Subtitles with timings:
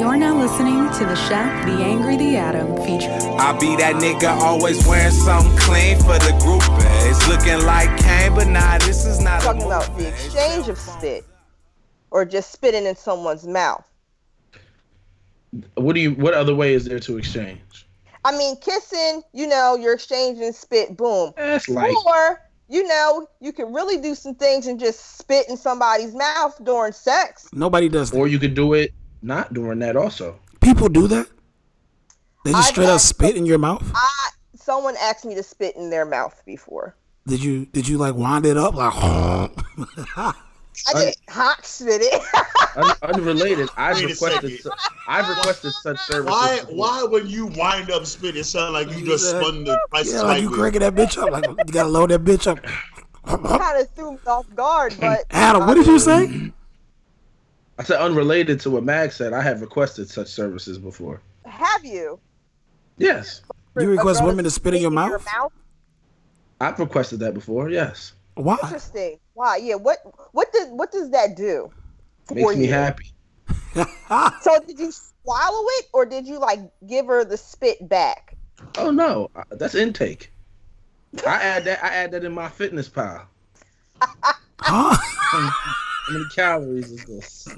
[0.00, 3.10] You're now listening to the Chef, the Angry, the Atom feature.
[3.38, 6.62] I be that nigga always wearing something clean for the group.
[7.04, 10.78] It's looking like Kane, but nah, this is not talking a about the exchange of
[10.78, 11.26] spit
[12.10, 13.86] or just spitting in someone's mouth.
[15.74, 16.12] What do you?
[16.12, 17.86] What other way is there to exchange?
[18.24, 21.34] I mean, kissing, you know, you're exchanging spit, boom.
[21.36, 22.40] That's like Or,
[22.70, 26.94] you know, you can really do some things and just spit in somebody's mouth during
[26.94, 27.50] sex.
[27.52, 28.18] Nobody does that.
[28.18, 30.38] or you could do it not doing that also.
[30.60, 31.26] People do that.
[32.44, 33.84] They just I've straight up spit in your mouth.
[33.94, 36.96] I someone asked me to spit in their mouth before.
[37.26, 37.66] Did you?
[37.66, 38.92] Did you like wind it up like?
[40.88, 42.22] I did hot spit it.
[42.76, 44.60] Un- unrelated, I've requested.
[44.60, 44.70] Su-
[45.06, 46.30] I've requested such services.
[46.30, 46.60] Why?
[46.60, 46.76] before.
[46.76, 49.40] Why when you wind up spit, it sound like you just Yeah.
[49.40, 51.30] spun the price yeah, like you cranking that bitch up.
[51.30, 52.60] Like you gotta load that bitch up.
[53.24, 56.52] kind of threw me off guard, but Adam, what did you say?
[57.80, 59.32] I said unrelated to what Mag said.
[59.32, 61.22] I have requested such services before.
[61.46, 62.20] have you?
[62.98, 63.40] Yes,
[63.74, 65.26] You request women to spit in your mouth?
[66.60, 67.70] I've requested that before.
[67.70, 68.58] Yes, Why?
[68.62, 69.18] Interesting.
[69.32, 69.56] Why?
[69.56, 69.76] Yeah.
[69.76, 69.96] What?
[70.32, 70.68] What did?
[70.72, 71.70] What does that do?
[72.30, 72.72] makes for me you?
[72.72, 73.06] happy.
[74.42, 78.36] So did you swallow it, or did you like give her the spit back?
[78.76, 80.30] Oh no, uh, that's intake.
[81.26, 81.82] I add that.
[81.82, 83.22] I add that in MyFitnessPal.
[84.62, 85.74] Huh?
[86.06, 87.48] How many calories is this?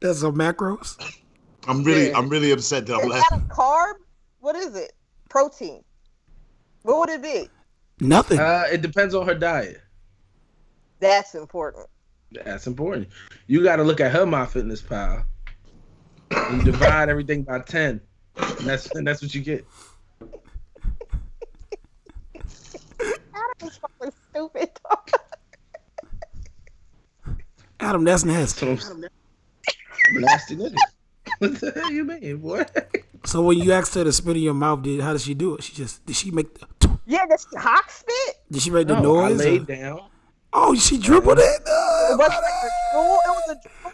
[0.00, 0.96] That's some macros.
[1.68, 2.18] I'm really, Yeah.
[2.18, 3.38] I'm really upset that I'm Is laughing.
[3.40, 3.94] that a carb?
[4.40, 4.92] What is it?
[5.28, 5.84] Protein.
[6.82, 7.48] What would it be?
[8.00, 8.40] Nothing.
[8.40, 9.80] uh, it depends on her diet.
[10.98, 11.86] That's important.
[12.32, 13.08] That's important.
[13.46, 15.24] You got to look at her MyFitnessPal.
[16.50, 18.00] You divide everything by ten,
[18.36, 19.66] and that's and that's what you get.
[23.62, 24.70] Adam's fucking stupid.
[27.80, 28.76] Adam, that's nasty.
[28.76, 29.04] So I'm,
[30.14, 30.74] I'm nasty nigga.
[31.38, 32.64] What the hell you mean, boy?
[33.24, 35.54] So when you asked her to spit in your mouth, did how did she do
[35.54, 35.62] it?
[35.64, 36.66] She just did she make the,
[37.06, 38.36] yeah, that's hot spit.
[38.50, 39.38] did she make the No, I noise?
[39.38, 40.00] laid or- down.
[40.52, 41.42] oh, she dribbled it.
[41.42, 43.18] It Uh, wasn't like a drool.
[43.24, 43.92] It was a drool.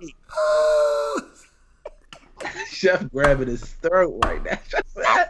[0.00, 0.14] Wait,
[2.44, 2.66] wait.
[2.68, 4.58] Chef grabbing his throat right now.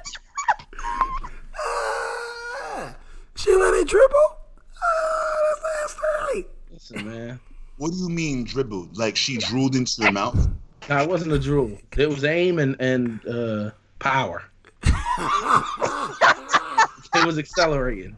[3.80, 4.36] she dribble.
[4.82, 5.96] Oh, that's
[6.34, 6.46] nasty.
[6.72, 7.41] Listen, man.
[7.78, 8.96] What do you mean dribbled?
[8.96, 10.48] Like she drooled into your mouth?
[10.88, 11.76] No, it wasn't a drool.
[11.96, 14.44] It was aim and and uh, power.
[14.82, 14.92] it
[17.26, 18.16] was accelerating.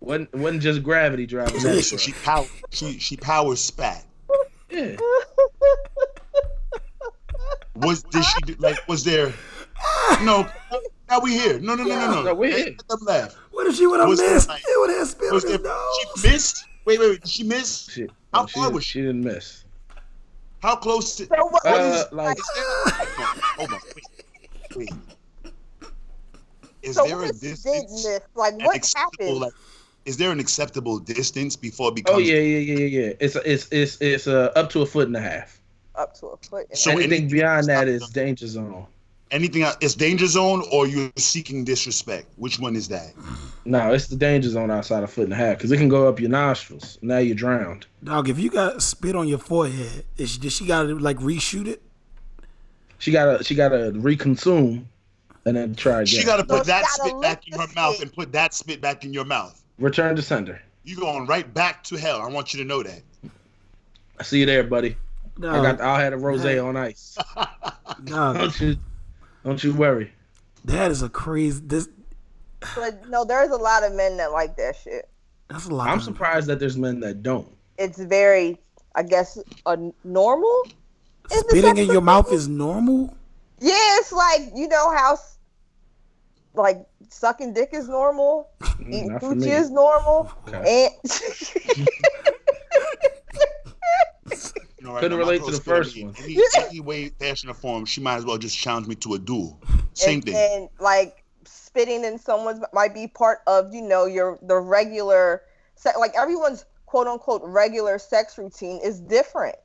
[0.00, 1.82] wasn't wasn't just gravity driving So, that.
[1.82, 4.04] so she power, she she power spat.
[4.70, 4.96] Yeah.
[7.76, 8.76] Was did she do, like?
[8.88, 9.32] Was there?
[10.22, 10.48] No.
[11.10, 11.58] Now we here.
[11.60, 12.22] No, no, no, no, no.
[12.22, 12.64] No, we here.
[12.66, 13.36] Let them laugh.
[13.54, 14.48] What if she would have Was there, missed?
[14.48, 15.96] like- It would have spit Was on his nose.
[16.22, 16.64] She missed.
[16.84, 17.20] Wait, wait, wait.
[17.22, 17.88] Did she miss?
[17.90, 18.90] She, How no, she, far didn't- was she?
[18.92, 19.64] she didn't miss.
[20.60, 21.26] How close to?
[21.26, 22.38] So what, what Uh, is, like
[23.56, 23.80] Hold on.
[24.76, 24.76] Wait.
[24.76, 24.90] Wait.
[26.82, 28.06] Is so there what a distance?
[28.34, 29.38] Like an what happened?
[29.40, 29.52] like,
[30.04, 32.16] is there an acceptable distance before it becomes?
[32.16, 33.12] oh yeah, yeah, yeah, yeah, yeah.
[33.20, 35.60] It's it's it's it's uh, up to a foot and a half.
[35.94, 36.66] Up to a foot.
[36.68, 38.86] and So Anything anything beyond that is stop danger zone.
[39.34, 39.76] Anything else?
[39.80, 42.28] It's danger zone, or you're seeking disrespect.
[42.36, 43.14] Which one is that?
[43.64, 46.06] No, it's the danger zone outside a foot and a half because it can go
[46.06, 46.98] up your nostrils.
[47.02, 47.84] Now you're drowned.
[48.04, 51.16] Dog, if you got spit on your forehead, is she, did she got to like
[51.16, 51.82] reshoot it?
[52.98, 54.84] She gotta she gotta reconsume
[55.44, 56.06] and then try again.
[56.06, 58.30] She got to put she that gotta spit back in her the mouth and put
[58.30, 59.60] that spit back in your mouth.
[59.80, 60.62] Return to sender.
[60.84, 62.22] You going right back to hell.
[62.22, 63.02] I want you to know that.
[64.20, 64.96] I see you there, buddy.
[65.38, 67.18] No, I Dog, got I had a rose on ice.
[68.04, 68.52] dog,
[69.44, 70.12] Don't you worry.
[70.64, 71.60] that is a crazy.
[71.64, 71.88] This
[72.74, 75.08] But no, there's a lot of men that like that shit.
[75.48, 75.88] that's a lot.
[75.88, 77.48] I'm of- surprised that there's men that don't.
[77.78, 78.58] It's very,
[78.94, 80.62] I guess, a normal.
[81.32, 83.14] Is the Spitting in your mouth is normal.
[83.60, 85.18] Yeah, it's like you know how,
[86.54, 90.88] like sucking dick is normal, mm, eating not coochie is normal, Okay.
[90.88, 91.88] and
[94.84, 96.12] You know, right Couldn't now, relate to the first one.
[96.12, 96.22] me.
[96.22, 99.18] Any, any way, fashion, or form, she might as well just challenge me to a
[99.18, 99.58] duel.
[99.94, 100.34] Same and, thing.
[100.36, 105.40] and like spitting in someone's might be part of you know your the regular
[105.74, 109.56] se- like everyone's quote unquote regular sex routine is different.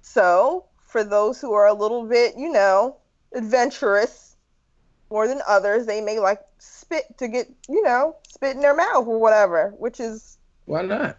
[0.00, 2.96] So for those who are a little bit you know
[3.32, 4.34] adventurous
[5.12, 9.06] more than others, they may like spit to get you know spit in their mouth
[9.06, 11.18] or whatever, which is Why not?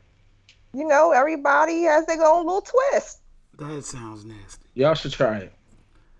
[0.73, 3.19] You know everybody has their own little twist.
[3.57, 4.65] That sounds nasty.
[4.73, 5.53] Y'all should try it.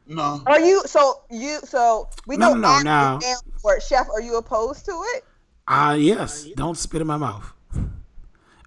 [0.08, 0.42] No.
[0.46, 3.36] Are you so you so we No, know no, no, no.
[3.62, 3.84] for it.
[3.84, 5.24] Chef, are you opposed to it?
[5.68, 6.46] Ah, yes.
[6.56, 7.52] Don't spit in my mouth.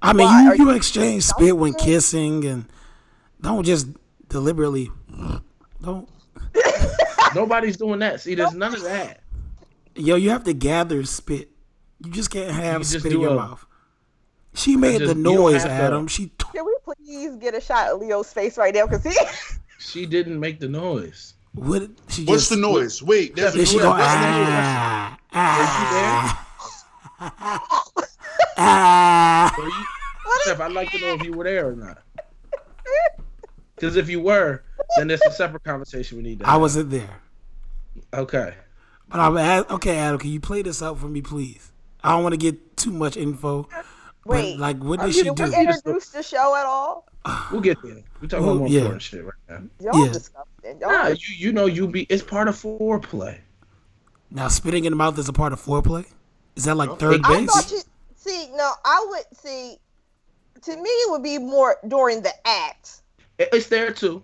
[0.03, 0.43] I mean, Why?
[0.43, 2.67] you, Are you you- exchange spit when kissing, and
[3.41, 3.87] don't just
[4.29, 4.91] deliberately.
[5.83, 6.09] Don't.
[7.35, 8.21] Nobody's doing that.
[8.21, 9.21] See, there's none of that.
[9.95, 11.51] Yo, you have to gather spit.
[12.05, 13.67] You just can't have just spit in do your a- mouth.
[14.57, 16.07] She made just- the noise, have to- Adam.
[16.09, 16.27] She.
[16.27, 18.87] T- Can we please get a shot at Leo's face right now?
[18.87, 19.17] Because he,
[19.79, 21.35] She didn't make the noise.
[21.55, 21.83] what?
[22.09, 22.51] She What's just.
[22.51, 23.03] the noise?
[23.03, 24.49] Wait, there's a Then she go What's the noise?
[24.51, 26.37] ah ah
[27.17, 28.03] Were you
[28.59, 29.55] ah.
[29.59, 29.85] Were you,
[30.45, 31.99] Chef, I'd like to know if you were there or not.
[33.75, 34.63] Because if you were,
[34.97, 37.21] then it's a separate conversation we need to I wasn't there,
[38.15, 38.55] Okay.
[39.11, 39.37] but I'm
[39.71, 39.99] okay.
[39.99, 41.73] Adam, can you play this out for me, please?
[42.03, 43.69] I don't want to get too much info.
[44.27, 45.45] Wait, But like, what did you she the do?
[45.45, 47.07] we one- introduced the show at all?
[47.53, 48.03] We'll get there.
[48.21, 48.79] We're talking Well, about more yeah.
[48.81, 49.63] important shit right now.
[49.81, 50.13] Y'all Yeah.
[50.13, 50.81] disgusting.
[50.81, 53.39] Y'all Nah, you you know you be it's part of foreplay.
[54.31, 56.05] Now, spitting in the mouth is a part of foreplay.
[56.57, 57.71] Is that like third I base?
[57.73, 57.81] you
[58.17, 58.49] see.
[58.55, 59.77] No, I would see.
[60.63, 63.03] To me, it would be more during the act.
[63.39, 64.23] It's there too.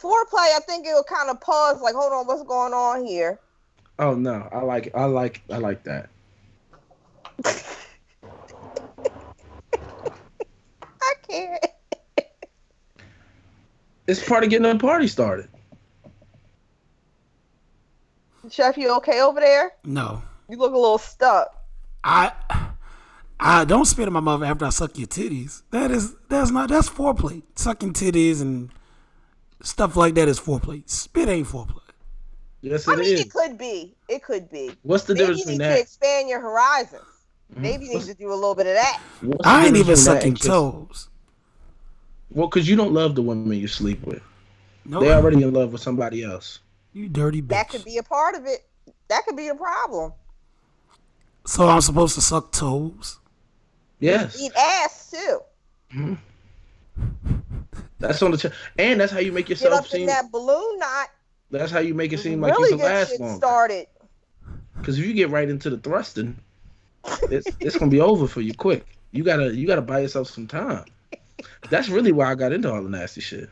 [0.00, 1.80] Foreplay, I think it will kind of pause.
[1.80, 3.38] Like, hold on, what's going on here?
[3.98, 6.10] Oh no, I like I like I like that.
[11.02, 11.66] I can't.
[14.06, 15.48] It's part of getting a party started.
[18.50, 19.72] Chef, you okay over there?
[19.84, 21.54] No, You look a little stuck.
[22.04, 22.32] I.
[23.40, 25.62] I don't spit in my mouth after I suck your titties.
[25.72, 27.42] That is that's not that's foreplay.
[27.56, 28.70] Sucking titties and
[29.62, 30.88] stuff like that is foreplay.
[30.88, 31.80] Spit ain't foreplay.
[32.60, 33.20] Yes, I it mean, is.
[33.20, 33.96] it could be.
[34.08, 34.78] It could be.
[34.82, 35.80] What's the Maybe difference you need between to that?
[35.80, 37.11] expand your horizons.
[37.52, 37.62] Mm-hmm.
[37.62, 39.00] Maybe you need to do a little bit of that.
[39.20, 41.08] What's I ain't even between that sucking toes.
[42.30, 44.22] Well, because you don't love the women you sleep with.
[44.86, 46.60] No, They already in love with somebody else.
[46.92, 47.48] you dirty bitch.
[47.48, 48.64] That could be a part of it.
[49.08, 50.12] That could be a problem.
[51.44, 53.18] So I'm supposed to suck toes?
[54.00, 55.40] Yes, Eat ass too.
[55.94, 57.34] Mm-hmm.
[58.00, 60.06] that's on the ch- and that's how you make Get yourself up in seem.
[60.06, 61.08] that balloon knot.
[61.50, 63.36] That's how you make it seem like really you can get last shit longer.
[63.36, 63.86] started.
[64.78, 66.38] Because if you get right into the thrusting,
[67.30, 68.86] it's it's gonna be over for you quick.
[69.10, 70.84] You gotta you gotta buy yourself some time.
[71.70, 73.48] That's really why I got into all the nasty shit.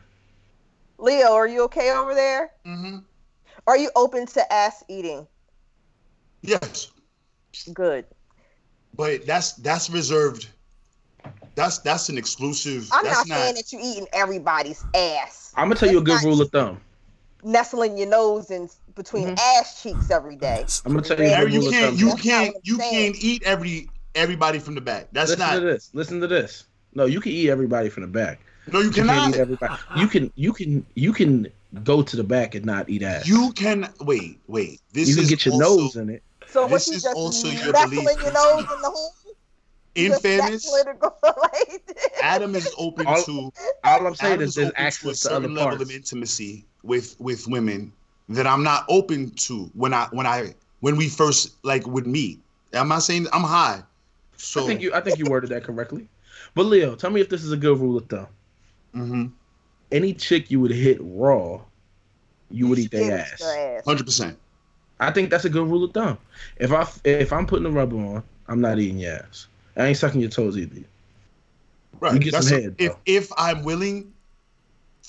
[0.97, 2.51] Leo, are you okay over there?
[2.65, 2.97] hmm
[3.67, 5.27] Are you open to ass eating?
[6.43, 6.91] Yes,
[7.73, 8.05] Good.
[8.95, 10.47] but that's that's reserved.
[11.55, 12.89] That's that's an exclusive.
[12.91, 15.53] I'm that's not, saying that you're eating everybody's ass.
[15.55, 16.79] I'm gonna tell you a good rule of thumb.
[17.43, 19.59] Nestling your nose in between Mm-hmm.
[19.59, 20.65] ass cheeks every day.
[20.85, 24.59] I'm gonna tell you a Harry, you can't you can't you can't eat every everybody
[24.59, 25.07] from the back.
[25.11, 25.53] That's Listen not.
[25.55, 25.89] to this.
[25.93, 26.65] Listen to this.
[26.93, 28.39] No, you can eat everybody from the back.
[28.71, 29.29] No, you You can't cannot.
[29.35, 29.73] eat everybody.
[29.97, 31.47] You can you can you can
[31.83, 33.27] go to the back and not eat ass.
[33.27, 34.81] You can wait, wait.
[34.91, 36.23] This you can is get your also, nose in it.
[36.47, 38.21] So what This you is just also your nestling belief.
[38.23, 39.13] your nose in the hole?
[39.95, 42.07] In fairness, nestle it and go like this?
[42.23, 43.51] Adam is open All- to
[43.83, 45.69] All I'm saying Adam is is there's open to a access to other certain level
[45.77, 45.81] parts.
[45.83, 47.91] of intimacy with with women
[48.35, 52.39] that I'm not open to when I when I when we first like would meet.
[52.73, 53.83] I'm not saying I'm high.
[54.37, 56.07] So I think you I think you worded that correctly.
[56.55, 58.27] But Leo, tell me if this is a good rule of thumb.
[58.95, 59.25] Mm-hmm.
[59.91, 61.61] Any chick you would hit raw,
[62.49, 63.41] you would eat their ass.
[63.85, 64.37] hundred percent.
[64.99, 66.17] I think that's a good rule of thumb.
[66.57, 69.47] If I if I'm putting the rubber on, I'm not eating your ass.
[69.75, 70.81] I ain't sucking your toes either.
[71.99, 72.13] Right.
[72.13, 72.97] You get some That's- head, if though.
[73.05, 74.13] if I'm willing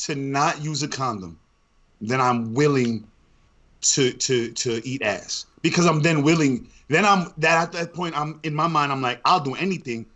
[0.01, 1.39] to not use a condom,
[2.01, 3.07] then I'm willing
[3.83, 6.69] to to to eat ass because I'm then willing.
[6.89, 10.07] Then I'm that at that point I'm in my mind I'm like I'll do anything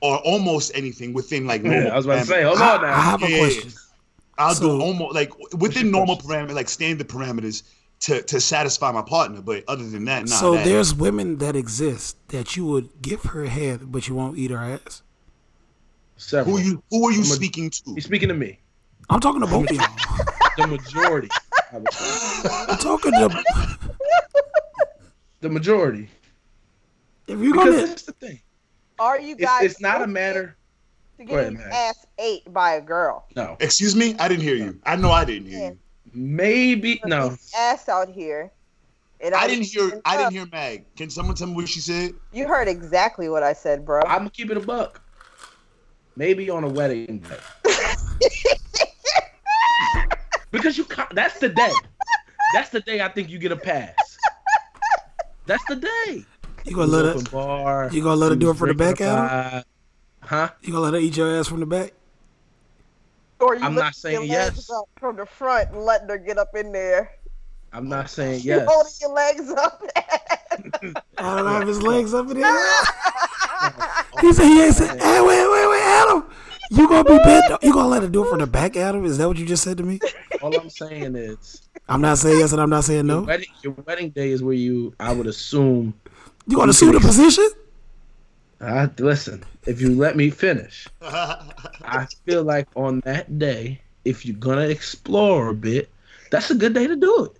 [0.00, 1.92] or almost anything within like normal.
[1.92, 2.46] I was about to say, parameters.
[2.48, 3.00] hold I, on I now.
[3.00, 3.72] have Yeah, a yeah, question.
[4.38, 7.62] I'll So- do almost like within normal parameters, like standard parameters
[8.00, 9.40] to to satisfy my partner.
[9.40, 10.34] But other than that, nah.
[10.34, 14.36] so that- there's women that exist that you would give her head, but you won't
[14.36, 15.02] eat her ass.
[16.16, 16.56] Several.
[16.56, 17.94] who you who are you I'm a- speaking to?
[17.94, 18.58] He's speaking to me.
[19.10, 19.86] I'm talking to both of y'all.
[20.56, 21.28] The majority.
[21.74, 22.48] I would say.
[22.68, 23.44] I'm talking to.
[25.40, 26.08] The majority.
[27.26, 28.40] If you're Because gonna, that's the thing.
[28.98, 29.62] Are you guys?
[29.64, 30.56] it's not a matter.
[31.18, 31.98] to get ahead, getting your Max.
[31.98, 33.26] ass ate by a girl.
[33.34, 33.56] No.
[33.60, 34.78] Excuse me, I didn't hear you.
[34.86, 35.78] I know I didn't hear you.
[36.12, 37.28] Maybe There's no.
[37.30, 38.52] this Ass out here.
[39.20, 40.00] And I didn't hear.
[40.04, 40.84] I didn't hear Mag.
[40.96, 42.12] Can someone tell me what she said?
[42.32, 44.02] You heard exactly what I said, bro.
[44.02, 45.00] I'm gonna keep it a buck.
[46.16, 47.38] Maybe on a wedding day.
[50.54, 51.72] because you ca- that's the day.
[52.54, 53.94] That's the day I think you get a pass.
[55.46, 56.24] That's the day.
[56.64, 57.90] you gonna let Open her, bar.
[57.92, 59.62] you gonna let her do it from the back, drinking a Adam?
[60.22, 60.48] Huh?
[60.62, 61.92] You gonna let her eat your ass from the back?
[63.40, 64.70] or you I'm lifting not saying your legs yes.
[64.70, 67.10] up from the front and letting her get up in there.
[67.74, 68.66] I'm not saying You yes.
[68.70, 69.82] holding your legs up.
[71.18, 73.70] I don't have his legs up in the air.
[74.22, 76.24] he said he ain't said, hey, wait, wait, wait, Adam.
[76.70, 77.62] You gonna be bent?
[77.62, 79.04] You gonna let her do it from the back, Adam?
[79.04, 80.00] Is that what you just said to me?
[80.42, 83.22] All I'm saying is, I'm not saying yes and I'm not saying your no.
[83.22, 85.92] wedding, your wedding day is where you, I would assume.
[86.46, 87.48] You gonna sue the position?
[88.60, 89.44] I listen.
[89.66, 95.48] If you let me finish, I feel like on that day, if you're gonna explore
[95.48, 95.90] a bit,
[96.30, 97.38] that's a good day to do it.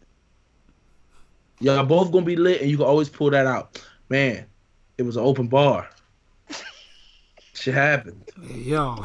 [1.60, 3.82] Y'all both gonna be lit, and you can always pull that out.
[4.10, 4.44] Man,
[4.98, 5.88] it was an open bar.
[7.54, 8.22] Shit happened.
[8.42, 8.96] Hey, yo,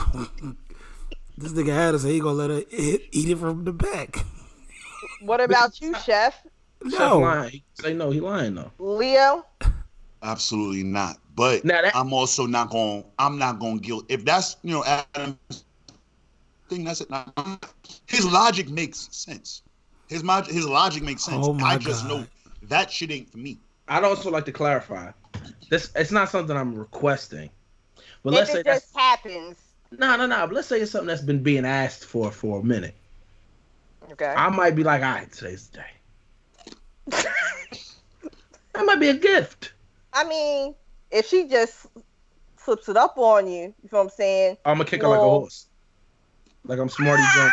[1.38, 4.26] this nigga Adam said he gonna let her eat, eat it from the back.
[5.22, 6.04] what about you, Chef?
[6.04, 6.44] Chef
[7.00, 7.62] No, lying.
[7.76, 8.10] Say no.
[8.12, 8.72] He lying though.
[8.80, 9.46] Leo?
[10.24, 11.18] Absolutely not.
[11.36, 13.06] But Now that- I'm also not going.
[13.20, 14.06] I'm not going to guilt.
[14.10, 15.64] If that's you know Adam's
[16.70, 17.10] thing, that's it.
[17.10, 17.32] Now,
[18.08, 19.62] His logic makes sense.
[20.10, 21.46] His mod- his logic makes sense.
[21.48, 22.10] Oh my I just God.
[22.22, 22.26] know
[22.64, 23.60] that shit ain't for me.
[23.88, 25.12] I'd also like to clarify.
[25.70, 27.50] This it's not something I'm requesting.
[28.24, 29.58] But If let's say it just happens.
[29.98, 30.46] no, no, no.
[30.48, 32.96] But let's say it's something that's been being asked for for a minute.
[34.12, 34.26] Okay.
[34.26, 37.24] I might be like, all right, today's the day.
[38.74, 39.74] that might be a gift.
[40.14, 40.76] I mean,
[41.12, 41.86] if she just
[42.58, 44.58] slips it up on you, you know what I'm saying?
[44.66, 45.68] I'm gonna kick her like a horse.
[46.66, 47.52] Like I'm Smarty Jones.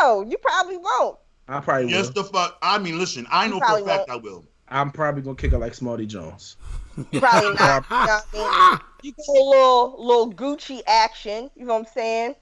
[0.00, 1.18] No, you probably won't.
[1.48, 2.22] I probably Yes, will.
[2.22, 2.58] the fuck.
[2.62, 3.26] I mean, listen.
[3.30, 4.10] I You know for a fact won't.
[4.10, 4.44] I will.
[4.68, 6.56] I'm probably gonna kick her like Smarty Jones.
[6.96, 7.84] Probably not.
[7.90, 8.80] you know what I mean?
[9.06, 12.34] You get a little little Gucci action, you know what I'm saying?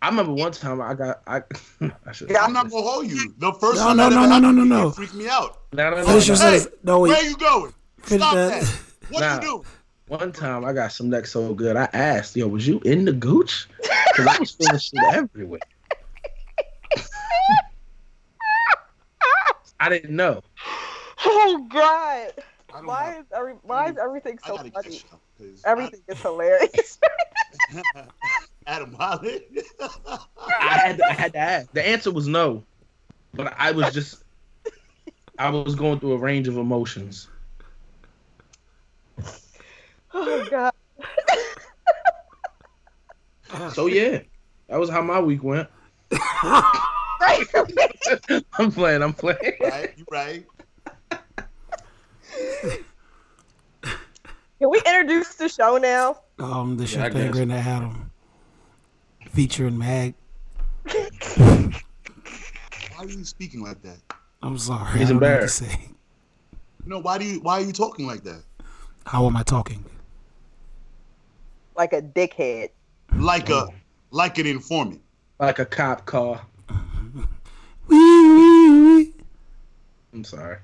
[0.00, 1.42] I remember one time I got I.
[2.06, 2.30] I should.
[2.30, 3.34] Yeah, I'm not gonna hold you.
[3.36, 4.88] The first No, time no, no, no, no, no, no.
[4.88, 5.58] it freaked me out.
[5.74, 6.42] No, no, no, Finish your no.
[6.42, 6.76] Hey, sentence.
[6.84, 7.74] No, Where you going?
[8.00, 8.62] Finish Stop that.
[8.62, 8.80] that.
[9.10, 9.34] What Nah.
[9.34, 9.64] you doing?
[10.08, 13.12] One time I got some neck so good I asked, yo, was you in the
[13.12, 13.68] gooch?
[14.12, 15.60] Because I was feeling shit everywhere.
[19.80, 20.40] I didn't know.
[21.26, 22.32] Oh God!
[22.76, 24.70] I don't Why have- is every why is everything so funny?
[24.70, 25.20] catch up.
[25.38, 26.98] 'cause Everything is hilarious.
[28.66, 29.42] Adam Wiley.
[29.80, 31.72] I had to, I had to ask.
[31.72, 32.64] The answer was no,
[33.32, 34.22] but I was just
[35.38, 37.28] I was going through a range of emotions.
[40.12, 40.72] oh God!
[43.72, 44.20] So yeah,
[44.68, 45.68] that was how my week went.
[48.58, 49.02] I'm playing.
[49.02, 49.38] I'm playing.
[49.60, 49.90] right?
[49.96, 50.44] You right?
[52.62, 52.84] Can
[54.70, 56.20] we introduce the show now?
[56.38, 57.22] Um, the Yeah, I Chef guess.
[57.22, 58.10] Angry and Adam,
[59.30, 60.14] featuring Mag.
[60.86, 61.72] Why
[62.98, 63.98] are you speaking like that?
[64.42, 64.98] I'm sorry.
[64.98, 65.88] He's I don't know what to say.
[66.86, 67.40] No, why do you?
[67.40, 68.42] Why are you talking like that?
[69.04, 69.84] How am I talking?
[71.76, 72.70] Like a dickhead.
[73.14, 73.68] Like a,
[74.10, 75.02] like an informant.
[75.38, 76.40] Like a cop car.
[77.88, 79.12] Wee, wee, wee.
[80.12, 80.58] I'm sorry.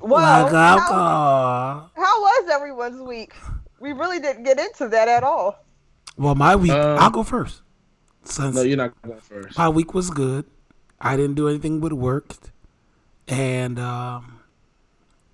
[0.00, 3.34] Well, how, how was everyone's week?
[3.80, 5.64] We really didn't get into that at all.
[6.16, 6.70] Well, my week.
[6.72, 7.62] Um, I'll go first.
[8.24, 9.56] Since No, you're not going first.
[9.58, 10.44] my week was good.
[11.00, 12.50] I didn't do anything but worked,
[13.28, 14.40] and um,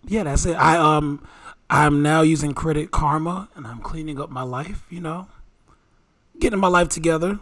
[0.07, 0.55] yeah, that's it.
[0.55, 1.27] I um,
[1.71, 4.87] I'm now using Credit Karma, and I'm cleaning up my life.
[4.91, 5.29] You know,
[6.39, 7.39] getting my life together.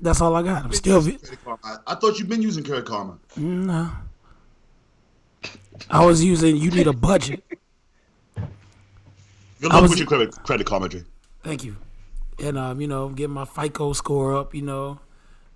[0.00, 0.64] That's all I got.
[0.64, 1.00] I'm still.
[1.00, 1.58] vi- Credit Karma.
[1.64, 3.16] I, I thought you've been using Credit Karma.
[3.36, 3.90] No.
[5.90, 6.56] I was using.
[6.56, 7.42] You need a budget.
[8.36, 11.02] Good I luck was- with your credit, credit Karma, Dre.
[11.42, 11.76] Thank you.
[12.42, 14.54] And um, you know, getting my FICO score up.
[14.54, 14.98] You know,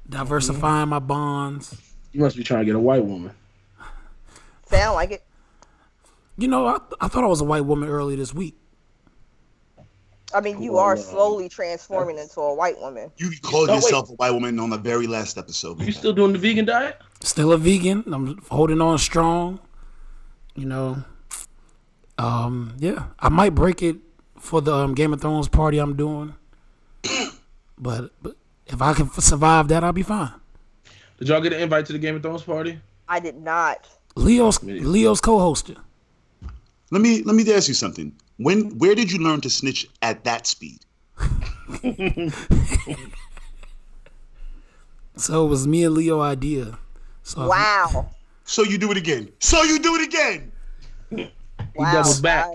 [0.08, 1.74] diversifying my bonds.
[2.12, 3.32] You must be trying to get a white woman.
[4.66, 5.22] Sound like it.
[6.38, 8.56] You know, I, I thought I was a white woman earlier this week.
[10.32, 13.10] I mean, you Well, are slowly transforming into a white woman.
[13.16, 13.82] You called No, wait.
[13.82, 15.80] yourself a white woman on the very last episode.
[15.82, 16.98] You still doing the vegan diet?
[17.20, 18.04] Still a vegan.
[18.14, 19.58] I'm holding on strong.
[20.60, 21.02] You know.
[22.18, 23.04] Um, yeah.
[23.18, 23.96] I might break it
[24.38, 26.34] for the um, Game of Thrones party I'm doing.
[27.78, 28.36] but but
[28.66, 30.32] if I can f- survive that, I'll be fine.
[31.18, 32.78] Did y'all get an invite to the Game of Thrones party?
[33.08, 33.88] I did not.
[34.16, 35.78] Leo's Leo's co-hosting.
[36.90, 38.12] Let me let me ask you something.
[38.36, 40.80] When where did you learn to snitch at that speed?
[45.16, 46.78] So it was me and Leo idea.
[47.22, 48.10] So if- Wow.
[48.50, 49.30] So you do it again.
[49.38, 50.50] So you do it again.
[51.76, 51.92] Wow.
[51.92, 52.48] doubled back.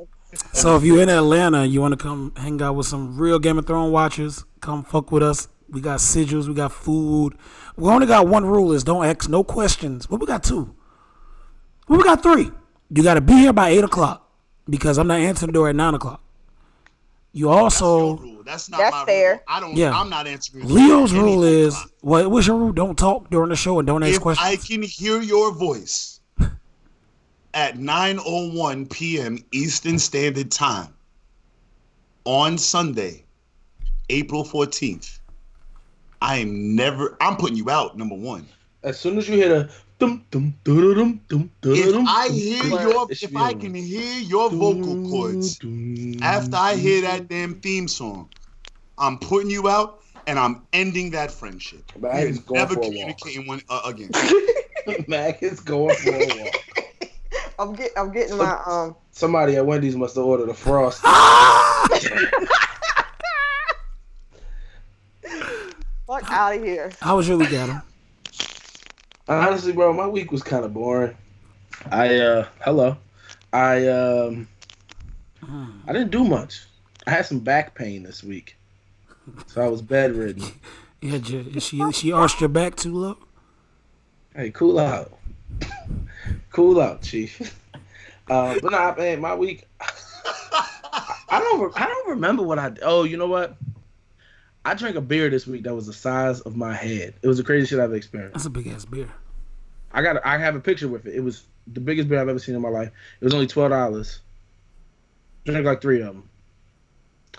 [0.51, 3.57] So if you're in Atlanta you want to come hang out with some real Game
[3.57, 5.47] of Thrones watchers, come fuck with us.
[5.69, 7.37] We got sigils, we got food.
[7.77, 10.05] We only got one rule is don't ask no questions.
[10.05, 10.75] But we got two.
[11.87, 12.51] Well, we got three.
[12.89, 14.29] You got to be here by eight o'clock
[14.69, 16.21] because I'm not answering the door at nine o'clock.
[17.36, 18.44] You Your also rule.
[18.46, 19.32] That's not That's my fair.
[19.32, 19.42] rule.
[19.50, 19.75] I don't.
[19.75, 19.92] Yeah.
[19.92, 20.70] I'm not answering.
[20.70, 22.32] Leo's rule is what?
[22.32, 22.72] What's your rule?
[22.72, 24.48] Don't talk during the show and don't ask if questions.
[24.48, 26.22] I can hear your voice,
[27.54, 29.44] at 9:01 p.m.
[29.51, 30.94] Eastern Standard Time
[32.24, 33.25] on Sunday,
[34.10, 35.20] April 14th.
[36.22, 37.18] I am never.
[37.20, 37.98] I'm putting you out.
[37.98, 38.48] Number one.
[38.84, 42.63] As soon as you hear a dum dum dum dum dum If dum, I hear
[42.63, 43.59] dum, your, if I feeling.
[43.59, 48.29] can hear your vocal cords Dum, after I hear that damn theme song,
[48.97, 51.83] I'm putting you out and I'm ending that friendship.
[51.99, 52.91] But I going never for a walk.
[52.91, 54.09] communicating one uh, again.
[55.07, 56.55] Mag is going for a walk.
[57.59, 61.01] I'm get I'm getting my um Somebody at Wendy's must have ordered a frost.
[66.05, 66.91] fuck out of here.
[67.01, 67.81] How was your week, Adam?
[69.27, 71.15] Honestly, bro, my week was kind of boring.
[71.91, 72.98] I uh, hello,
[73.51, 74.48] I um,
[75.88, 76.62] I didn't do much.
[77.08, 78.55] I had some back pain this week,
[79.48, 80.44] so I was bedridden.
[81.01, 83.17] You had your, she she arched your back too low.
[84.36, 85.17] Hey, cool out,
[86.51, 87.60] cool out, chief.
[88.27, 89.67] Uh, but nah, man, my week.
[89.79, 91.62] I don't.
[91.62, 92.72] re- I don't remember what I.
[92.82, 93.55] Oh, you know what?
[94.65, 97.13] I drank a beer this week that was the size of my head.
[97.22, 98.34] It was the craziest shit I've experienced.
[98.34, 99.07] That's a big ass beer.
[99.91, 100.25] I got.
[100.25, 101.13] I have a picture with it.
[101.13, 102.89] It was the biggest beer I've ever seen in my life.
[103.22, 104.22] It was only twelve dollars.
[105.45, 106.27] Drank like three of them.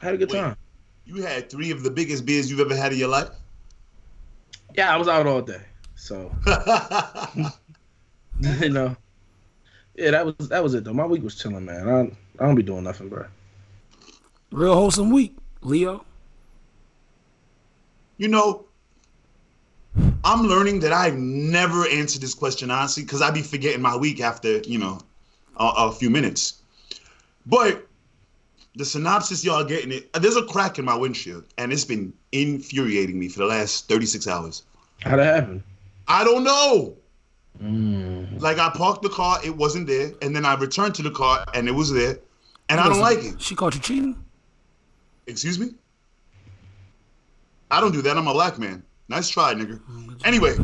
[0.01, 0.39] I had a good Wait.
[0.39, 0.57] time.
[1.05, 3.31] You had three of the biggest beers you've ever had in your life.
[4.75, 5.63] Yeah, I was out all day.
[5.97, 6.33] So
[8.61, 8.97] you know,
[9.97, 10.95] yeah, that was that was it though.
[10.95, 11.89] My week was chilling, man.
[11.89, 13.27] I I don't be doing nothing, bro.
[14.53, 16.06] Real wholesome week, Leo.
[18.17, 18.67] You know,
[20.25, 24.21] I'm learning that I've never answered this question honestly because I'd be forgetting my week
[24.21, 25.01] after you know
[25.57, 26.63] a, a few minutes.
[27.47, 27.87] But
[28.77, 30.13] the synopsis y'all getting it.
[30.13, 34.27] There's a crack in my windshield, and it's been infuriating me for the last 36
[34.29, 34.65] hours.
[35.01, 35.65] How'd it happen?
[36.09, 36.97] I don't know.
[37.63, 38.41] Mm.
[38.41, 41.45] Like I parked the car, it wasn't there, and then I returned to the car,
[41.55, 42.19] and it was there,
[42.69, 43.41] and I don't like it.
[43.41, 44.23] She caught you cheating.
[45.27, 45.71] Excuse me?
[47.71, 48.17] I don't do that.
[48.17, 48.83] I'm a black man.
[49.09, 49.81] Nice try, nigga.
[50.25, 50.55] Anyway,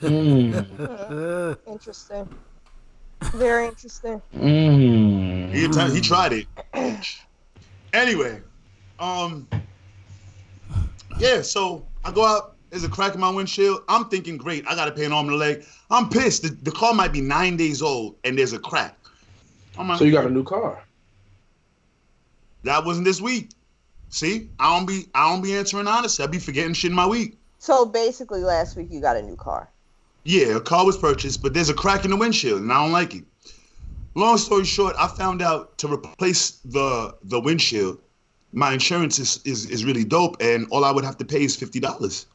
[0.00, 1.58] Mm.
[1.66, 2.28] Interesting.
[3.34, 4.22] Very interesting.
[4.34, 5.52] Mm.
[5.52, 6.46] he, atta- he tried it.
[7.92, 8.40] Anyway,
[9.00, 9.48] um,
[11.18, 11.42] yeah.
[11.42, 12.54] So I go out.
[12.70, 13.82] There's a crack in my windshield.
[13.88, 14.64] I'm thinking, great.
[14.68, 15.64] I gotta pay an arm and a leg.
[15.90, 16.42] I'm pissed.
[16.44, 18.96] The, the car might be nine days old, and there's a crack.
[19.76, 20.84] I'm like, So you got a new car?
[22.62, 23.50] that wasn't this week.
[24.10, 26.24] See, I don't be I don't be answering honestly.
[26.24, 27.38] I be forgetting shit in my week.
[27.58, 29.70] So basically, last week you got a new car.
[30.24, 32.92] Yeah, a car was purchased, but there's a crack in the windshield, and I don't
[32.92, 33.24] like it.
[34.14, 37.98] Long story short, I found out to replace the the windshield,
[38.52, 41.54] my insurance is, is, is really dope, and all I would have to pay is
[41.56, 42.26] fifty dollars.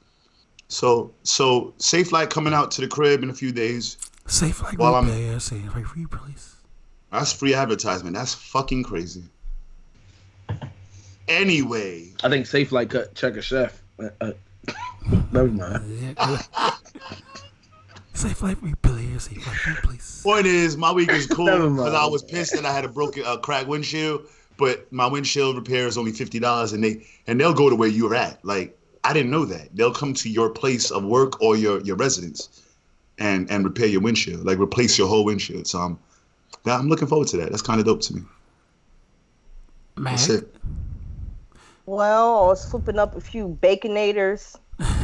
[0.69, 3.97] So so Safelite coming out to the crib in a few days.
[4.25, 6.55] Safelite Well, I'm- repair, Safelite replace.
[7.11, 8.15] That's free advertisement.
[8.15, 9.23] That's fucking crazy.
[11.27, 13.81] Anyway, I think Safelite cut check a chef.
[13.99, 14.31] Uh, uh,
[15.31, 15.99] never mind.
[15.99, 16.13] Yeah,
[16.53, 16.71] yeah.
[18.13, 20.23] Safelite repair, Safelite replace.
[20.23, 21.93] point is, my week is cool because.
[21.93, 24.27] I was pissed that I had a broken, uh, cracked windshield.
[24.57, 27.89] But my windshield repair is only fifty dollars, and they and they'll go to where
[27.89, 28.43] you're at.
[28.45, 31.97] Like I didn't know that they'll come to your place of work or your your
[31.97, 32.63] residence,
[33.19, 35.67] and and repair your windshield, like replace your whole windshield.
[35.67, 35.99] So I'm,
[36.65, 37.49] I'm looking forward to that.
[37.49, 38.21] That's kind of dope to me.
[39.97, 40.55] Mag, That's it.
[41.85, 44.55] Well, I was flipping up a few baconators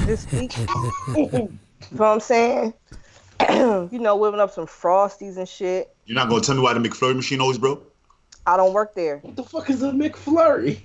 [0.05, 0.57] this week.
[1.15, 1.49] you know
[1.91, 2.73] what I'm saying?
[3.49, 5.95] you know, whipping up some frosties and shit.
[6.05, 7.93] You're not gonna tell me why the McFlurry machine always broke?
[8.47, 9.17] I don't work there.
[9.19, 10.79] What the fuck is a McFlurry?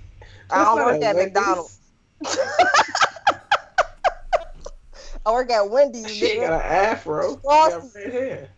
[0.51, 1.79] I don't work at a McDonald's.
[5.25, 6.09] I work at Wendy's.
[6.09, 7.37] She got an afro.
[7.37, 8.49] She got red hair.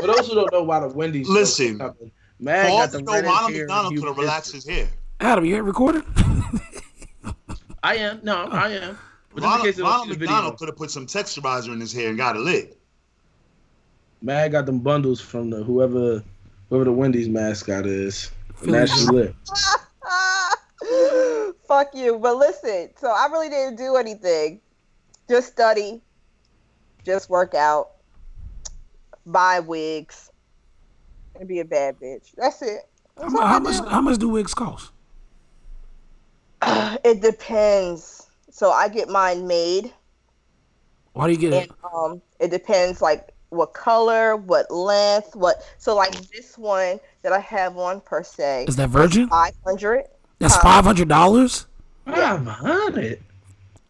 [0.00, 1.76] For those who don't know why the Wendy's Listen.
[1.76, 1.94] man,
[2.40, 3.60] Mag Paul, got the you know, red Ronald hair.
[3.60, 4.88] McDonald could have relaxed his hair.
[5.22, 6.02] Adam, you ain't recorded?
[7.84, 8.20] I am.
[8.24, 8.98] No, I am.
[9.34, 11.78] But just in Ronald, case they Ronald see McDonald could have put some texturizer in
[11.80, 12.76] his hair and got it lit.
[14.20, 16.22] Mag got them bundles from the whoever
[16.68, 18.30] whoever the Wendy's mascot is.
[18.62, 19.34] And that's just lit.
[21.68, 22.18] Fuck you.
[22.18, 24.60] But listen, so I really didn't do anything.
[25.28, 26.02] Just study,
[27.04, 27.92] just work out,
[29.24, 30.30] buy wigs,
[31.38, 32.32] and be a bad bitch.
[32.36, 32.80] That's it.
[33.16, 33.76] How, That's mu- all how much?
[33.78, 33.86] do.
[33.86, 34.90] How much do wigs cost?
[37.04, 38.26] It depends.
[38.50, 39.92] So I get mine made,
[41.14, 41.72] Why do you get and it?
[41.94, 45.62] um, it depends like what color, what length, what.
[45.78, 49.28] So like this one that I have on per se, Is that virgin?
[49.28, 50.04] five hundred.
[50.38, 51.66] That's five hundred dollars.
[52.06, 53.22] I'm on it.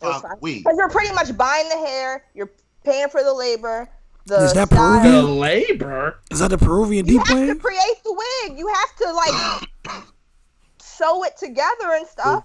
[0.01, 2.51] Uh, wait, Because you're pretty much buying the hair, you're
[2.85, 3.89] paying for the labor,
[4.27, 5.39] the Is that style- The Peruvian?
[5.39, 6.19] labor.
[6.31, 8.13] Is that the Peruvian You deep have to create the
[8.49, 8.59] wig.
[8.59, 10.05] You have to like
[10.81, 12.45] sew it together and stuff.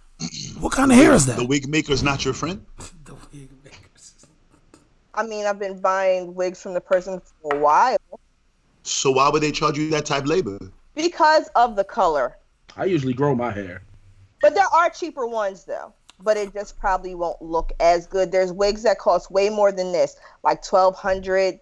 [0.60, 1.38] What kind of hair is that?
[1.38, 2.66] The wig maker's not your friend.
[3.06, 4.26] The wig makers.
[5.14, 7.98] I mean, I've been buying wigs from the person for a while
[8.84, 10.60] So why would they charge you that type of labor?
[10.96, 12.38] because of the color.
[12.76, 13.84] I usually grow my hair.
[14.42, 15.94] But there are cheaper ones though.
[16.20, 18.32] But it just probably won't look as good.
[18.32, 21.60] There's wigs that cost way more than this, like twelve hundred,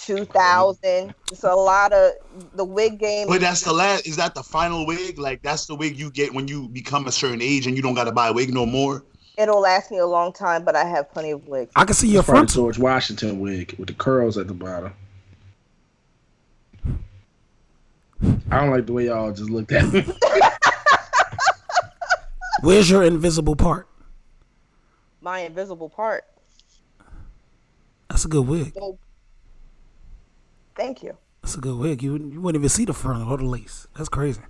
[0.00, 1.14] two thousand.
[1.30, 2.12] It's a lot of
[2.54, 3.28] the wig game.
[3.28, 4.06] But that's the last.
[4.06, 5.18] Is that the final wig?
[5.18, 7.94] Like that's the wig you get when you become a certain age and you don't
[7.94, 9.04] got to buy a wig no more.
[9.36, 11.70] It'll last me a long time, but I have plenty of wigs.
[11.76, 12.50] I can see your front.
[12.50, 14.92] George Washington wig with the curls at the bottom.
[18.50, 20.04] I don't like the way y'all just looked at me.
[22.62, 23.86] Where's your invisible part?
[25.20, 26.24] My invisible part.
[28.08, 28.74] That's a good wig.
[30.78, 31.14] Thank you.
[31.42, 32.02] That's a good wig.
[32.02, 33.86] You wouldn't, you wouldn't even see the front or the lace.
[33.96, 34.40] That's crazy.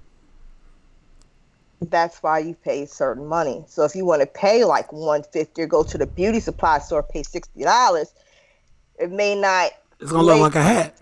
[1.81, 3.65] That's why you pay certain money.
[3.69, 6.81] So if you want to pay like one fifty or go to the beauty supply
[6.81, 8.13] store pay sixty dollars,
[8.99, 10.99] it may not It's gonna look like a hat.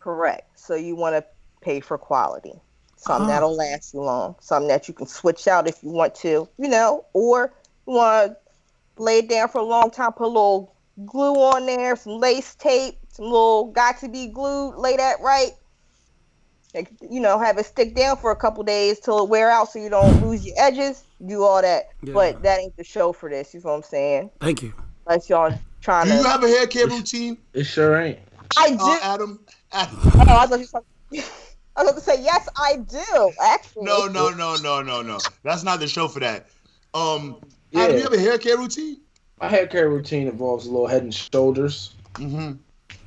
[0.00, 0.58] correct.
[0.58, 1.24] So you want to
[1.62, 2.54] pay for quality.
[2.96, 3.34] Something Ah.
[3.34, 4.34] that'll last you long.
[4.40, 7.52] Something that you can switch out if you want to, you know, or
[7.86, 8.32] you want
[8.96, 10.74] to lay it down for a long time, put a little
[11.06, 15.50] glue on there, some lace tape, some little got to be glued, lay that right.
[16.72, 19.72] Like, you know, have it stick down for a couple days till it wear out
[19.72, 21.02] so you don't lose your edges.
[21.26, 21.88] Do all that.
[22.00, 22.12] Yeah.
[22.14, 24.30] But that ain't the show for this, you know what I'm saying?
[24.40, 24.72] Thank you.
[25.06, 28.20] Unless y'all trying Do you have a hair care routine, It sure ain't.
[28.56, 29.40] I do uh, Adam?
[29.72, 29.98] Adam?
[30.04, 30.86] oh, I thought you was talking-
[31.76, 33.32] I was about to say yes, I do.
[33.42, 35.18] Actually, No, no, no, no, no, no.
[35.42, 36.46] That's not the show for that.
[36.94, 37.40] Um,
[37.72, 37.82] Yeah.
[37.82, 39.00] Adam, you have a hair care routine?
[39.40, 41.94] My hair care routine involves a little head and shoulders.
[42.14, 42.52] Mm-hmm.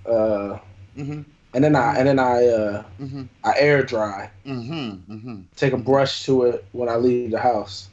[0.05, 0.57] Uh,
[0.97, 1.21] Mm-hmm.
[1.53, 3.23] and then I and then I uh, Mm-hmm.
[3.45, 4.29] I air dry.
[4.45, 5.13] Mm-hmm.
[5.13, 5.41] Mm-hmm.
[5.55, 7.87] Take a brush to it when I leave the house.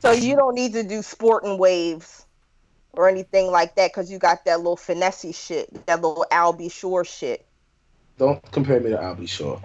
[0.00, 2.26] So you don't need to do sporting waves
[2.92, 7.04] or anything like that because you got that little finessey shit, that little Pauly Shore
[7.04, 7.46] shit.
[8.18, 9.60] Don't compare me to Pauly Shore.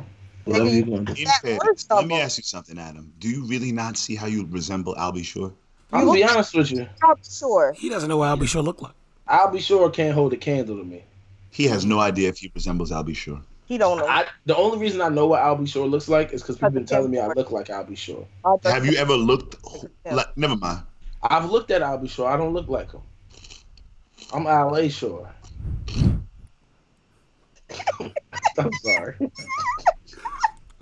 [0.45, 1.13] Whatever you gonna do.
[1.13, 3.11] In That fairness, works, let me ask you something, Adam.
[3.19, 5.53] Do you really not see how you resemble Pauly Shore?
[5.91, 6.87] I'll be honest with you.
[7.01, 7.73] Pauly Shore.
[7.73, 8.93] He doesn't know what Pauly Shore look like.
[9.27, 11.03] Pauly Shore can't hold a candle to me.
[11.51, 13.41] He has no idea if he resembles Pauly Shore.
[13.65, 14.07] He don't know.
[14.07, 16.85] I, the only reason I know what Pauly Shore looks like is because people been
[16.85, 18.25] telling me I look like Pauly Shore.
[18.63, 19.57] Have you ever looked?
[20.09, 20.83] Like, never mind.
[21.23, 22.29] I've looked at Pauly Shore.
[22.29, 23.01] I don't look like him.
[24.33, 25.29] I'm LA Shore.
[27.99, 29.15] I'm sorry.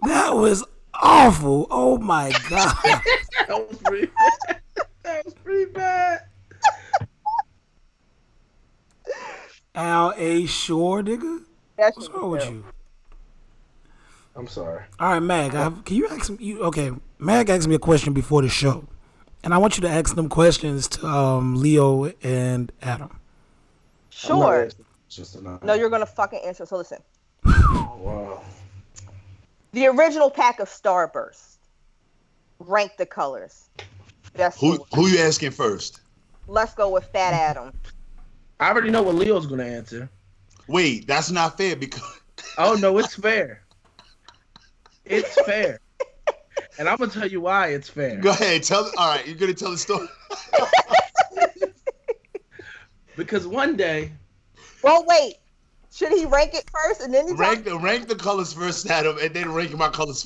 [0.03, 1.67] That was awful.
[1.69, 2.75] Oh my god.
[3.47, 4.11] That was pretty.
[5.03, 6.28] that was pretty bad.
[9.79, 10.45] Al A.
[10.45, 11.43] Shore, nigga.
[11.77, 12.65] That's What's wrong with you?
[14.35, 14.83] I'm sorry.
[14.99, 15.55] All right, Mag.
[15.55, 16.37] I have, can you ask me?
[16.41, 18.85] You, okay, Mag asked me a question before the show,
[19.41, 23.21] and I want you to ask them questions to um, Leo and Adam.
[24.09, 24.65] Sure.
[24.65, 25.63] asking questions.
[25.63, 26.65] No, you're gonna fucking answer.
[26.65, 27.01] So listen.
[27.45, 28.41] Oh, wow.
[29.71, 31.55] The original pack of Starburst.
[32.59, 33.69] Rank the colors.
[34.33, 36.01] That's Who who you asking first?
[36.47, 37.71] Let's go with Fat Adam.
[38.59, 40.09] I already know what Leo's gonna answer.
[40.67, 42.01] Wait, that's not fair because
[42.57, 43.63] Oh no, it's fair.
[45.05, 45.79] It's fair.
[46.77, 48.17] And I'm gonna tell you why it's fair.
[48.17, 48.63] go ahead.
[48.63, 48.89] Tell.
[48.97, 50.07] All right, you're gonna tell the story.
[53.15, 54.11] Because one day,
[54.81, 55.35] Well, wait.
[55.91, 59.17] Should he rank it first and then he rank the rank the colors first, Adam,
[59.21, 60.25] and then rank my colors.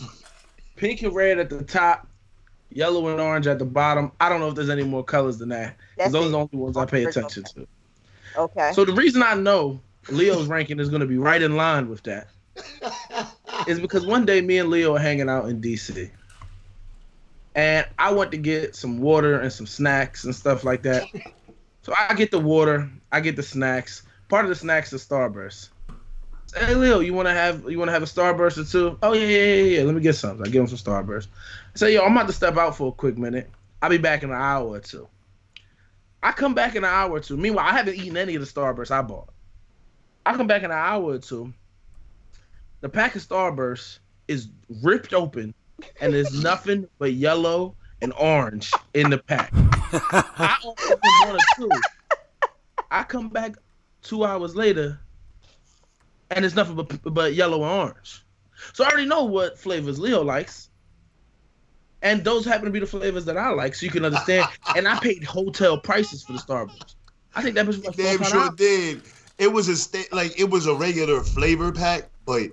[0.76, 2.06] pink and red at the top,
[2.70, 4.12] yellow and orange at the bottom.
[4.20, 5.70] I don't know if there's any more colors than that.
[5.78, 6.28] 'cause That's those it.
[6.28, 7.68] are the only ones I pay attention to.
[8.36, 8.72] Okay.
[8.74, 12.28] So the reason I know Leo's ranking is gonna be right in line with that
[13.68, 16.10] is because one day me and Leo are hanging out in DC.
[17.56, 21.04] And I went to get some water and some snacks and stuff like that.
[21.84, 24.04] So I get the water, I get the snacks.
[24.30, 25.70] Part of the snacks is Starburst.
[26.48, 28.98] Say, Hey Leo, you wanna have you wanna have a Starburst or two?
[29.04, 29.84] Oh yeah, yeah, yeah, yeah.
[29.84, 30.42] Let me get some.
[30.42, 31.28] I give him some Starburst.
[31.76, 33.50] I say, yo, I'm about to step out for a quick minute.
[33.82, 35.08] I'll be back in an hour or two.
[36.24, 37.36] I come back in an hour or two.
[37.36, 39.30] Meanwhile, I haven't eaten any of the Starburst I bought.
[40.26, 41.54] I come back in an hour or two.
[42.80, 44.48] The pack of Starburst is
[44.82, 45.54] ripped open,
[46.00, 49.52] and there's nothing but yellow and orange in the pack.
[49.54, 51.70] I only opened one or two.
[52.90, 53.58] I come back
[54.02, 55.02] two hours later,
[56.32, 58.24] and it's nothing but but yellow and orange.
[58.72, 60.70] So I already know what flavors Leo likes.
[62.04, 64.46] And those happen to be the flavors that I like, so you can understand.
[64.76, 66.96] and I paid hotel prices for the Starburst.
[67.36, 68.30] I think that was like Damn $400.
[68.32, 69.02] sure did.
[69.40, 72.44] it was a sta- like it was a regular flavor pack, but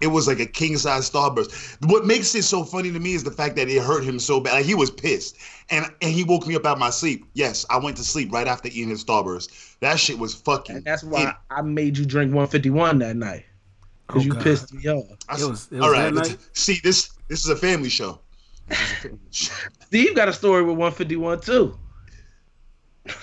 [0.00, 1.76] it was like a king size Starburst.
[1.88, 4.40] What makes it so funny to me is the fact that it hurt him so
[4.40, 4.54] bad.
[4.54, 5.36] Like he was pissed,
[5.70, 7.24] and and he woke me up out of my sleep.
[7.34, 9.76] Yes, I went to sleep right after eating his Starburst.
[9.80, 10.76] That shit was fucking.
[10.76, 13.44] And that's why it- I made you drink 151 that night.
[14.06, 14.42] Because Oh, you God.
[14.42, 15.06] pissed me off.
[15.28, 16.12] I- It was- it was all right.
[16.12, 16.38] night?
[16.54, 17.10] See this.
[17.28, 18.18] This is a family show.
[18.68, 19.54] This is a family show.
[19.86, 21.78] Steve got a story with 151 too.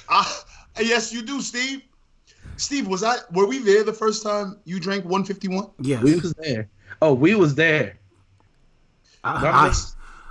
[0.09, 0.43] Ah,
[0.79, 1.81] yes, you do, Steve.
[2.57, 3.15] Steve, was I?
[3.33, 5.71] Were we there the first time you drank 151?
[5.79, 6.69] Yeah, We was there.
[7.01, 7.97] Oh, we was there.
[9.23, 9.73] I, I'm I-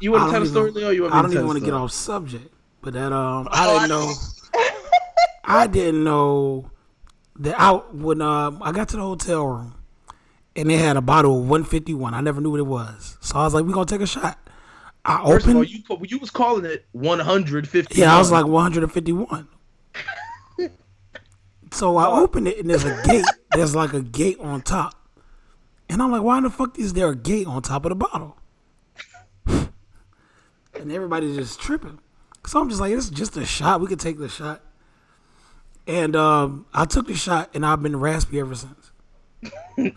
[0.01, 0.91] you want to tell the story, even- Leo?
[0.91, 3.89] You want I don't even want to get off subject, but that um, I didn't
[3.91, 4.13] know.
[5.45, 6.71] I didn't know
[7.41, 9.75] that I when um I got to the hotel room
[10.57, 12.15] and they had a bottle of 151.
[12.15, 14.39] I never knew what it was, so I was like, "We're gonna take a shot."
[15.05, 15.57] I First of opened.
[15.57, 17.99] all, you put- you was calling it 150.
[17.99, 19.49] yeah, I was like 151.
[21.73, 23.25] so I opened it and there's a gate.
[23.53, 24.95] There's like a gate on top,
[25.89, 27.95] and I'm like, "Why in the fuck is there a gate on top of the
[27.97, 28.37] bottle?"
[29.47, 31.99] and everybody's just tripping.
[32.47, 33.81] So I'm just like, it's just a shot.
[33.81, 34.63] We could take the shot.
[35.87, 38.93] And um, I took the shot, and I've been raspy ever since.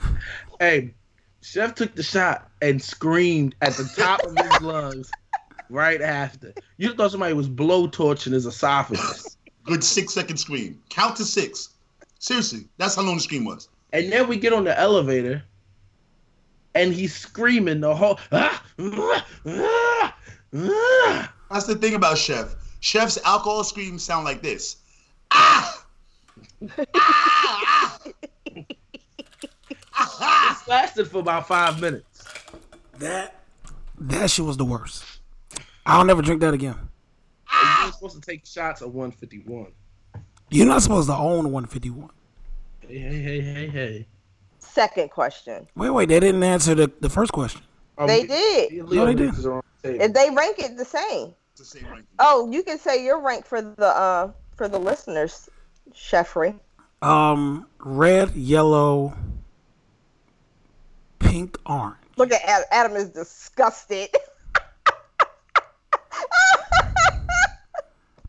[0.59, 0.93] Hey,
[1.41, 5.11] Chef took the shot and screamed at the top of his lungs
[5.69, 6.53] right after.
[6.77, 9.35] You thought somebody was blowtorching his esophagus.
[9.65, 10.81] Good six second scream.
[10.89, 11.69] Count to six.
[12.19, 13.67] Seriously, that's how long the scream was.
[13.91, 15.43] And then we get on the elevator,
[16.73, 18.17] and he's screaming the whole.
[18.31, 20.15] Ah, ah, ah,
[20.55, 21.33] ah.
[21.51, 22.55] That's the thing about Chef.
[22.79, 24.77] Chef's alcohol screams sound like this.
[25.31, 25.85] Ah!
[26.95, 27.99] ah!
[29.95, 30.49] ah!
[30.49, 32.12] This lasted for about five minutes.
[33.03, 33.35] That
[33.99, 35.03] that shit was the worst.
[35.85, 36.75] I'll never drink that again.
[37.51, 39.67] And you were supposed to take shots of 151.
[40.49, 42.09] You're not supposed to own 151.
[42.87, 44.07] Hey, hey, hey, hey, hey.
[44.59, 45.67] Second question.
[45.75, 47.61] Wait, wait, they didn't answer the, the first question.
[47.97, 48.71] Um, They did.
[48.71, 49.33] Leo No, they did.
[49.33, 50.05] is on the table.
[50.05, 51.33] If they rank it the same.
[51.57, 52.07] The same ranking.
[52.19, 55.49] Oh, you can say your rank for the uh for the listeners,
[55.93, 56.57] Chefry.
[57.01, 59.13] Um, red, yellow,
[61.19, 61.97] pink, orange.
[62.17, 62.65] Look at Adam.
[62.71, 64.09] Adam is disgusted.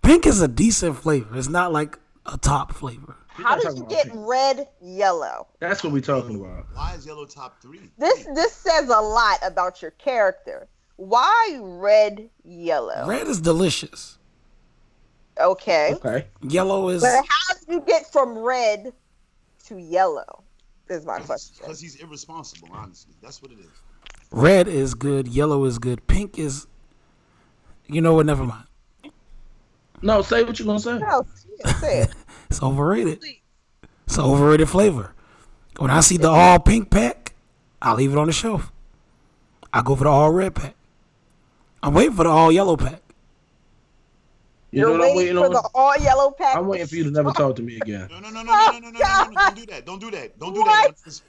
[0.02, 1.36] Pink is a decent flavor.
[1.36, 3.16] It's not like a top flavor.
[3.28, 4.16] How did you get pink.
[4.16, 5.48] red yellow?
[5.58, 6.66] That's what we're talking about.
[6.72, 7.90] Why is yellow top three?
[7.98, 10.68] This this says a lot about your character.
[10.96, 13.06] Why red yellow?
[13.08, 14.18] Red is delicious.
[15.40, 15.94] Okay.
[15.94, 16.26] Okay.
[16.42, 18.92] Yellow is But how did you get from red
[19.66, 20.43] to yellow?
[20.88, 21.56] Is my question.
[21.60, 23.14] Because he's irresponsible, honestly.
[23.22, 23.70] That's what it is.
[24.30, 25.26] red is good.
[25.28, 26.06] Yellow is good.
[26.06, 26.66] Pink is.
[27.86, 28.26] You know what?
[28.26, 28.66] Never mind.
[30.02, 30.98] No, say what you're gonna say.
[30.98, 31.26] No,
[31.80, 32.14] say it.
[32.50, 33.24] It's overrated.
[34.06, 35.12] It's an overrated flavor.
[35.78, 37.34] When I see the all pink pack,
[37.82, 38.70] I leave it on the shelf.
[39.72, 40.76] I go for the all red pack.
[41.82, 43.00] I'm waiting for the all yellow pack.
[44.74, 45.62] You You're know what I'm waiting waiting for on?
[45.62, 46.56] the all yellow pack.
[46.56, 48.08] I'm waiting for you to never talk to me again.
[48.10, 49.86] No, no, no, no, no, no, no, no, no, no, Don't do that.
[49.86, 50.38] Don't do that.
[50.40, 50.96] Don't do What?
[50.96, 51.20] that.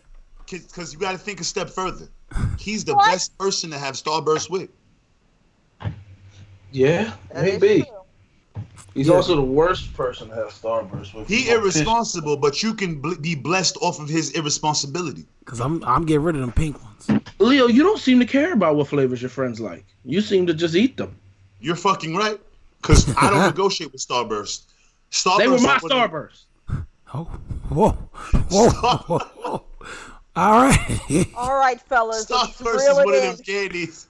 [0.50, 2.08] Because you got to think a step further.
[2.58, 3.06] He's the What?
[3.12, 4.70] best person to have Starburst with.
[6.72, 7.86] Yeah, That is maybe.
[8.96, 9.14] He's Yeah.
[9.14, 11.28] also the worst person to have Starburst with.
[11.28, 15.26] He irresponsible, but you can bl- be blessed off of his irresponsibility.
[15.46, 17.22] Cause I'm I'm getting rid of them pink ones.
[17.38, 19.86] Leo, you don't seem to care about what flavors your friends like.
[20.04, 21.16] You seem to just eat them.
[21.60, 22.40] You're fucking right.
[22.86, 24.64] Because I don't negotiate with Starburst.
[25.12, 26.44] Starburst They were my is one of- Starburst.
[27.14, 27.24] Oh,
[27.70, 29.64] whoa, whoa, whoa, whoa.
[30.36, 31.28] All right.
[31.36, 32.26] All right, fellas.
[32.26, 34.08] Starburst is reel one of it them candies.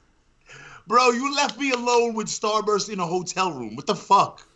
[0.88, 3.76] Bro, you left me alone with Starburst in a hotel room.
[3.76, 4.48] What the fuck?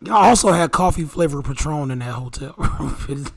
[0.00, 3.26] Y'all also had coffee flavored Patron in that hotel room.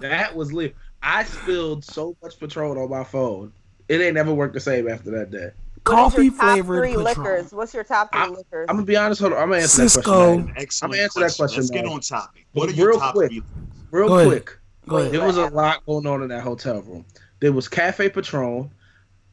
[0.00, 0.76] That was lit.
[1.02, 3.52] I spilled so much Patron on my phone.
[3.88, 5.50] It ain't never worked the same after that day.
[5.88, 7.04] What is coffee your top flavored three Patron.
[7.04, 7.52] liquors?
[7.52, 8.66] What's your top 3 I'm- liquors?
[8.68, 9.20] I'm gonna be honest.
[9.20, 9.38] Hold on.
[9.42, 10.46] I'm gonna answer that question.
[10.46, 10.54] man.
[10.56, 12.46] Excellent I'm answer that question, Let's get on topic.
[12.52, 13.30] What are your real top quick.
[13.30, 13.42] three?
[13.90, 14.28] Real Go ahead.
[14.28, 14.58] quick.
[14.86, 15.12] Go ahead.
[15.12, 17.04] There was a lot going on in that hotel room.
[17.40, 18.70] There was Cafe Patron.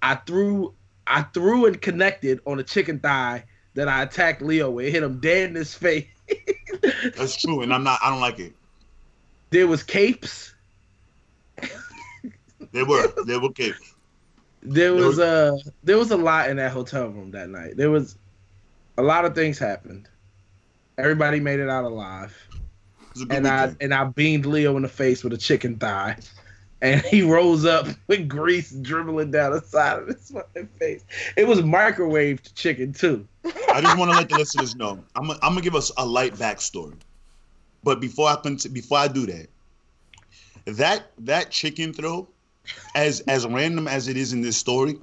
[0.01, 0.73] I threw
[1.07, 3.43] I threw and connected on a chicken thigh
[3.75, 4.85] that I attacked Leo with.
[4.87, 6.05] It hit him dead in his face.
[7.15, 7.99] That's true, and I'm not.
[8.01, 8.53] I don't like it.
[9.51, 10.53] there was capes.
[12.71, 13.13] They were.
[13.25, 13.71] They were okay.
[14.65, 17.77] There was a uh there was a lot in that hotel room that night.
[17.77, 18.17] There was
[18.97, 20.07] a lot of things happened.
[20.97, 22.35] Everybody made it out alive.
[23.15, 26.17] It a And I and I beamed Leo in the face with a chicken thigh.
[26.81, 30.31] And he rose up with grease dribbling down the side of his
[30.79, 31.05] face.
[31.35, 33.27] It was microwaved chicken too.
[33.71, 35.03] I just want to let the listeners know.
[35.15, 35.31] I'm.
[35.31, 36.95] I'm gonna give us a light backstory,
[37.83, 38.37] but before I
[38.71, 39.47] before I do that,
[40.65, 42.27] that that chicken throw,
[42.95, 44.95] as as random as it is in this story,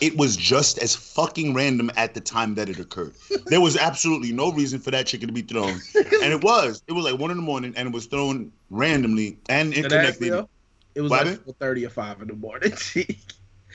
[0.00, 3.14] it was just as fucking random at the time that it occurred.
[3.46, 6.82] There was absolutely no reason for that chicken to be thrown, and it was.
[6.86, 10.46] It was like one in the morning, and it was thrown randomly and And interconnected.
[10.94, 11.54] It was What like happened?
[11.60, 12.72] 4:30 or 5 in the morning.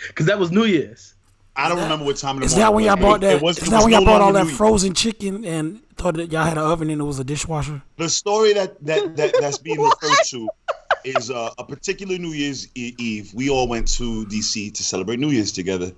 [0.07, 1.13] Because that was New Year's.
[1.55, 2.57] I don't remember what time in the Is morning.
[2.57, 3.35] Is that when it y'all bought It- that?
[3.37, 6.15] It was, is it that when y'all no bought all that frozen chicken and thought
[6.15, 7.81] that y'all had an oven and it was a dishwasher?
[7.95, 10.49] The story that that, that that's being referred to
[11.05, 13.33] is uh, a particular New Year's Eve.
[13.33, 15.91] We all went to DC to celebrate New Year's together.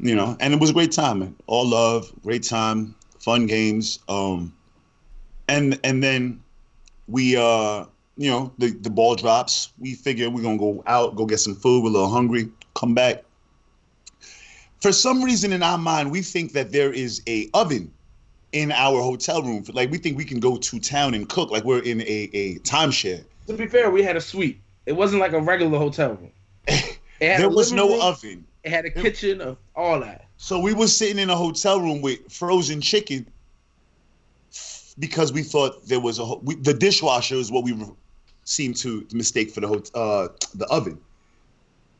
[0.00, 1.18] You know, and it was a great time.
[1.18, 1.36] Man.
[1.46, 3.98] All love, great time, fun games.
[4.08, 4.54] Um,
[5.48, 6.40] and and then
[7.08, 7.84] we uh,
[8.16, 9.72] you know, the the ball drops.
[9.78, 11.82] We figure we're gonna go out, go get some food.
[11.82, 12.50] We're a little hungry.
[12.74, 13.24] Come back.
[14.80, 17.92] For some reason in our mind, we think that there is a oven
[18.52, 19.64] in our hotel room.
[19.72, 22.58] Like we think we can go to town and cook, like we're in a, a
[22.60, 23.24] timeshare.
[23.48, 24.60] To be fair, we had a suite.
[24.84, 26.32] It wasn't like a regular hotel room.
[27.20, 28.46] There was no room, oven.
[28.62, 30.26] It had a kitchen of all that.
[30.36, 33.26] So we were sitting in a hotel room with frozen chicken
[35.00, 37.86] because we thought there was a we, the dishwasher is what we re-
[38.44, 41.00] seemed to mistake for the uh, the oven.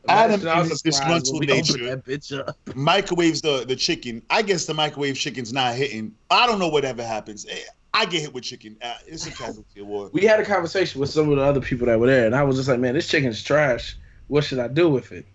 [0.07, 4.21] Adam, in his disgruntled when we opened nature, microwaves the the chicken.
[4.29, 6.15] I guess the microwave chicken's not hitting.
[6.31, 7.45] I don't know whatever happens.
[7.93, 8.77] I get hit with chicken.
[8.81, 10.11] Uh, it's a casualty award.
[10.13, 12.43] We had a conversation with some of the other people that were there, and I
[12.43, 13.97] was just like, man, this chicken's trash.
[14.27, 15.25] What should I do with it?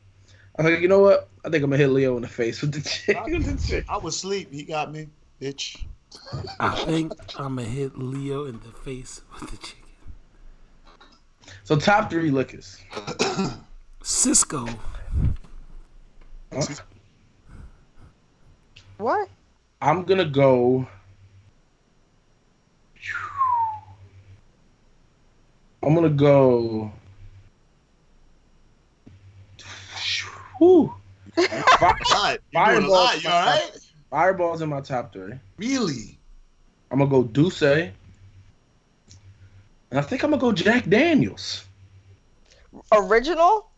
[0.56, 1.28] I was like, you know what?
[1.44, 3.42] I think I'm gonna hit Leo in the face with the chicken.
[3.42, 3.84] the chicken.
[3.88, 4.52] I was asleep.
[4.52, 5.08] He got me,
[5.40, 5.84] bitch.
[6.60, 9.82] I think I'm going to hit Leo in the face with the chicken.
[11.64, 12.78] So top three liquors.
[14.02, 14.66] Cisco.
[18.98, 19.28] What?
[19.80, 20.86] I'm gonna go.
[25.84, 26.90] I'm gonna go.
[30.58, 30.94] Whew.
[31.34, 33.22] Fi- God, you doing a lot.
[33.22, 33.70] You all right?
[34.10, 35.34] Fireball's in my top three.
[35.58, 36.18] Really?
[36.90, 37.92] I'm gonna go D'ussé.
[39.90, 41.64] And I think I'm gonna go Jack Daniels.
[42.92, 43.70] Original?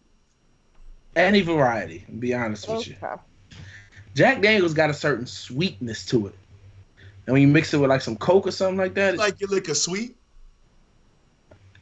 [1.16, 2.96] Any variety, to be honest with you.
[3.02, 3.22] Okay.
[4.14, 6.34] Jack Daniels got a certain sweetness to it.
[7.26, 9.40] And when you mix it with like some Coke or something like that, it's Like
[9.40, 10.16] your liquor sweet?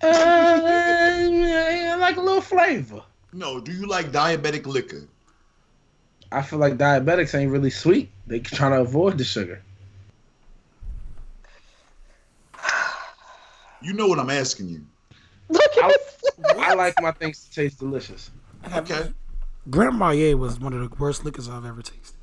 [0.05, 3.03] Uh, I like a little flavor.
[3.33, 3.61] No.
[3.61, 5.09] Do you like diabetic liquor?
[6.33, 8.11] I feel like diabetics ain't really sweet.
[8.27, 9.62] They trying to avoid the sugar.
[13.83, 14.85] You know what I'm asking you.
[15.51, 16.33] Look at I, this.
[16.59, 18.31] I like my things to taste delicious.
[18.75, 19.12] Okay.
[19.69, 22.17] Grand Marnier was one of the worst liquors I've ever tasted.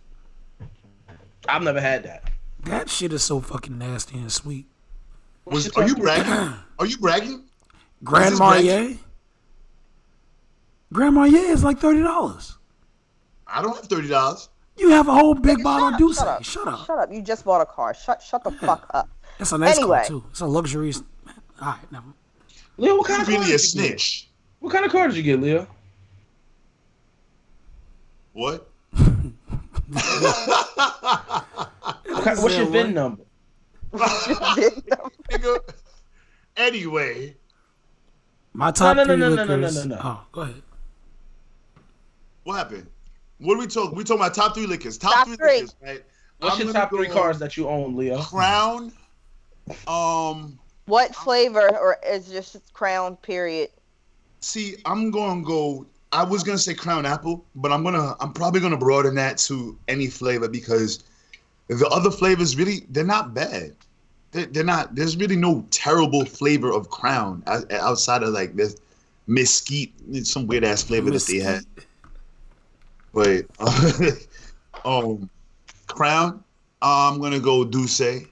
[1.48, 2.32] I've never had that.
[2.64, 4.66] That shit is so fucking nasty and sweet.
[5.46, 6.54] Was, are you bragging?
[6.80, 7.44] Are you bragging?
[8.04, 8.98] Grand this Marnier?
[10.94, 12.56] Grand Marnier is like $30.
[13.48, 14.50] I don't have thirty dollars.
[14.78, 16.28] You have a whole big bottle of Shut D'ussé.
[16.28, 16.44] up.
[16.44, 16.86] Shut up.
[16.86, 17.12] Shut up.
[17.14, 17.94] You just bought a car.
[17.94, 19.10] Shut shut the fuck up.
[19.40, 19.98] It's a nice Anyway.
[19.98, 20.24] car, too.
[20.30, 20.94] It's a luxury.
[20.94, 21.04] All
[21.62, 22.06] right, never.
[22.78, 23.60] Leo, what kind You're of car really did a you get?
[23.60, 24.30] snitch.
[24.60, 25.68] What kind of car did you get, Leo?
[28.34, 28.70] What?
[32.06, 32.94] What what's your VIN what?
[32.94, 33.24] number?
[33.94, 35.58] Nigga.
[36.56, 37.36] Anyway,
[38.54, 39.86] My top no, no, three no, no, no, no, liquors.
[39.86, 40.02] no, no.
[40.04, 40.62] Oh, go ahead.
[42.44, 42.88] what happened?
[43.40, 43.96] What are we talking?
[43.96, 44.98] We talking about top three liquors.
[44.98, 45.54] Top, Top three, three.
[45.62, 46.04] liquors, right?
[46.40, 48.22] What's I'm your top three go cars that you own, Leo?
[48.22, 48.92] Crown.
[49.88, 50.60] Um.
[50.86, 53.70] what flavor or is just crown period?
[54.42, 55.86] See, I'm gonna go.
[56.12, 58.16] I was gonna say Crown Apple, but I'm gonna.
[58.20, 61.04] I'm probably gonna broaden that to any flavor because
[61.68, 63.76] the other flavors really they're not bad.
[64.32, 64.96] They're, they're not.
[64.96, 68.76] There's really no terrible flavor of Crown outside of like this
[69.28, 69.94] mesquite,
[70.26, 71.66] some weird ass flavor that they had.
[73.14, 73.46] But
[74.86, 75.30] um,
[75.88, 76.44] Crown.
[76.82, 78.28] I'm gonna go D'ussé.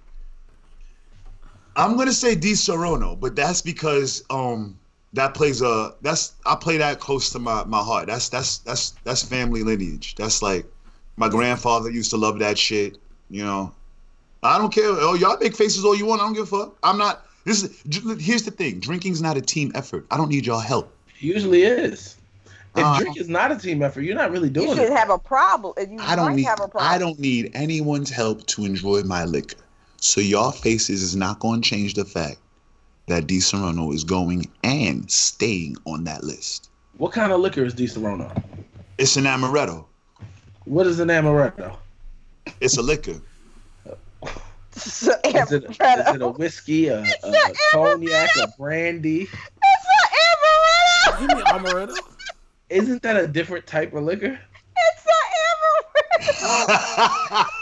[1.75, 4.77] I'm gonna say Disaronno, but that's because um
[5.13, 8.07] that plays a that's I play that close to my my heart.
[8.07, 10.15] That's that's that's that's family lineage.
[10.15, 10.65] That's like
[11.17, 12.97] my grandfather used to love that shit.
[13.29, 13.73] You know,
[14.43, 14.85] I don't care.
[14.87, 16.21] Oh, y'all make faces all you want.
[16.21, 16.77] I don't give a fuck.
[16.83, 17.25] I'm not.
[17.45, 17.83] This is
[18.19, 18.79] here's the thing.
[18.79, 20.05] Drinking's not a team effort.
[20.11, 20.95] I don't need y'all help.
[21.19, 22.15] Usually is.
[22.75, 24.69] If Uh, drink is not a team effort, you're not really doing it.
[24.69, 24.97] You doing should it.
[24.97, 25.73] have a problem.
[25.77, 26.91] You I don't need have a problem.
[26.91, 29.57] I don't need anyone's help to enjoy my liquor.
[30.01, 32.37] So y'all faces is not going to change the fact
[33.07, 36.69] that Disaronno is going and staying on that list.
[36.97, 38.41] What kind of liquor is Disaronno?
[38.97, 39.85] It's an amaretto.
[40.65, 41.75] What is an amaretto?
[42.61, 43.19] It's a liquor.
[44.85, 46.15] It's an Is it, is amaretto.
[46.15, 49.21] it a whiskey, a, a an cognac, a brandy?
[49.23, 49.85] It's
[51.07, 51.19] an amaretto.
[51.19, 51.95] He mean amaretto.
[52.69, 54.39] Isn't that a different type of liquor?
[54.77, 55.13] It's an
[56.45, 57.45] amaretto.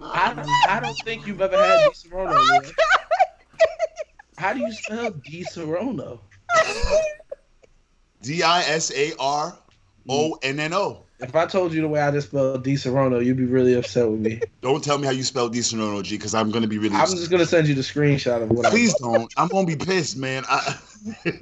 [0.00, 2.34] I, I don't think you've ever had Disaronno.
[2.36, 2.72] Oh, man.
[4.38, 6.20] How do you spell Disaronno?
[8.22, 9.56] D I S A R
[10.08, 10.38] O mm.
[10.42, 11.02] N N O.
[11.18, 14.20] If I told you the way I just spelled Disaronno, you'd be really upset with
[14.20, 14.40] me.
[14.60, 16.94] Don't tell me how you spell D Sonono G, because I'm gonna be really.
[16.94, 17.18] I'm upset.
[17.18, 19.32] just gonna send you the screenshot of what Please don't.
[19.36, 20.44] I'm gonna be pissed, man.
[20.48, 20.78] I,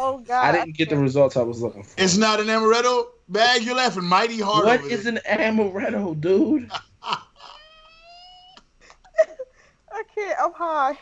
[0.00, 0.44] Oh God.
[0.44, 0.48] I.
[0.48, 2.00] I didn't get the results I was looking for.
[2.00, 3.62] it's not an amaretto bag.
[3.62, 4.64] You're laughing mighty hard.
[4.64, 5.20] What over is there.
[5.26, 6.70] an amaretto, dude?
[7.02, 7.18] I
[10.14, 10.38] can't.
[10.40, 10.96] I'm high.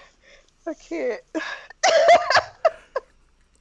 [0.66, 1.20] I can't.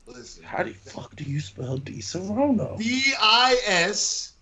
[0.07, 0.43] Listen.
[0.43, 2.77] How the fuck do you spell Disaronno?
[2.77, 4.33] D I S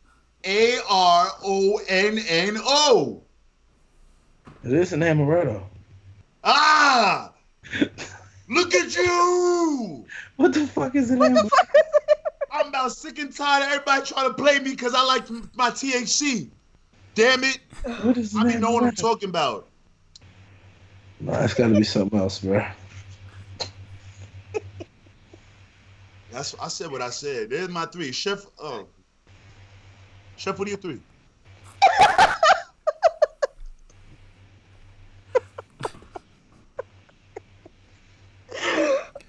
[0.46, 3.22] A R O N N O.
[4.64, 5.64] It is an amaretto.
[6.44, 7.32] Ah!
[8.50, 10.06] Look at you!
[10.36, 11.22] What the fuck is it?
[11.22, 11.50] an amaretto?
[12.52, 15.70] I'm about sick and tired of everybody trying to play me because I like my
[15.72, 16.50] THC.
[17.16, 17.60] Damn it!
[18.04, 19.70] What is I an don't know what I'm talking about.
[21.20, 22.66] Nah, it's gotta be something else, bro.
[26.34, 27.52] That's I said what I said.
[27.52, 28.12] There's my three.
[28.12, 28.44] Chef.
[28.60, 28.88] Oh.
[30.36, 31.00] Chef, what are your three?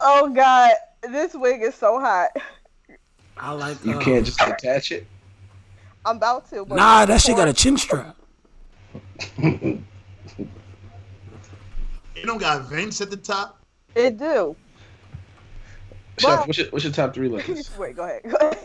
[0.07, 0.73] Oh God.
[1.11, 2.29] This wig is so hot.
[3.39, 3.83] I like.
[3.85, 5.07] You uh, can't just attach it.
[6.05, 6.67] I'm about to.
[6.67, 8.15] But Nah, that shit got a chin strap.
[12.15, 13.59] It don't got vents at the top.
[13.95, 14.57] It do.
[16.19, 17.71] Chef, what's your, what's your top three liquors?
[17.79, 17.97] Wait.
[17.97, 18.23] Go ahead.
[18.25, 18.59] Go ahead.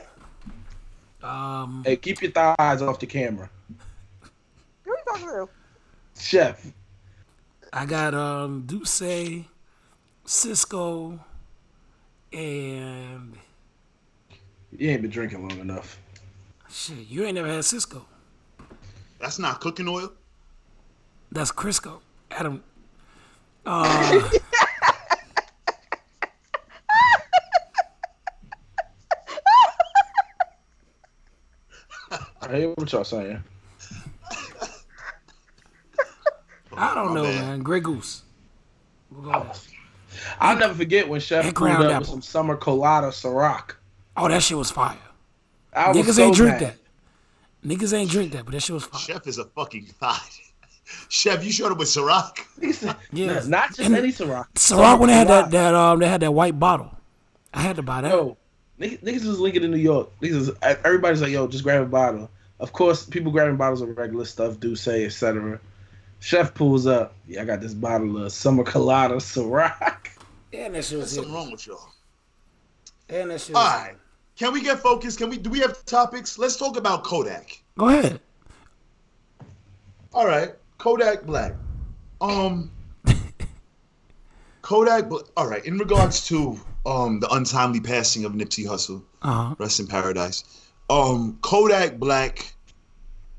[1.22, 3.50] Um, hey, keep your thighs off the camera.
[4.86, 5.50] Who are you talking to?
[6.22, 6.66] Chef,
[7.74, 9.46] I got um D'ussé,
[10.26, 11.20] Cisco,
[12.34, 13.38] and
[14.78, 15.98] you ain't been drinking long enough.
[16.70, 17.08] shit.
[17.08, 18.06] You ain't never had Cisco.
[19.20, 20.12] That's not cooking oil.
[21.32, 22.00] That's Crisco.
[22.32, 22.64] Adam.
[23.66, 24.30] Uh,
[32.50, 33.44] I hear what y'all saying.
[36.76, 37.42] I don't My know, bad.
[37.46, 37.60] man.
[37.64, 38.24] Grey Goose.
[39.12, 39.52] We'll go.
[40.40, 42.00] I'll never forget when Chef And pulled up apple.
[42.00, 43.72] with some summer colada Ciroc.
[44.18, 44.98] Oh, that shit was fire.
[45.74, 46.76] I was Niggas so ain't drink mad.
[47.64, 47.68] that.
[47.68, 49.00] Niggas ain't drink that, but that shit was fire.
[49.00, 50.22] Chef is a fucking thought.
[51.10, 52.40] Chef, you showed up with Ciroc.
[53.14, 53.34] Yeah.
[53.34, 54.46] "Nah, not just And- any Ciroc.
[54.56, 56.92] Ciroc when they had that that um they had that white bottle.
[57.54, 58.12] I had to buy that.
[58.12, 58.38] Yo,
[58.80, 60.10] niggas, niggas was linking in New York.
[60.22, 60.52] Niggas was,
[60.86, 62.30] everybody's like, yo, just grab a bottle.
[62.60, 65.60] Of course, people grabbing bottles of regular stuff, D'ussé, etc.
[66.20, 67.16] Chef pulls up.
[67.28, 70.08] Yeah, I got this bottle of summer colada Ciroc.
[70.52, 71.90] And that shit was something wrong with y'all.
[73.08, 73.92] And that shit All was.
[74.36, 75.20] Can we get focused?
[75.20, 75.38] Can we?
[75.38, 76.40] Do we have topics?
[76.40, 77.62] Let's talk about Kodak.
[77.78, 78.20] Go ahead.
[80.12, 80.50] All right,
[80.80, 81.54] Kodak Black.
[82.20, 82.72] Um,
[84.62, 85.08] Kodak.
[85.10, 85.64] Bla- All right.
[85.66, 89.56] In regards to um the untimely passing of Nipsey Hussle, Uh huh.
[89.60, 90.44] rest in paradise.
[90.90, 92.54] Um, Kodak Black.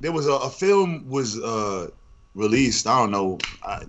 [0.01, 1.89] There was a, a film was uh
[2.35, 2.87] released.
[2.87, 3.39] I don't know.
[3.63, 3.83] I,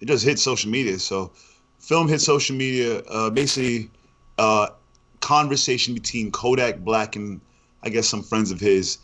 [0.00, 0.98] it just hit social media.
[0.98, 1.32] So,
[1.78, 3.00] film hit social media.
[3.02, 3.90] Uh, basically,
[4.38, 4.68] uh,
[5.20, 7.40] conversation between Kodak Black and
[7.82, 8.98] I guess some friends of his.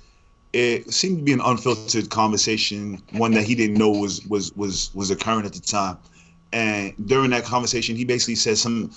[0.52, 4.90] It seemed to be an unfiltered conversation, one that he didn't know was was was
[4.94, 5.98] was occurring at the time.
[6.52, 8.90] And during that conversation, he basically said some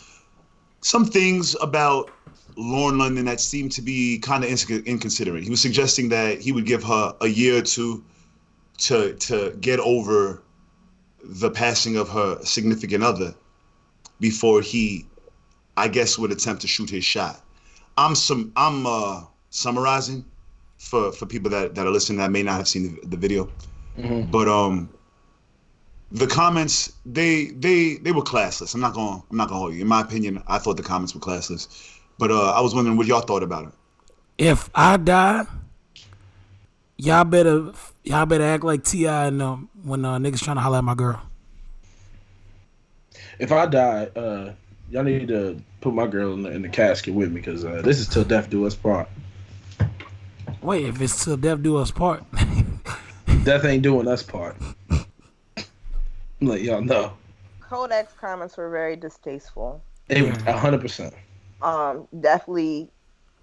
[0.82, 2.09] some things about
[2.56, 5.43] Lauren London that seemed to be kind of inconsiderate.
[5.43, 8.04] He was suggesting that he would give her a year or two
[8.80, 10.41] to to get over
[11.24, 13.34] the passing of her significant other
[14.20, 15.06] before he,
[15.78, 17.41] I guess, would attempt to shoot his shot.
[17.97, 20.26] I'm some I'm uh, summarizing
[20.78, 23.49] for for people that, that are listening that may not have seen the, the video,
[24.32, 24.89] but um,
[26.12, 28.74] the comments they they they were classless.
[28.74, 29.82] I'm not going I'm not gonna hold you.
[29.82, 31.90] In my opinion, I thought the comments were classless,
[32.22, 33.74] but uh, I was wondering what y'all thought about it.
[34.38, 35.43] If I die,
[36.95, 37.72] y'all better
[38.03, 40.93] y'all better act like Ti and um, when uh, niggas trying to holler at my
[40.93, 41.19] girl.
[43.39, 44.53] If I die, uh,
[44.91, 47.82] y'all need to put my girl in the, in the casket with me because uh,
[47.84, 49.09] this is till death do us part.
[50.61, 52.24] Wait, if it's till death do us part.
[53.43, 54.55] Death ain't doing us part.
[56.39, 57.13] Let y'all know.
[57.59, 59.82] Kodak's comments were very distasteful.
[60.09, 61.15] It was a hundred percent.
[61.62, 62.89] Um, definitely,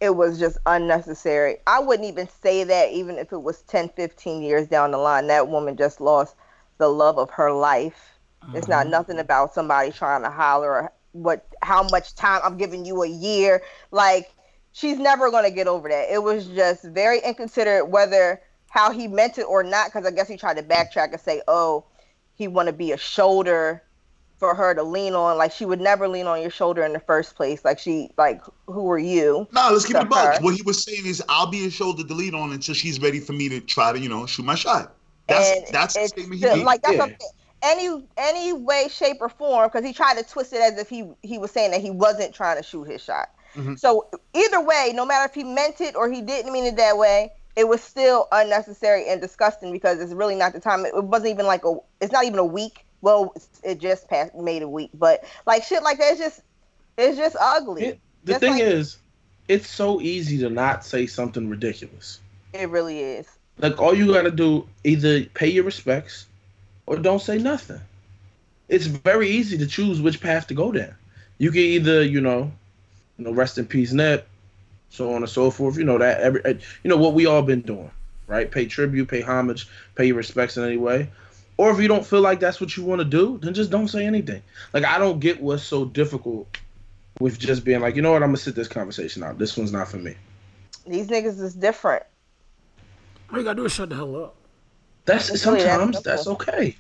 [0.01, 1.59] it was just unnecessary.
[1.67, 5.27] I wouldn't even say that even if it was 10, 15 years down the line.
[5.27, 6.37] That woman just lost
[6.79, 8.19] the love of her life.
[8.55, 12.85] It's not nothing about somebody trying to holler or what how much time I'm giving
[12.87, 13.63] you a year.
[13.91, 14.33] Like
[14.73, 16.11] she's never gonna get over that.
[16.11, 18.41] It was just very inconsiderate whether
[18.71, 21.43] how he meant it or not, because I guess he tried to backtrack and say,
[21.49, 21.85] oh,
[22.35, 23.83] he want to be a shoulder
[24.39, 25.37] for her to lean on.
[25.37, 27.65] Like she would never lean on your shoulder in the first place.
[27.65, 29.47] Like she, like who are you?
[29.53, 30.41] No, let's keep it buck.
[30.43, 33.21] What he was saying is, I'll be a shoulder to lean on until she's ready
[33.21, 34.95] for me to try to, you know, shoot my shot.
[35.27, 36.65] That's And that's the it's statement he made.
[36.65, 37.07] like that's Yeah.
[37.07, 37.13] what
[37.63, 41.09] any any way, shape, or form, because he tried to twist it as if he
[41.23, 43.29] he was saying that he wasn't trying to shoot his shot.
[43.57, 43.75] Mm-hmm.
[43.75, 46.97] So either way, no matter if he meant it or he didn't mean it that
[46.97, 50.87] way, it was still unnecessary and disgusting because it's really not the time.
[50.87, 51.77] It, it wasn't even like a.
[52.01, 52.85] It's not even a week.
[53.01, 56.41] Well, it just passed made a week, but like shit like that, it's just
[56.97, 57.85] it's just ugly.
[57.85, 58.99] It- the Just thing like- is,
[59.47, 62.21] it's so easy to not say something ridiculous.
[62.53, 63.29] It really is.
[63.59, 66.27] Like all you gotta do, either pay your respects
[66.87, 67.81] or don't say nothing.
[68.69, 70.95] It's very easy to choose which path to go down.
[71.39, 72.53] You can either, you know,
[73.17, 74.29] you know, rest in peace, Nip,
[74.91, 75.79] so on and so forth.
[75.79, 76.43] You know that every,
[76.83, 77.91] you know what we all been doing,
[78.27, 78.51] right?
[78.51, 81.09] Pay tribute, pay homage, pay your respects in any way.
[81.59, 83.89] Or if you don't feel like that's what you want to do, then just don't
[83.89, 84.43] say anything.
[84.73, 86.57] Like I don't get what's so difficult
[87.21, 89.39] with just being like, you know what, I'm gonna sit this conversation out.
[89.39, 90.15] This one's not for me.
[90.87, 92.05] These niggas is different.
[93.31, 94.37] All you gotta do is shut the hell up.
[95.05, 96.77] That's It's sometimes that's okay.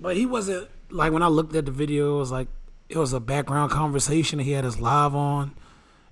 [0.00, 2.48] But he wasn't like when I looked at the video, it was like
[2.88, 4.38] it was a background conversation.
[4.38, 5.56] He had his live on,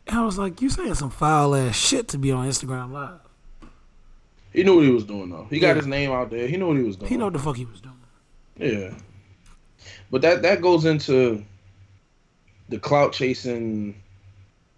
[0.07, 3.21] and I was like, "You saying some foul ass shit to be on Instagram live?"
[4.53, 5.47] He knew what he was doing though.
[5.51, 5.75] He got Yeah.
[5.75, 6.47] his name out there.
[6.49, 7.09] He knew what he was doing.
[7.11, 7.95] He know what the fuck he was doing.
[8.57, 8.95] Yeah.
[10.11, 11.45] But that that goes into
[12.69, 13.95] the clout chasing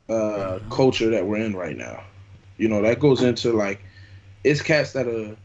[0.08, 2.02] uh culture that we're in right now.
[2.58, 3.80] You know, that goes into like
[4.44, 5.36] it's cats that'll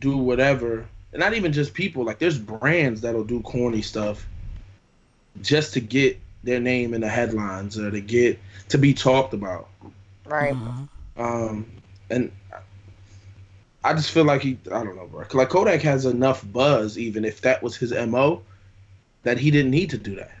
[0.00, 0.86] do whatever.
[1.12, 4.26] And not even just people, like there's brands that'll do corny stuff
[5.42, 8.38] just to get their name in the headlines or to get
[8.68, 9.68] to be talked about.
[10.26, 10.54] Right.
[11.16, 11.66] Um,
[12.10, 12.30] and
[13.84, 15.24] I just feel like he, I don't know, bro.
[15.32, 18.42] Like Kodak has enough buzz, even if that was his mo,
[19.22, 20.32] that he didn't need to do that.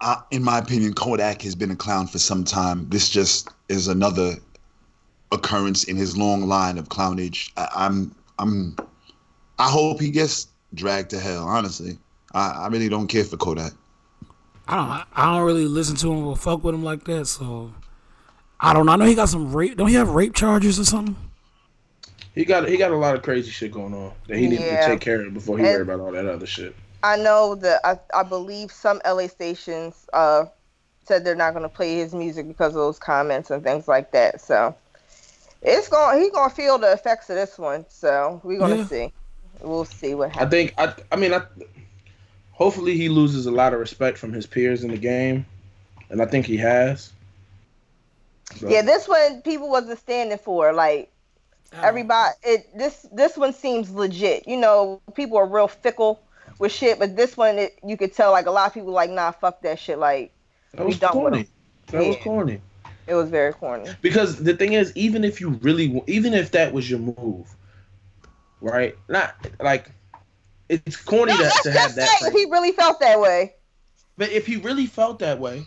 [0.00, 2.88] I, in my opinion, Kodak has been a clown for some time.
[2.88, 4.34] This just is another
[5.30, 7.52] occurrence in his long line of clownage.
[7.56, 8.76] I, I'm, I'm,
[9.58, 11.44] I hope he gets dragged to hell.
[11.44, 11.98] Honestly,
[12.32, 13.72] I, I really don't care for Kodak.
[14.66, 15.06] I don't.
[15.16, 17.26] I don't really listen to him or fuck with him like that.
[17.26, 17.72] So
[18.60, 18.92] I don't know.
[18.92, 19.76] I know he got some rape.
[19.76, 21.16] Don't he have rape charges or something?
[22.38, 24.82] He got he got a lot of crazy shit going on that he needed Yeah.
[24.82, 26.72] to take care of before he And- worried about all that other shit.
[27.02, 30.44] I know that I, I believe some LA stations uh
[31.04, 34.40] said they're not gonna play his music because of those comments and things like that.
[34.40, 34.72] So
[35.62, 37.84] it's going he gonna feel the effects of this one.
[37.88, 38.86] So we're gonna Yeah.
[38.86, 39.12] see.
[39.60, 40.46] We'll see what happens.
[40.46, 41.42] I think I I mean I
[42.52, 45.44] hopefully he loses a lot of respect from his peers in the game,
[46.08, 47.10] and I think he has.
[48.60, 50.72] So, Yeah, this one people wasn't standing for.
[50.72, 51.10] Like
[51.74, 51.82] Oh.
[51.82, 54.48] everybody it this this one seems legit.
[54.48, 56.20] You know, people are real fickle
[56.58, 59.10] with shit, but this one it, you could tell like a lot of people like,
[59.10, 59.98] nah, fuck that shit.
[59.98, 60.32] Like
[60.72, 61.38] that was we with corny.
[61.38, 61.48] him.
[61.88, 62.60] That was corny.
[63.06, 63.90] it was very corny.
[64.00, 67.54] Because the thing is, even if you really, even if that was your move,
[68.62, 68.96] right?
[69.08, 69.90] Not like
[70.70, 72.08] it's corny to, to have that.
[72.22, 73.54] if he really felt that way.
[74.16, 75.64] But if he really felt that way,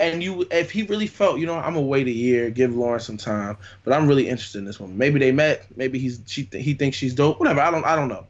[0.00, 3.00] and you, if he really felt, you know, I'm gonna wait a year, give Lauren
[3.00, 4.96] some time, but I'm really interested in this woman.
[4.96, 5.66] Maybe they met.
[5.76, 7.40] Maybe he's she th- he thinks she's dope.
[7.40, 7.60] Whatever.
[7.60, 7.84] I don't.
[7.84, 8.26] I don't know.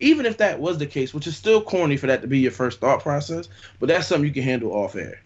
[0.00, 2.50] Even if that was the case, which is still corny for that to be your
[2.50, 3.48] first thought process,
[3.80, 5.20] but that's something you can handle off air.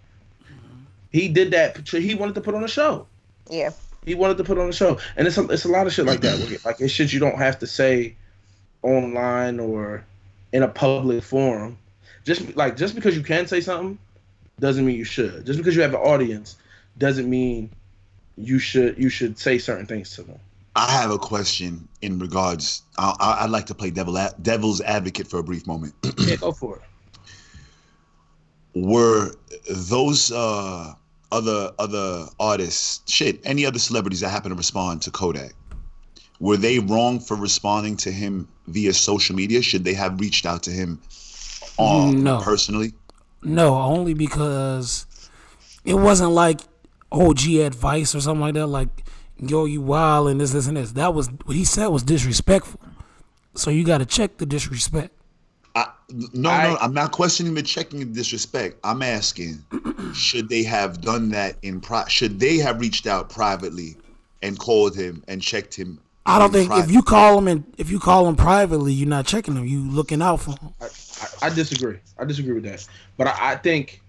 [0.44, 0.82] Mm-hmm.
[1.10, 1.88] He did that.
[1.88, 3.06] He wanted to put on a show.
[3.48, 3.70] Yeah.
[4.04, 6.06] He wanted to put on a show, and it's a, it's a lot of shit
[6.06, 6.64] like that.
[6.64, 8.16] Like it's shit you don't have to say
[8.82, 10.04] online or
[10.52, 11.78] in a public forum.
[12.24, 13.98] Just like just because you can say something
[14.60, 15.46] doesn't mean you should.
[15.46, 16.56] Just because you have an audience
[16.98, 17.70] doesn't mean
[18.36, 20.38] you should you should say certain things to them.
[20.76, 22.82] I have a question in regards.
[22.96, 25.94] I, I, I'd like to play devil a, devil's advocate for a brief moment.
[26.18, 26.82] yeah, go for it.
[28.74, 29.32] Were
[29.68, 30.94] those uh,
[31.32, 35.54] other other artists, shit, any other celebrities that happen to respond to Kodak,
[36.38, 39.62] were they wrong for responding to him via social media?
[39.62, 41.00] Should they have reached out to him
[41.78, 42.38] on No.
[42.40, 42.92] personally?
[43.42, 45.06] No, only because
[45.84, 46.60] it wasn't like
[47.12, 48.66] OG advice or something like that.
[48.66, 48.88] Like,
[49.38, 50.92] yo, you wild and this, this, and this.
[50.92, 52.80] That was what he said was disrespectful.
[53.54, 55.12] So you got to check the disrespect.
[55.74, 58.78] I, no, no, I- I'm not questioning the checking of disrespect.
[58.84, 59.64] I'm asking,
[60.14, 63.96] should they have done that in pri- Should they have reached out privately
[64.42, 66.00] and called him and checked him?
[66.26, 69.08] I don't in think if you call him and if you call him privately, you're
[69.08, 69.64] not checking him.
[69.64, 70.74] You looking out for him.
[70.80, 70.86] I,
[71.42, 71.98] I disagree.
[72.18, 72.86] I disagree with that.
[73.16, 74.00] But I, I think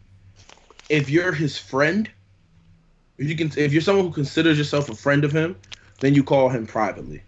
[0.89, 2.09] if you're his friend,
[3.17, 5.55] if you can, if you're someone who considers yourself a friend of him,
[5.99, 7.21] then you call him privately,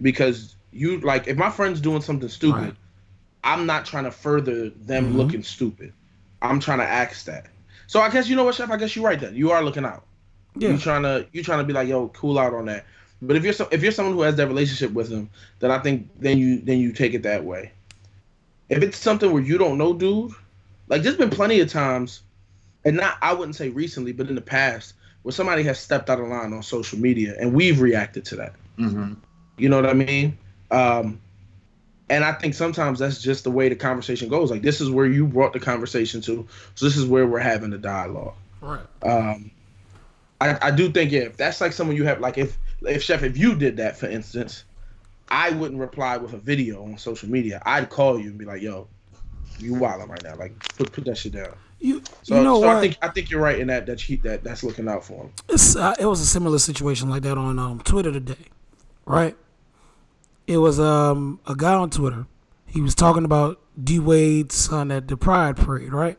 [0.00, 2.74] because you like if my friend's doing something stupid, Right.
[3.42, 5.16] I'm not trying to further them Mhm.
[5.16, 5.92] looking stupid.
[6.42, 7.46] I'm trying to ask that.
[7.86, 8.70] So I guess you know what, chef.
[8.70, 9.18] I guess you're right.
[9.18, 10.04] Then you are looking out.
[10.56, 10.70] Yeah.
[10.70, 12.84] You trying to you trying to be like, yo, cool out on that.
[13.22, 15.78] But if you're so, if you're someone who has that relationship with him, then I
[15.78, 17.72] think then you then you take it that way.
[18.70, 20.32] If it's something where you don't know, dude,
[20.88, 22.22] like there's been plenty of times,
[22.84, 26.20] and not I wouldn't say recently, but in the past, where somebody has stepped out
[26.20, 28.54] of line on social media, and we've reacted to that.
[28.78, 29.14] Mm-hmm.
[29.58, 30.38] You know what I mean?
[30.70, 31.20] Um,
[32.08, 34.50] and I think sometimes that's just the way the conversation goes.
[34.50, 37.70] Like this is where you brought the conversation to, so this is where we're having
[37.70, 38.34] the dialogue.
[38.60, 38.80] Right.
[39.02, 39.50] Um,
[40.40, 43.22] I, I do think yeah, if that's like someone you have like if if chef
[43.22, 44.64] if you did that for instance,
[45.30, 47.62] I wouldn't reply with a video on social media.
[47.64, 48.88] I'd call you and be like, yo,
[49.58, 50.34] you wilding right now.
[50.36, 51.54] Like put put that shit down.
[51.78, 52.76] You So, you know so what?
[52.76, 55.24] I think I think you're right in that that he, that that's looking out for
[55.24, 55.32] him.
[55.48, 58.34] It's, uh, it was a similar situation like that on um, Twitter today,
[59.06, 59.36] right?
[60.46, 62.26] It was um, a guy on Twitter.
[62.66, 66.18] He was talking about D Wade's son at the Pride Parade, right?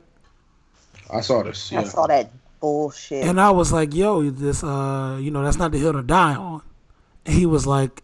[1.14, 1.72] I saw this.
[1.74, 3.26] I saw that bullshit.
[3.26, 6.36] And I was like, "Yo, this, uh, you know, that's not the hill to die
[6.36, 6.62] on."
[7.26, 8.04] And he was like,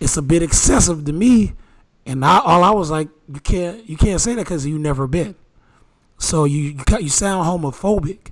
[0.00, 1.52] "It's a bit excessive to me."
[2.04, 5.06] And I, all I was like, "You can't, you can't say that because you never
[5.06, 5.34] been."
[6.18, 8.30] So you, you you sound homophobic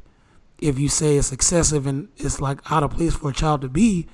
[0.58, 3.68] if you say it's excessive and it's like out of place for a child to
[3.68, 4.06] be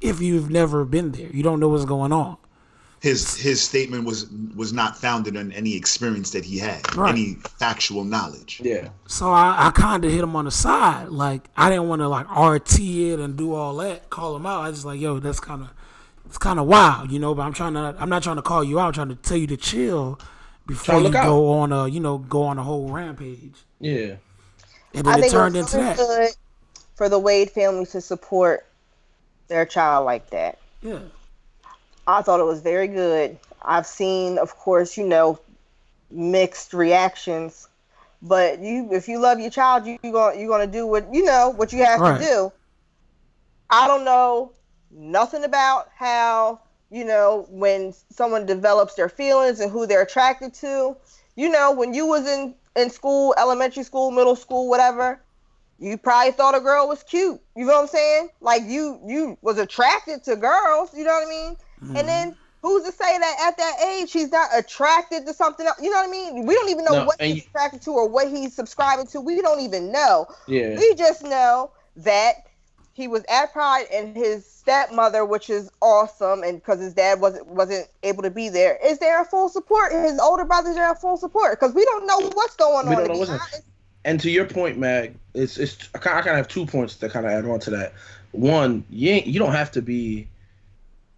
[0.00, 1.28] if you've never been there.
[1.28, 2.36] You don't know what's going on.
[3.00, 7.10] His his statement was was not founded on any experience that he had, Right.
[7.10, 8.60] any factual knowledge.
[8.64, 8.88] Yeah.
[9.06, 11.08] So I, I kind of hit him on the side.
[11.08, 14.62] Like I didn't want to like RT it and do all that, call him out.
[14.62, 15.70] I just like, yo, that's kind of
[16.32, 17.34] it's kind of wild, you know.
[17.34, 18.86] But I'm trying to, I'm not trying to call you out.
[18.86, 20.18] I'm trying to tell you to chill
[20.66, 21.24] before Tryna you look out.
[21.26, 23.56] go on a, you know, go on a whole rampage.
[23.80, 24.14] Yeah.
[24.94, 26.34] And I it turned into that.
[26.94, 28.66] for the Wade family to support
[29.48, 30.58] their child like that.
[30.80, 31.00] Yeah,
[32.06, 33.38] I thought it was very good.
[33.62, 35.38] I've seen, of course, you know,
[36.10, 37.68] mixed reactions,
[38.22, 41.24] but you, if you love your child, you you going you're gonna do what you
[41.24, 42.18] know what you have Right.
[42.18, 42.52] to do.
[43.68, 44.52] I don't know
[44.92, 50.96] nothing about how you know when someone develops their feelings and who they're attracted to.
[51.36, 55.20] You know, when you was in in school, elementary school, middle school, whatever,
[55.78, 57.40] you probably thought a girl was cute.
[57.56, 58.28] You know what I'm saying?
[58.40, 60.90] Like you you was attracted to girls.
[60.94, 61.56] You know what I mean?
[61.82, 61.96] Mm-hmm.
[61.96, 65.78] And then who's to say that at that age he's not attracted to something else?
[65.82, 66.46] You know what I mean?
[66.46, 69.20] We don't even know No, what he's you- attracted to or what he's subscribing to.
[69.20, 70.26] We don't even know.
[70.46, 70.76] Yeah.
[70.76, 72.46] We just know that
[72.94, 77.46] he was at Pride and his stepmother, which is awesome, and because his dad wasn't
[77.46, 79.92] wasn't able to be there, is there in full support.
[79.92, 83.04] His older brothers are in full support because we don't know what's going We on.
[83.04, 83.62] don't know what's-.
[84.04, 87.24] And to your point, Mag, it's it's I kind of have two points that kind
[87.24, 87.94] of add on to that.
[88.32, 90.26] One, you ain't, you don't have to be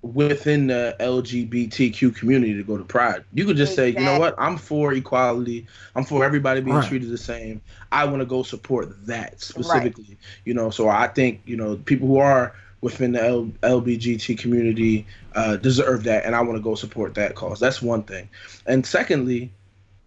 [0.05, 3.25] within the LGBTQ community to go to Pride.
[3.33, 5.67] You could just say, you know what, I'm for equality.
[5.97, 6.89] I'm for everybody being Right.
[6.89, 7.63] treated the same.
[7.91, 10.19] I want to go support that specifically.
[10.45, 15.07] You know, so I think you know people who are within the L- LBGT community
[15.35, 17.59] uh, deserve that, and I want to go support that cause.
[17.59, 18.29] That's one thing.
[18.67, 19.51] And secondly,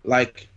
[0.04, 0.48] like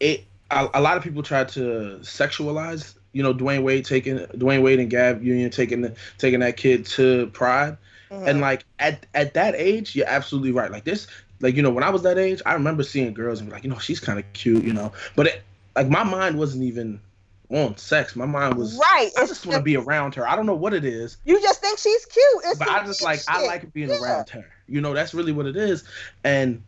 [0.00, 4.62] it a, a lot of people try to sexualize you know Dwyane Wade taking Dwyane
[4.62, 7.78] Wade and Gab Union taking the, taking that kid to Pride
[8.24, 11.06] and like at at that age you're absolutely right like this
[11.40, 13.64] like you know when I was that age I remember seeing girls and be like
[13.64, 15.42] you know she's kind of cute you know but it,
[15.76, 17.00] like my mind wasn't even
[17.50, 19.10] on sex my mind was Right.
[19.18, 21.60] I just want to be around her I don't know what it is You just
[21.60, 22.26] think she's cute.
[22.46, 23.98] It's but I just like I like being Yeah.
[24.00, 24.44] around her.
[24.68, 25.84] You know, that's really what it is.
[26.24, 26.62] And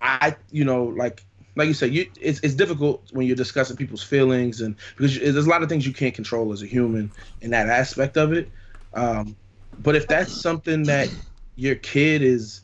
[0.00, 1.24] I, you know, like
[1.56, 5.32] like you said, you it's it's difficult when you're discussing people's feelings and because you,
[5.32, 8.32] there's a lot of things you can't control as a human in that aspect of
[8.32, 8.50] it.
[8.94, 9.36] Um,
[9.78, 11.16] but if that's something that
[11.56, 12.62] your kid is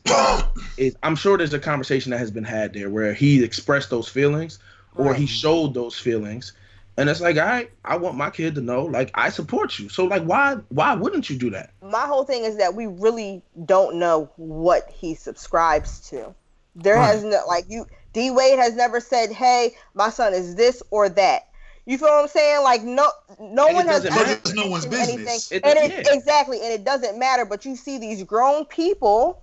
[0.77, 4.07] is I'm sure there's a conversation that has been had there where he expressed those
[4.09, 4.59] feelings
[4.95, 6.53] or he showed those feelings
[6.97, 9.89] and it's like all right I want my kid to know like I support you
[9.89, 13.43] so like why why wouldn't you do that my whole thing is that we really
[13.65, 16.33] don't know what he subscribes to.
[16.75, 17.07] There Right.
[17.07, 21.09] has no like you D Wade has never said, "Hey, my son is this or
[21.09, 21.43] that."
[21.87, 22.63] You feel what I'm saying?
[22.63, 23.09] Like no,
[23.39, 24.41] no And it one has doesn't ever matter.
[24.43, 25.51] It's no one's said business.
[25.53, 26.13] It- and it, yeah.
[26.13, 27.45] exactly, and it doesn't matter.
[27.45, 29.41] But you see these grown people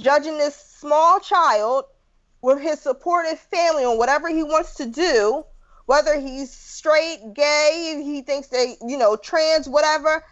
[0.00, 1.84] judging this small child
[2.40, 5.44] with his supportive family on whatever he wants to do,
[5.84, 10.24] whether he's straight, gay, he thinks they, you know, trans, whatever.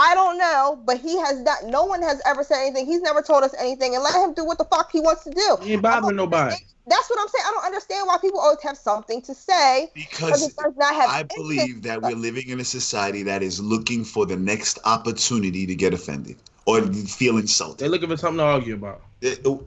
[0.00, 1.64] I don't know, but he has not.
[1.64, 2.86] No one has ever said anything.
[2.86, 5.30] He's never told us anything, and let him do what the fuck he wants to
[5.30, 5.56] do.
[5.60, 6.54] He ain't bothering nobody.
[6.86, 7.44] That's what I'm saying.
[7.46, 11.10] I don't understand why people always have something to say because it does not have
[11.10, 15.66] I believe that we're living in a society that is looking for the next opportunity
[15.66, 17.78] to get offended or feel insulted.
[17.78, 19.02] They're looking for something to argue about.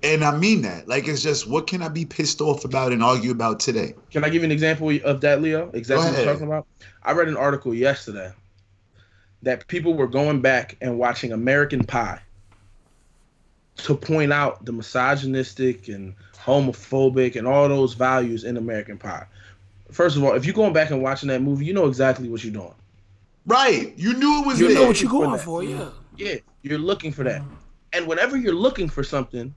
[0.01, 0.87] And I mean that.
[0.87, 3.95] Like it's just what can I be pissed off about and argue about today?
[4.09, 5.69] Can I give you an example of that, Leo?
[5.73, 6.27] Exactly what ahead.
[6.27, 6.65] I'm talking about.
[7.03, 8.31] I read an article yesterday
[9.43, 12.19] that people were going back and watching American Pie
[13.77, 19.25] to point out the misogynistic and homophobic and all those values in American Pie.
[19.91, 22.43] First of all, if you're going back and watching that movie, you know exactly what
[22.43, 22.73] you're doing.
[23.45, 23.93] Right.
[23.97, 24.83] You knew it was You You there.
[24.83, 25.41] know what you're for going that.
[25.41, 25.89] for, yeah.
[26.17, 27.41] Yeah, you're looking for that.
[27.93, 29.53] And whenever you're looking for something,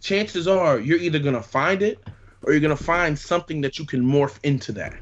[0.00, 1.98] chances are you're either going to find it
[2.42, 4.94] or you're going to find something that you can morph into that.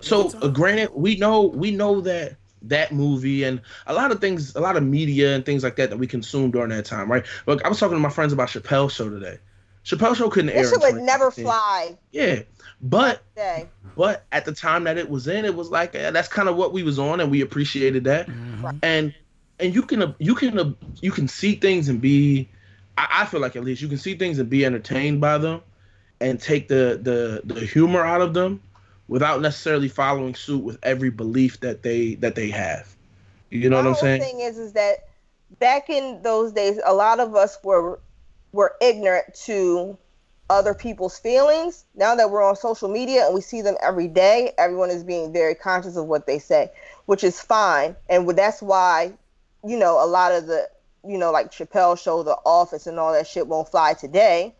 [0.00, 2.36] So, uh, granted, we know we know that
[2.68, 5.90] that movie and a lot of things, a lot of media and things like that
[5.90, 7.24] that we consumed during that time, right?
[7.46, 9.38] Look, I was talking to my friends about Chappelle's show today.
[9.84, 10.62] Chappelle's show couldn't air.
[10.62, 12.42] This would never fly Yeah,
[12.80, 13.68] but today.
[13.96, 16.56] but at the time that it was in, it was like eh, that's kind of
[16.56, 18.28] what we was on, and we appreciated that.
[18.28, 18.78] Mm-hmm.
[18.82, 19.14] And
[19.58, 22.48] and you can uh, you can uh, you can see things and be,
[22.96, 25.62] I, I feel like at least you can see things and be entertained by them,
[26.20, 28.60] and take the the the humor out of them,
[29.12, 32.96] without necessarily following suit with every belief that they that they have.
[33.50, 34.20] You know My what I'm saying?
[34.20, 35.04] The thing is, is that
[35.60, 38.00] back in those days, a lot of us were
[38.52, 39.98] were ignorant to
[40.48, 41.84] other people's feelings.
[41.94, 45.30] Now that we're on social media and we see them every day, everyone is being
[45.30, 46.70] very conscious of what they say,
[47.04, 47.94] which is fine.
[48.08, 49.12] And that's why,
[49.62, 50.70] you know, a lot of the,
[51.06, 54.54] you know, like Chappelle show, The Office, and all that shit won't fly today.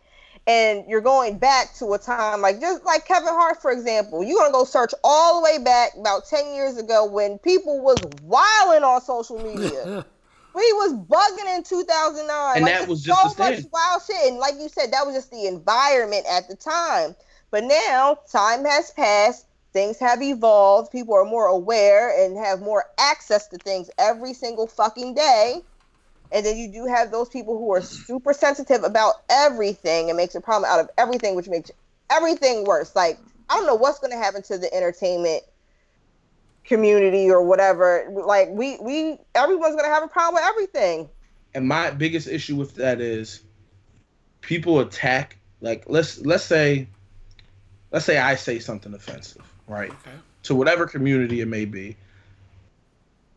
[0.45, 4.23] And you're going back to a time like just like Kevin Hart, for example.
[4.23, 8.03] You're gonna go search all the way back about 10 years ago when people was
[8.03, 10.03] wilding on social media.
[10.55, 12.55] We was bugging in 2009.
[12.55, 14.29] And like, that was just so the much wild shit.
[14.31, 17.15] And like you said, that was just the environment at the time.
[17.49, 19.47] But now time has passed.
[19.73, 20.91] Things have evolved.
[20.91, 25.63] People are more aware and have more access to things every single fucking day.
[26.33, 30.35] And then you do have those people who are super sensitive about everything and makes
[30.35, 31.71] a problem out of everything, which makes
[32.09, 32.95] everything worse.
[32.95, 33.19] Like,
[33.49, 35.43] I don't know what's going to happen to the entertainment
[36.63, 38.07] community or whatever.
[38.11, 41.09] Like, we, we, everyone's going to have a problem with everything.
[41.53, 43.41] and my biggest issue with that is
[44.41, 46.87] people attack like let's let's say
[47.91, 49.91] let's say I say something offensive, right?
[49.91, 50.17] Okay.
[50.43, 51.95] To whatever community it may be.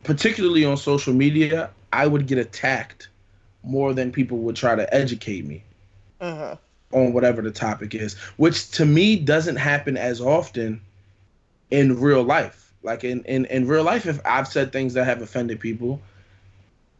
[0.06, 3.08] Particularly on social media, I would get attacked
[3.64, 5.64] more than people would try to educate me
[6.22, 6.56] Mhm.
[6.92, 10.80] on whatever the topic is, which to me doesn't happen as often
[11.72, 12.72] in real life.
[12.84, 16.00] Like in, in, in real life, if I've said things that have offended people,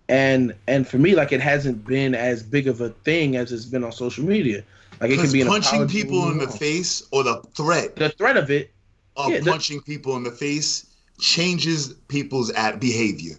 [0.08, 3.64] and and for me, like it hasn't been as big of a thing as it's
[3.66, 4.64] been on social media.
[5.00, 8.36] Like it can be punching apology, people in the face or the threat The threat
[8.36, 8.70] of it,
[9.16, 10.85] of Yeah, the- punching people in the face
[11.18, 13.36] changes people's at behavior.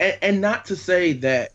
[0.00, 1.52] and, and not to say that,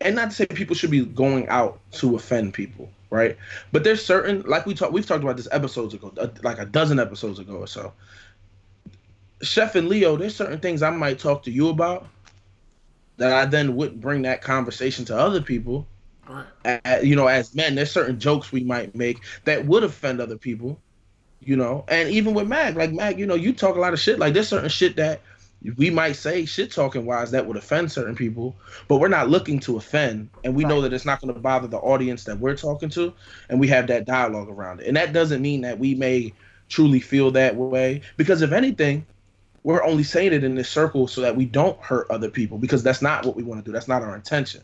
[0.00, 3.36] and not to say people should be going out to offend people, right?
[3.72, 6.12] But there's certain, like we talked, we've talked about this episodes ago,
[6.42, 7.92] like a dozen episodes ago or so.
[9.42, 12.08] Chef and Leo, there's certain things I might talk to you about
[13.18, 15.86] that I then wouldn't bring that conversation to other people.
[16.28, 17.02] Right.
[17.02, 20.80] You know, as men, there's certain jokes we might make that would offend other people.
[21.40, 24.00] You know, and even with Mag, like Mag, you know, you talk a lot of
[24.00, 24.18] shit.
[24.18, 25.20] Like there's certain shit that
[25.76, 28.54] we might say shit talking wise that would offend certain people,
[28.88, 31.66] but we're not looking to offend, and we know that it's not going to bother
[31.66, 33.12] the audience that we're talking to,
[33.48, 34.86] and we have that dialogue around it.
[34.86, 36.32] And that doesn't mean that we may
[36.68, 39.06] truly feel that way, because if anything,
[39.62, 42.82] we're only saying it in this circle so that we don't hurt other people, because
[42.82, 43.72] that's not what we want to do.
[43.72, 44.62] That's not our intention.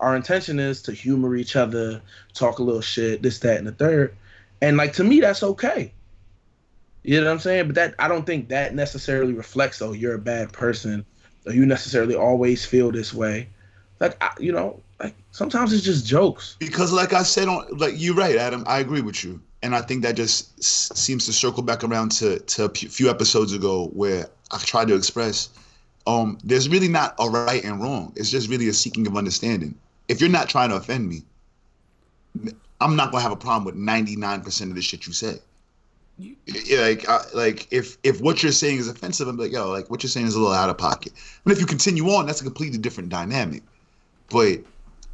[0.00, 2.02] Our intention is to humor each other,
[2.34, 4.14] talk a little shit, this, that, and the third.
[4.60, 5.92] And like to me, that's okay.
[7.04, 7.66] You know what I'm saying?
[7.66, 11.04] But that I don't think that necessarily reflects, oh, you're a bad person,
[11.46, 13.48] or you necessarily always feel this way.
[14.00, 16.56] Like I, you know, like sometimes it's just jokes.
[16.58, 18.64] Because, like I said, on like you're right, Adam.
[18.66, 22.10] I agree with you, and I think that just s- seems to circle back around
[22.12, 25.50] to to a few episodes ago where I tried to express.
[26.06, 28.12] Um, there's really not a right and wrong.
[28.16, 29.74] It's just really a seeking of understanding.
[30.08, 31.22] If you're not trying to offend me,
[32.80, 35.38] I'm not gonna have a problem with 99% of the shit you say.
[36.18, 39.90] Yeah, like, I, like if if what you're saying is offensive, I'm like, yo, like
[39.90, 41.12] what you're saying is a little out of pocket.
[41.42, 43.62] But if you continue on, that's a completely different dynamic.
[44.30, 44.60] But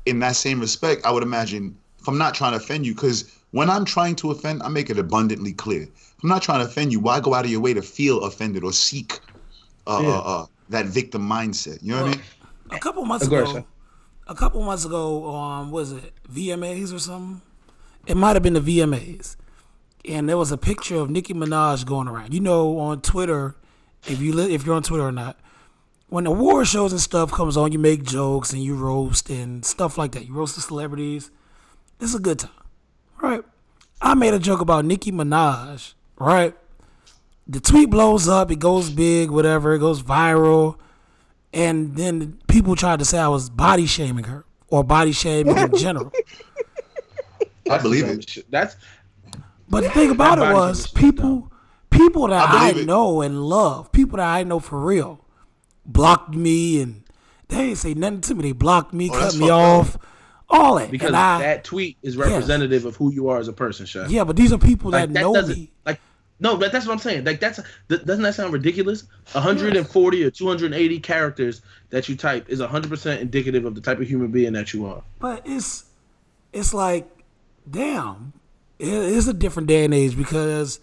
[0.07, 3.35] in that same respect, I would imagine if I'm not trying to offend you, because
[3.53, 5.83] when I'm trying to offend, I make it abundantly clear.
[5.83, 8.25] If I'm not trying to offend you, why go out of your way to feel
[8.25, 9.19] offended or seek
[9.87, 10.09] uh, Yeah.
[10.09, 11.83] uh, uh, that victim mindset.
[11.83, 12.23] You know what I mean?
[12.71, 13.67] A couple months Go ahead, ago,
[14.29, 17.43] a couple months ago, um, was it VMAs or something?
[18.07, 19.37] It might have been the VMAs,
[20.09, 22.33] and there was a picture of Nicki Minaj going around.
[22.35, 23.57] You know, on Twitter,
[24.07, 25.39] if you li- if you're on Twitter or not,
[26.09, 29.97] when award shows and stuff comes on, you make jokes and you roast and stuff
[29.99, 30.27] like that.
[30.27, 31.31] You roast the celebrities.
[32.01, 32.51] It's a good time,
[33.21, 33.43] right?
[34.01, 36.55] I made a joke about Nicki Minaj, right?
[37.47, 40.79] The tweet blows up, it goes big, whatever, it goes viral,
[41.53, 45.77] and then people tried to say I was body shaming her or body shaming in
[45.77, 46.13] general.
[47.71, 48.47] I believe That's it.
[48.51, 48.77] That's
[49.71, 51.53] But the thing about it was shaming shit, people
[51.91, 52.87] people that I I, believe it.
[52.87, 55.25] know and love, people that I know for real,
[55.87, 57.05] blocked me and
[57.49, 58.43] they didn't say nothing to me.
[58.43, 59.59] They blocked me, Oh, cut me fucked up.
[59.61, 59.99] off,
[60.49, 60.91] all that.
[60.91, 64.11] because and I, that tweet is representative of who you are as a person, Chef.
[64.11, 65.71] yeah, but these are people like that, that know me.
[65.87, 66.01] like
[66.43, 67.25] no, but that's what I'm saying.
[67.25, 69.05] Like that's th- doesn't that sound ridiculous?
[69.33, 71.61] 140 or 280 characters
[71.91, 75.03] that you type is 100% indicative of the type of human being that you are.
[75.19, 75.85] But it's
[76.53, 77.09] it's like,
[77.71, 78.33] damn,
[78.81, 80.81] it is a different day and age because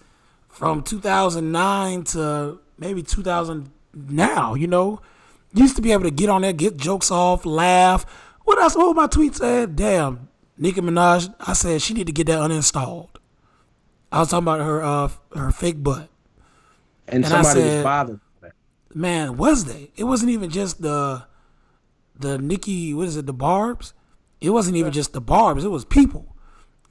[0.49, 3.69] from 2009 to maybe 2000
[4.09, 5.01] now, you know,
[5.53, 8.05] you used to be able to get on there, get jokes off, laugh.
[8.43, 8.75] What else?
[8.75, 9.75] What my tweet said?
[9.75, 11.33] Damn, Nicki Minaj.
[11.39, 13.09] I said she need to get that uninstalled.
[14.11, 16.09] I was talking about her uh her fake butt.
[17.07, 18.19] And, And I somebody said- was bothered.
[18.93, 19.91] Man, was they?
[19.95, 21.23] It wasn't even just the
[22.19, 23.93] the Nicki, what is it, the Barbs?
[24.41, 26.35] It wasn't even just the Barbs, it was people.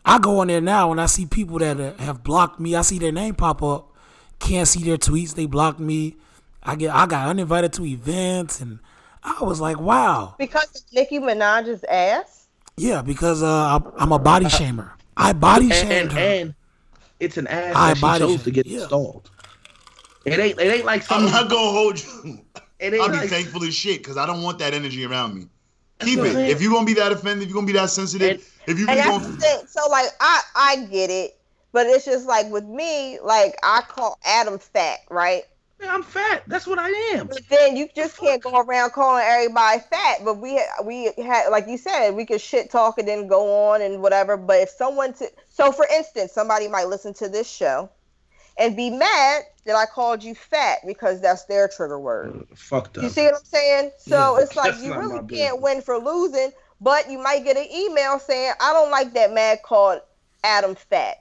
[0.08, 2.76] I go on there now and I see people that uh, have blocked me.
[2.76, 3.92] I see their name pop up.
[4.38, 5.34] Can't see their tweets.
[5.34, 6.16] They blocked me.
[6.62, 8.78] I get I got uninvited to events and
[9.24, 10.36] I was like, wow.
[10.38, 12.46] Because of Nicki Minaj's ass.
[12.76, 13.46] Yeah, because uh,
[13.80, 14.92] I'm- I'm a body shamer.
[15.16, 16.18] I body And, shamed and, her.
[16.20, 16.54] and
[17.18, 18.80] it's an ass I that she body chose shame, to get yeah.
[18.82, 19.30] installed.
[20.24, 22.40] It ain't it ain't like I'm not gonna hold you.
[22.78, 25.34] it ain't I'll be like, thankful as shit because I don't want that energy around
[25.34, 25.46] me.
[26.00, 26.50] Keep it.
[26.50, 28.86] If you're gonna be that offended, if you're gonna be that sensitive, And- if you
[28.88, 29.66] And be that's going the thing.
[29.68, 31.36] So like I I get it,
[31.72, 35.44] but it's just like with me, like I call Adam fat, right?
[35.80, 36.42] Man, I'm fat.
[36.46, 37.26] That's what I am.
[37.26, 40.24] But then you just can't go around calling everybody fat.
[40.24, 43.82] But we we had like you said, we could shit talk and then go on
[43.82, 44.36] and whatever.
[44.36, 47.90] But if someone to so for instance, somebody might listen to this show
[48.58, 52.46] and be mad that I called you fat because that's their trigger word.
[52.50, 53.04] Uh, fucked up.
[53.04, 53.90] You see what I'm saying?
[53.98, 55.60] So Yeah, it's like you really can't business.
[55.62, 56.50] win for losing,
[56.80, 60.00] but you might get an email saying, I don't like that man called
[60.44, 61.16] Adam fat.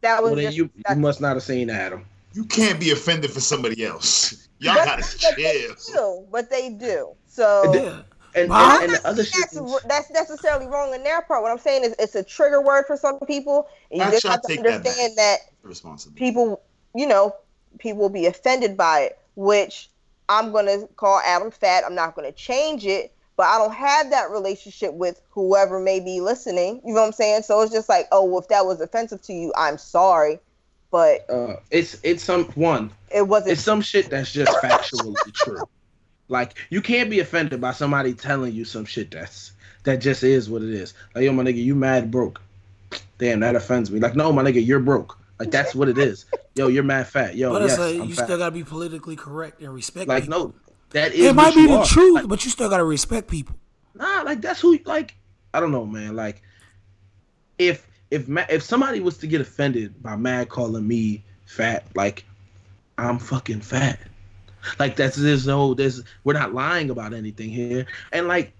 [0.00, 2.04] That was Well, then just you, you must not have seen Adam.
[2.32, 4.48] you can't be offended for somebody else.
[4.58, 5.74] Y'all but, gotta but they chill.
[5.94, 7.12] do, but they do.
[7.26, 8.02] So yeah.
[8.34, 11.42] And, and, and the other that's, is, that's necessarily wrong in their part.
[11.42, 13.68] What I'm saying is it's a trigger word for some people.
[13.90, 16.16] And you just have to take that understand that Responsible.
[16.16, 16.62] people,
[16.94, 17.36] you know,
[17.78, 19.88] people will be offended by it, which
[20.28, 21.84] I'm going to call Adam fat.
[21.86, 26.00] I'm not going to change it, but I don't have that relationship with whoever may
[26.00, 26.80] be listening.
[26.84, 27.42] You know what I'm saying?
[27.42, 30.40] So it's just like, oh, well, if that was offensive to you, I'm sorry.
[30.90, 32.90] But uh, it's it's some one.
[33.12, 33.52] it wasn't.
[33.52, 35.68] It's some shit that's just factually true.
[36.28, 39.52] Like you can't be offended by somebody telling you some shit that's
[39.84, 40.94] that just is what it is.
[41.14, 42.40] Like yo, my nigga, you mad broke.
[43.18, 44.00] Damn, that offends me.
[44.00, 45.18] Like no, my nigga, you're broke.
[45.38, 46.24] Like that's what it is.
[46.54, 47.36] Yo, you're mad fat.
[47.36, 48.24] Yo, But yes, like you fat.
[48.24, 50.38] still gotta be politically correct and respect like people.
[50.38, 50.54] no,
[50.90, 51.26] that is.
[51.26, 51.84] it might be the are.
[51.84, 53.56] truth, Like, but you still gotta respect people.
[53.94, 54.78] Nah, like that's who.
[54.84, 55.14] Like
[55.52, 56.16] I don't know, man.
[56.16, 56.40] Like
[57.58, 62.24] if if if somebody was to get offended by Mad calling me fat, like
[62.96, 63.98] I'm fucking fat.
[64.78, 67.86] Like that's there's no there's we're not lying about anything here.
[68.12, 68.52] And like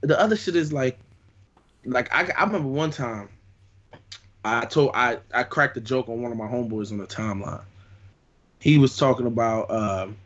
[0.00, 0.98] the other shit is like
[1.84, 3.28] like I I remember one time
[4.44, 7.62] I told I I cracked a joke on one of my homeboys on the timeline.
[8.58, 10.16] He was talking about um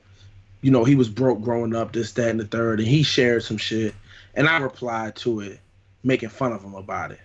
[0.66, 3.44] you know, he was broke growing up, this, that, and the third, and he shared
[3.44, 3.94] some shit.
[4.34, 5.60] And I replied to it,
[6.02, 7.20] making fun of him about it.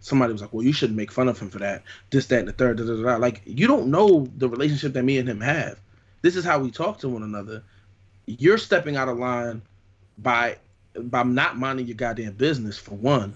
[0.00, 1.82] Somebody was like, Well, you shouldn't make fun of him for that.
[2.10, 2.76] This, that, and the third.
[2.76, 3.16] Da, da, da.
[3.16, 5.80] Like, you don't know the relationship that me and him have.
[6.22, 7.62] This is how we talk to one another.
[8.26, 9.62] You're stepping out of line
[10.18, 10.56] by
[11.00, 13.34] by not minding your goddamn business for one,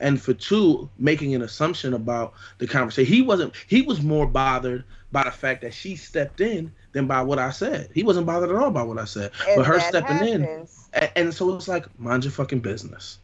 [0.00, 3.12] and for two, making an assumption about the conversation.
[3.12, 3.54] He wasn't.
[3.66, 7.50] He was more bothered by the fact that she stepped in than by what I
[7.50, 7.90] said.
[7.94, 9.32] He wasn't bothered at all by what I said.
[9.46, 13.18] and but her stepping in, and, and so it's like, mind your fucking business.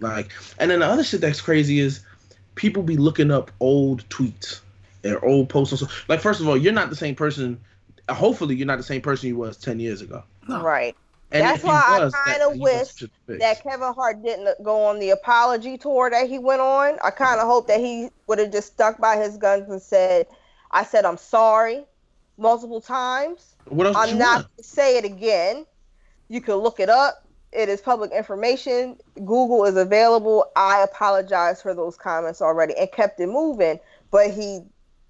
[0.00, 2.00] Like, and then the other shit that's crazy is
[2.54, 4.60] people be looking up old tweets
[5.04, 5.72] or old posts.
[5.72, 7.60] and so- Like, first of all, you're not the same person.
[8.08, 10.22] Hopefully, you're not the same person you was ten years ago.
[10.48, 10.62] No.
[10.62, 10.96] Right.
[11.30, 15.10] And That's why I was, that- kinda wish that Kevin Hart didn't go on the
[15.10, 16.98] apology tour that he went on.
[17.04, 20.26] I kind of hope that he would have just stuck by his guns and said,
[20.70, 21.84] "I said I'm sorry.
[22.40, 23.56] multiple times.
[23.68, 23.96] What else?
[23.98, 25.66] I'm not gonna say it again.
[26.28, 27.24] You can look it up.
[27.52, 28.96] It is public information.
[29.16, 30.46] Google is available.
[30.54, 33.80] I apologize for those comments already and kept it moving.
[34.12, 34.60] But he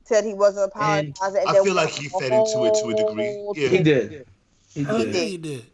[0.09, 1.49] said he wasn't And apologizing.
[1.49, 3.53] And I feel like he fed into it to a degree.
[3.55, 3.69] Yeah.
[3.69, 4.27] He did.
[4.75, 5.15] He Hell did.
[5.15, 5.65] yeah, he did.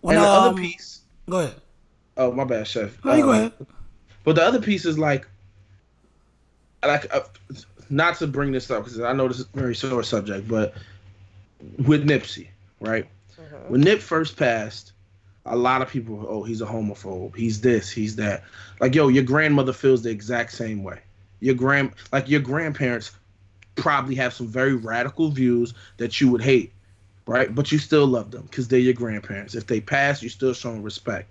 [0.00, 1.00] When, and the um, other piece.
[1.28, 1.54] Go ahead.
[2.16, 3.02] Oh, my bad, chef.
[3.04, 3.52] No, you go Um, ahead.
[4.24, 5.26] But the other piece is like,
[6.84, 7.20] like, uh,
[7.90, 10.74] not to bring this up because I know this is a very sore subject, but
[11.86, 12.48] with Nipsey,
[12.80, 13.06] right?
[13.40, 13.68] Mhm.
[13.70, 14.92] When Nip first passed,
[15.46, 17.34] a lot of people, oh, he's a homophobe.
[17.36, 18.44] He's this, he's that.
[18.80, 21.00] Like, yo, your grandmother feels the exact same way.
[21.40, 23.10] Your grand, like your grandparents,
[23.76, 26.72] probably have some very radical views that you would hate,
[27.26, 27.54] right?
[27.54, 29.54] But you still love them because they're your grandparents.
[29.54, 31.28] If they pass, you're still show them respect.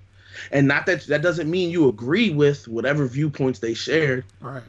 [0.51, 4.25] And not that that doesn't mean you agree with whatever viewpoints they shared.
[4.39, 4.63] Right.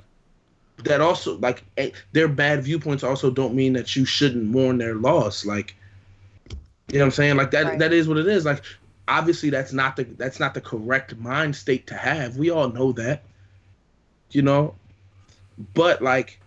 [0.84, 4.94] That also like eh, their bad viewpoints also don't mean that you shouldn't mourn their
[4.94, 5.46] loss.
[5.46, 5.76] Like
[6.90, 7.36] you know what I'm saying?
[7.36, 7.78] Like that Right.
[7.78, 8.44] that is what it is.
[8.44, 8.62] Like
[9.08, 12.36] obviously that's not the that's not the correct mind state to have.
[12.36, 13.22] We all know that.
[14.30, 14.74] You know?
[15.74, 16.40] But like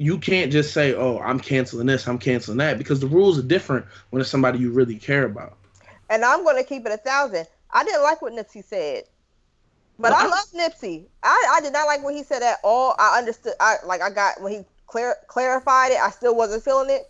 [0.00, 3.42] you can't just say, "Oh, I'm canceling this, I'm canceling that," because the rules are
[3.42, 5.58] different when it's somebody you really care about.
[6.08, 7.46] And I'm gonna keep it a thousand.
[7.70, 9.04] I didn't like what Nipsey said.
[9.98, 11.04] But Well, I I- love Nipsey.
[11.22, 12.94] I, I did not like what he said at all.
[12.98, 16.88] I understood I like I got when he clear clarified it, I still wasn't feeling
[16.88, 17.02] it.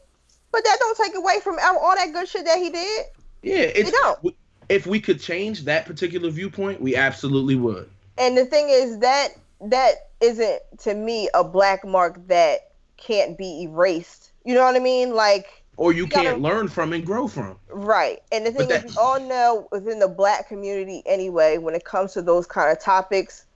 [0.50, 3.06] But that don't take away from all that good shit that he did.
[3.44, 4.34] Yeah, it's don't.
[4.68, 7.88] if we could change that particular viewpoint, we absolutely would.
[8.18, 9.28] And the thing is that
[9.60, 12.69] that isn't to me a black mark that
[13.00, 14.32] can't be erased.
[14.44, 15.14] You know what I mean?
[15.14, 15.46] Like
[15.76, 17.56] Or you You gotta- can't learn from and grow from.
[17.70, 18.22] Right.
[18.32, 21.84] And the thing is, that- we all know within the black community anyway, when it
[21.84, 23.46] comes to those kind of topics,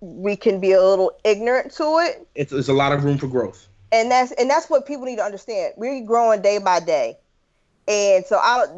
[0.00, 2.26] we can be a little ignorant to it.
[2.34, 3.68] It's, it's a lot of room for growth.
[3.90, 5.74] And that's and that's what people need to understand.
[5.76, 7.16] We're growing day by day.
[7.86, 8.68] And so out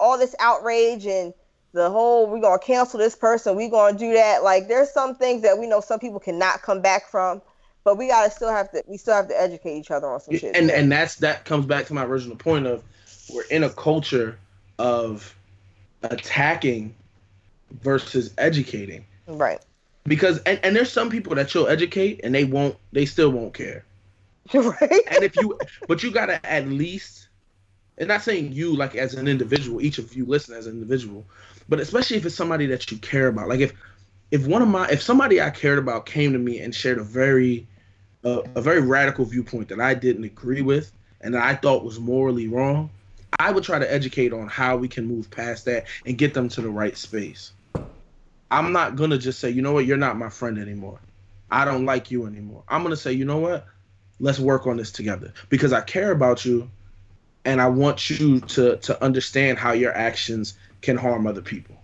[0.00, 1.34] all this outrage and
[1.72, 4.42] the whole we're gonna cancel this person, we're gonna do that.
[4.42, 7.42] Like there's some things that we know some people cannot come back from,
[7.84, 10.36] but we gotta still have to we still have to educate each other on some
[10.36, 10.56] shit.
[10.56, 12.82] And and that's that comes back to my original point of
[13.32, 14.38] we're in a culture
[14.78, 15.34] of
[16.02, 16.94] attacking
[17.80, 19.04] versus educating.
[19.26, 19.60] right.
[20.04, 23.54] Because and, and there's some people that you'll educate and they won't they still won't
[23.54, 23.84] care.
[24.54, 25.00] right.
[25.10, 27.28] and if you but you gotta at least
[27.98, 31.24] and not saying you like as an individual each of you listen as an individual
[31.68, 33.72] but especially if it's somebody that you care about like if
[34.32, 37.04] if one of my if somebody i cared about came to me and shared a
[37.04, 37.66] very
[38.24, 41.98] uh, a very radical viewpoint that i didn't agree with and that i thought was
[41.98, 42.90] morally wrong
[43.38, 46.48] i would try to educate on how we can move past that and get them
[46.48, 47.52] to the right space.
[48.50, 49.86] I'm not gonna just say you know what?
[49.86, 51.00] You're not my friend anymore.
[51.50, 52.62] I don't like you anymore.
[52.68, 53.66] I'm gonna say you know what?
[54.20, 56.70] Let's work on this together because I care about you
[57.44, 61.76] and I want you to to understand how your actions can harm other people.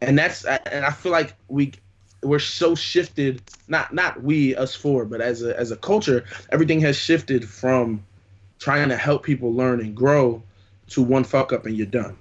[0.00, 1.74] And that's and I feel like we
[2.22, 6.80] we're so shifted not not we us four but as a as a culture everything
[6.80, 8.04] has shifted from
[8.60, 10.42] trying to help people learn and grow
[10.90, 12.16] to one fuck up and you're done.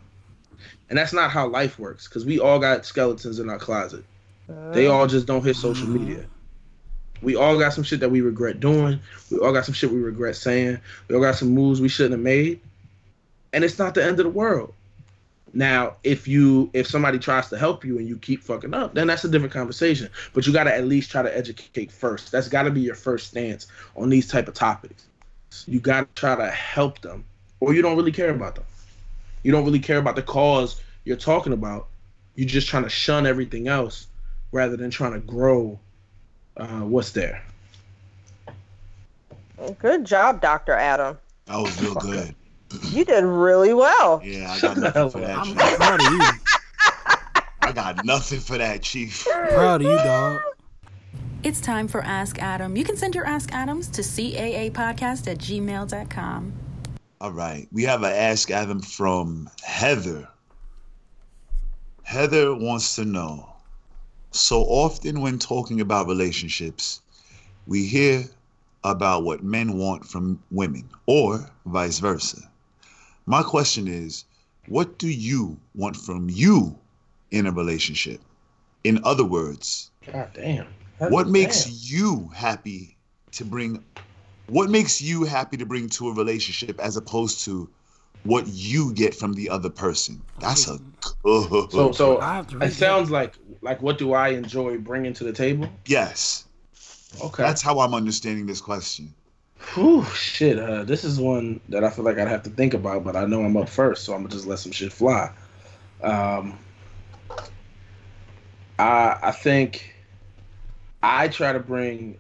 [0.90, 4.04] And that's not how life works cuz we all got skeletons in our closet.
[4.74, 6.26] They all just don't hit social media.
[7.22, 9.00] We all got some shit that we regret doing.
[9.30, 10.80] We all got some shit we regret saying.
[11.08, 12.62] We all got some moves we shouldn't have made.
[13.52, 14.74] And it's not the end of the world.
[15.54, 19.08] Now, if you if somebody tries to help you and you keep fucking up, then
[19.08, 20.10] that's a different conversation.
[20.34, 22.32] But you gotta at least try to educate first.
[22.32, 25.08] That's gotta be your first stance on these type of topics.
[25.66, 27.26] You gotta try to help them.
[27.60, 28.66] Or you don't really care about them.
[29.44, 31.88] You don't really care about the cause you're talking about.
[32.36, 34.08] You're just trying to shun everything else
[34.52, 35.80] rather than trying to grow
[36.58, 37.44] uh, what's there.
[39.80, 40.74] Good job, Dr.
[40.74, 41.18] Adam.
[41.46, 42.36] That was real good.
[42.90, 44.22] You did really well.
[44.24, 45.38] Yeah, I got nothing for that.
[45.38, 45.78] I'm Chief.
[45.78, 46.22] proud of you.
[47.62, 49.26] I got nothing for that, Chief.
[49.26, 50.42] Proud of you, dog.
[51.42, 52.76] It's time for Ask Adam.
[52.76, 56.54] You can send your Ask Adams to caapodcast at gmail.com.
[57.22, 57.68] All right.
[57.72, 60.28] We have an Ask Adam from Heather.
[62.04, 63.54] Heather wants to know
[64.32, 67.02] so often when talking about relationships,
[67.68, 68.26] we hear
[68.84, 72.49] about what men want from women or vice versa.
[73.30, 74.26] My question is
[74.66, 76.80] what do you want from you
[77.30, 78.22] in a relationship?
[78.84, 80.66] In other words, God damn.
[80.98, 82.98] what makes you happy
[83.34, 83.84] to bring
[84.48, 87.70] what makes you happy to bring to a relationship as opposed to
[88.24, 90.80] what you get from the other person that's a
[91.24, 94.80] good so so I have to read it sounds like like what do I enjoy
[94.80, 95.70] bringing to the table?
[95.86, 96.46] yes
[97.22, 97.44] Okay.
[97.44, 99.14] that's how i'm understanding this question
[99.60, 100.58] Whew, shit.
[100.58, 103.26] Uh, this is one that I feel like I'd have to think about, but I
[103.26, 105.32] know I'm up first, so I'm gonna just let some shit fly.
[106.02, 106.58] Um,
[108.80, 109.94] I I think
[111.04, 112.18] I try to bring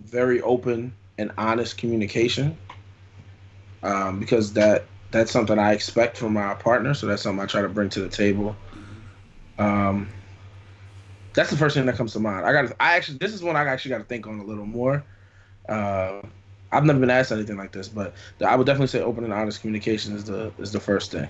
[0.00, 2.58] very open and honest communication
[3.82, 6.94] um, because that that's something I expect from my partner.
[6.94, 8.56] So that's something I try to bring to the table.
[9.58, 10.08] Um,
[11.34, 12.44] that's the first thing that comes to mind.
[12.44, 12.72] I got.
[12.80, 13.18] I actually.
[13.18, 15.04] This is one I actually got to think on a little more.
[15.68, 16.22] Uh,
[16.72, 18.14] I've never been asked anything like this, but
[18.44, 21.28] I would definitely say open and honest communication is the is the first thing.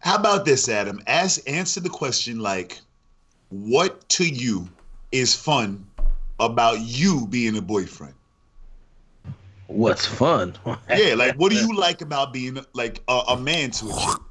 [0.00, 1.02] How about this, Adam?
[1.06, 2.78] Ask answer the question like,
[3.48, 4.68] what to you
[5.10, 5.86] is fun
[6.38, 8.14] about you being a boyfriend?
[9.66, 10.54] What's fun?
[10.88, 14.22] yeah, like what do you like about being like a, a man to a chick?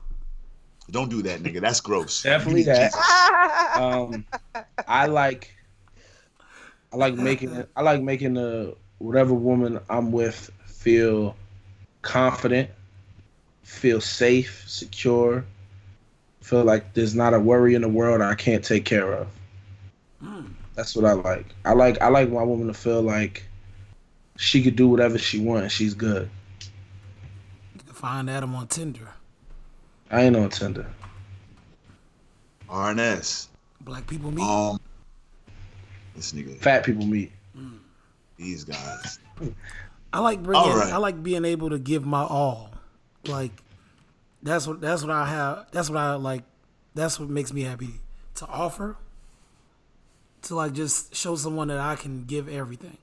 [0.91, 1.61] Don't do that, nigga.
[1.61, 2.21] That's gross.
[2.21, 2.93] Definitely that.
[3.75, 4.25] um,
[4.87, 5.54] I like,
[6.95, 7.65] I like making.
[7.75, 11.35] I like making the whatever woman I'm with feel
[12.03, 12.69] confident,
[13.63, 15.43] feel safe, secure,
[16.39, 19.27] feel like there's not a worry in the world I can't take care of.
[20.23, 20.53] Mm.
[20.75, 21.47] That's what I like.
[21.65, 23.43] I like I like my woman to feel like
[24.37, 25.73] she could do whatever she wants.
[25.73, 26.29] She's good.
[27.73, 29.09] You can find Adam on Tinder.
[30.09, 30.87] I ain't on Tinder.
[32.69, 33.47] RNS.
[33.81, 34.45] Black people meet.
[34.45, 34.79] Um,
[36.15, 36.57] this nigga.
[36.57, 37.31] Fat people meet.
[37.57, 37.79] Mm.
[38.37, 39.19] These guys.
[40.13, 40.69] I like bringing.
[40.69, 40.93] Right.
[40.93, 42.71] I like being able to give my all.
[43.27, 43.51] Like
[44.43, 45.67] that's what that's what I have.
[45.71, 46.43] That's what I like.
[46.93, 47.99] That's what makes me happy
[48.35, 48.97] to offer.
[50.43, 52.97] To like just show someone that I can give everything.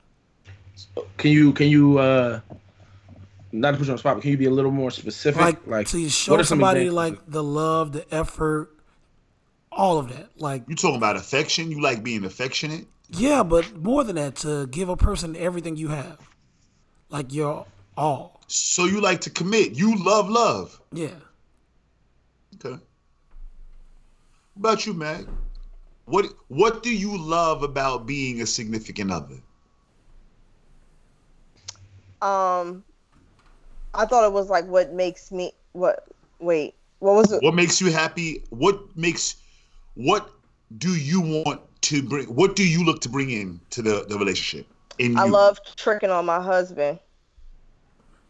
[1.16, 2.40] Can you can you uh
[3.52, 5.40] not to put you on the spot, but can you be a little more specific?
[5.40, 8.70] Like, like to show somebody like the love, the effort,
[9.70, 10.30] all of that.
[10.38, 11.70] Like you talking about affection?
[11.70, 12.86] You like being affectionate?
[13.12, 16.18] Yeah, but more than that, to give a person everything you have,
[17.10, 18.40] like your all.
[18.46, 19.72] So you like to commit?
[19.72, 20.80] You love love?
[20.92, 21.08] Yeah.
[22.54, 22.80] Okay.
[24.54, 25.28] What about you, Mag?
[26.06, 29.36] What What do you love about being a significant other?
[32.22, 32.84] Um,
[33.94, 36.06] I thought it was like what makes me what
[36.38, 37.42] wait what was it?
[37.42, 38.44] What makes you happy?
[38.50, 39.36] What makes
[39.94, 40.30] what
[40.78, 42.26] do you want to bring?
[42.26, 44.66] What do you look to bring in to the the relationship?
[44.98, 45.32] In I you?
[45.32, 46.98] love tricking on my husband.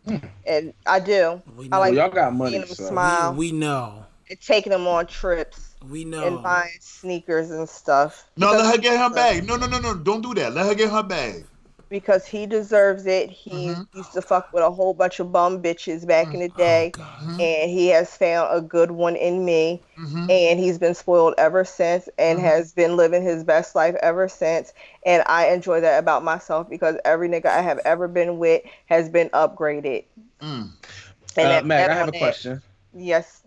[0.07, 0.16] Hmm.
[0.46, 1.40] And I do.
[1.70, 2.64] I like y'all got money.
[2.66, 2.84] So.
[2.84, 3.32] Smile.
[3.32, 4.05] We, we know.
[4.28, 5.76] And taking them on trips.
[5.88, 6.26] We know.
[6.26, 8.28] And buying sneakers and stuff.
[8.36, 9.46] No, let her get her bag.
[9.46, 9.94] No, no, no, no.
[9.94, 10.55] Don't do that.
[10.55, 11.44] Let her get her bag
[11.93, 13.28] because he deserves it.
[13.28, 13.99] He mm-hmm.
[13.99, 16.36] used to fuck with a whole bunch of bum bitches back mm-hmm.
[16.36, 16.57] in the mm.
[16.57, 20.30] day, oh, and he has found a good one in me, mm-hmm.
[20.30, 22.49] and he's been spoiled ever since, and mm-hmm.
[22.49, 24.72] has been living his best life ever since.
[25.05, 29.11] And I enjoy that about myself because every nigga I have ever been with has
[29.11, 30.05] been upgraded.
[30.40, 30.70] Mm.
[31.36, 32.62] And uh, Meg, I have a question.
[32.95, 33.43] Yes.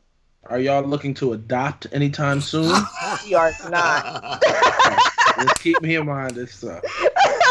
[0.46, 2.72] Are y'all looking to adopt anytime soon?
[3.26, 4.43] we are not.
[5.41, 6.84] Just keep me in mind this stuff.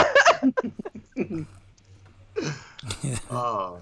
[3.31, 3.73] uh,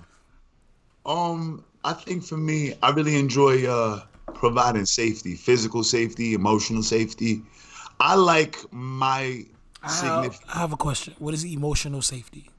[1.07, 4.03] um, I think for me, I really enjoy uh,
[4.34, 7.42] providing safety, physical safety, emotional safety.
[8.00, 9.44] I like my.
[9.82, 11.14] I have, I have a question.
[11.18, 12.50] What is emotional safety?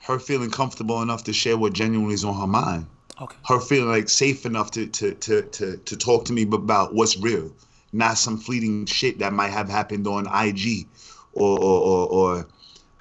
[0.00, 2.86] Her feeling comfortable enough to share what genuinely is on her mind.
[3.20, 3.36] Okay.
[3.46, 7.18] Her feeling like safe enough to to to to, to talk to me about what's
[7.18, 7.52] real,
[7.92, 10.86] not some fleeting shit that might have happened on IG
[11.34, 12.48] or or, or, or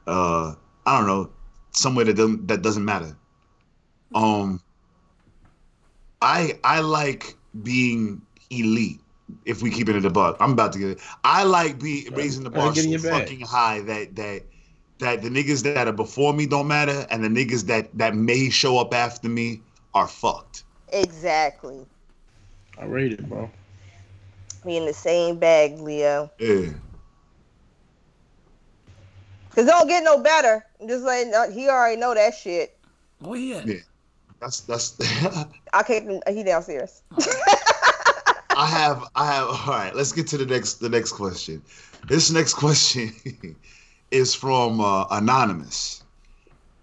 [0.08, 0.56] uh,
[0.86, 1.30] I don't know,
[1.78, 3.16] somewhere that doesn't that doesn't matter.
[4.14, 4.62] Um,
[6.22, 9.02] I I like being elite.
[9.46, 11.02] If we keep it in the buck, I'm about to get it.
[11.24, 14.44] I like be raising the bar so fucking high that that
[15.00, 18.50] that the niggas that are before me don't matter, and the niggas that that may
[18.50, 19.62] show up after me
[19.94, 20.64] are fucked.
[20.92, 21.86] Exactly.
[22.80, 23.50] I rate it, bro.
[24.64, 26.32] We in the same bag, Leo.
[26.40, 26.70] Yeah.
[29.58, 30.64] Cause it don't get no better.
[30.80, 32.78] I'm just like he already know that shit.
[33.24, 33.64] Oh yeah.
[33.66, 33.80] Yeah.
[34.40, 34.96] That's that's.
[35.74, 36.22] I can't.
[36.30, 37.02] He downstairs.
[38.56, 39.04] I have.
[39.16, 39.48] I have.
[39.48, 39.96] All right.
[39.96, 40.76] Let's get to the next.
[40.76, 41.64] The next question.
[42.08, 43.12] This next question
[44.12, 46.04] is from uh, anonymous.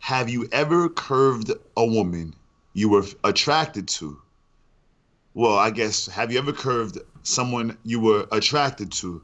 [0.01, 2.35] Have you ever curved a woman
[2.73, 4.21] you were attracted to?
[5.35, 9.23] Well, I guess have you ever curved someone you were attracted to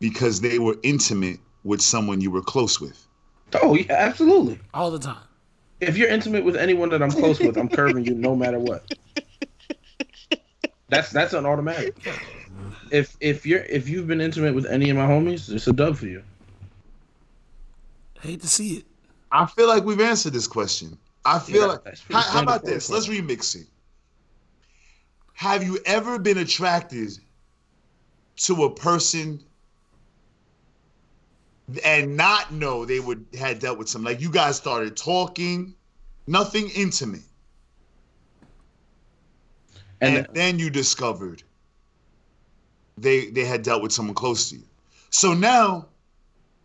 [0.00, 3.06] because they were intimate with someone you were close with?
[3.60, 4.58] Oh yeah, absolutely.
[4.72, 5.22] All the time.
[5.80, 8.94] If you're intimate with anyone that I'm close with, I'm curving you no matter what.
[10.88, 11.96] That's that's an automatic.
[12.90, 15.96] If if you're if you've been intimate with any of my homies, it's a dub
[15.96, 16.22] for you.
[18.20, 18.84] Hate to see it.
[19.32, 20.96] I feel like we've answered this question.
[21.24, 21.98] I feel Yeah, like.
[22.10, 22.90] How, how about standard this?
[22.90, 23.66] Let's remix it.
[25.34, 27.10] Have you ever been attracted
[28.36, 29.42] to a person
[31.84, 34.12] and not know they would had dealt with something?
[34.12, 35.74] Like you guys started talking,
[36.26, 37.22] nothing intimate,
[40.00, 41.42] and, And then you discovered
[42.98, 44.62] they they had dealt with someone close to you.
[45.10, 45.88] So now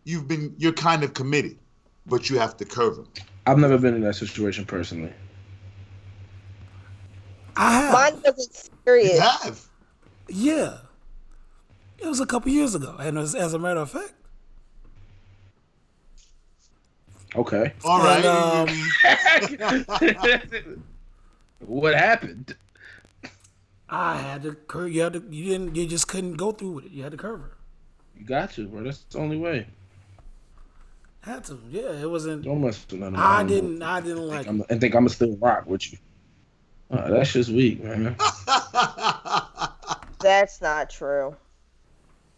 [0.04, 1.58] you've been you're kind of committed,
[2.06, 3.08] but you have to curve them.
[3.46, 5.12] I've never been in that situation personally.
[7.56, 7.92] I have.
[7.92, 9.60] Mine wasn't You have.
[10.28, 10.78] Yeah.
[11.98, 12.96] It was a couple years ago.
[12.98, 14.14] And as, as a matter of fact.
[17.34, 17.72] Okay.
[17.84, 18.24] All right.
[18.24, 19.68] And,
[20.68, 20.68] um,
[21.60, 22.56] what happened?
[23.88, 24.92] I had to curve.
[24.92, 25.24] You had to.
[25.30, 25.76] You didn't.
[25.76, 26.92] You just couldn't go through with it.
[26.92, 27.52] You had to curve her.
[28.18, 28.82] You got to, bro.
[28.84, 29.66] That's the only way.
[31.20, 31.58] Had to.
[31.70, 31.92] Yeah.
[32.00, 32.44] It wasn't.
[32.44, 33.82] Don't mess with none of I didn't.
[33.82, 34.46] I didn't like.
[34.46, 35.98] I'm, and think I'm gonna still rock with you.
[36.90, 38.14] Uh, that's just weak, man.
[40.20, 41.34] That's not true.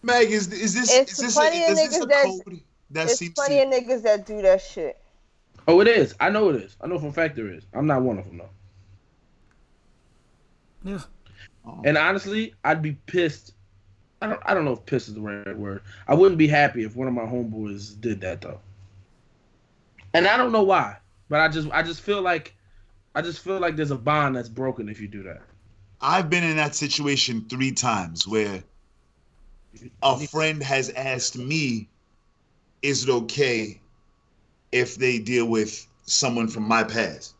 [0.02, 2.62] Meg, is is this It's is this plenty a, is this a niggas
[2.94, 4.98] that- code There's seems plenty to, of niggas that do that shit.
[5.66, 6.14] Oh, it is.
[6.20, 6.76] I know it is.
[6.80, 7.64] I know for a fact there is.
[7.72, 8.50] I'm not one of them though.
[10.84, 11.00] Yeah.
[11.66, 11.80] Oh.
[11.84, 13.54] And honestly, I'd be pissed.
[14.20, 14.40] I don't.
[14.44, 15.82] I don't know if "pissed" is the right word.
[16.06, 18.60] I wouldn't be happy if one of my homeboys did that though.
[20.14, 20.96] And I don't know why,
[21.28, 22.54] but I just, I just feel like,
[23.16, 25.42] I just feel like there's a bond that's broken if you do that.
[26.00, 28.62] I've been in that situation three times where
[30.02, 31.88] a friend has asked me,
[32.84, 33.80] "Is it okay
[34.72, 37.34] if they deal with someone from my past?"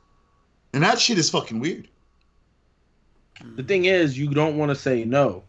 [0.72, 1.88] And that shit is fucking weird.
[3.56, 5.44] The thing is, you don't want to say no.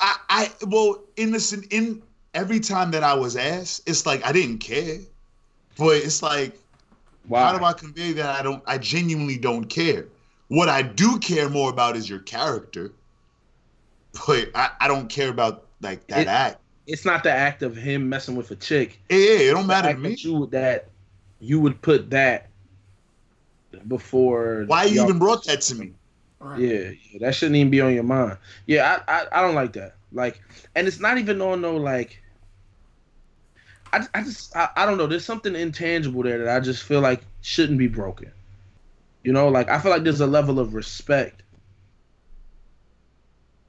[0.00, 2.02] I, I well, in this, in
[2.34, 4.98] every time that I was asked, it's like I didn't care,
[5.78, 6.58] but it's like
[7.28, 7.44] Why?
[7.44, 10.06] How do I convey that I don't I genuinely don't care?
[10.48, 12.92] What I do care more about is your character.
[14.26, 16.60] But I, I don't care about like that It- act.
[16.86, 19.00] It's not the act of him messing with a chick.
[19.08, 20.10] Yeah, yeah, it don't matter to act me.
[20.10, 20.88] that you that
[21.40, 22.48] you would put that
[23.88, 24.64] before.
[24.66, 25.92] Why you even brought that to me?
[26.38, 26.60] Right.
[26.60, 28.38] Yeah, yeah, that shouldn't even be on your mind.
[28.66, 29.94] Yeah, I, I, I don't like that.
[30.12, 30.40] Like,
[30.74, 32.22] and it's not even on no like.
[33.92, 35.06] I, I just I, I don't know.
[35.06, 38.32] There's something intangible there that I just feel like shouldn't be broken.
[39.24, 41.42] You know, like I feel like there's a level of respect,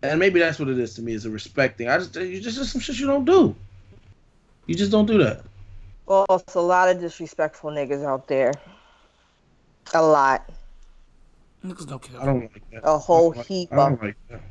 [0.03, 1.89] and maybe that's what it is to me is a respect thing.
[1.89, 3.55] I just you just just some shit you don't do.
[4.65, 5.43] You just don't do that.
[6.05, 8.53] Well, it's a lot of disrespectful niggas out there.
[9.93, 10.49] A lot.
[11.65, 12.21] Niggas don't care.
[12.21, 12.81] I don't like that.
[12.83, 14.41] A whole I don't like- heap I don't like that.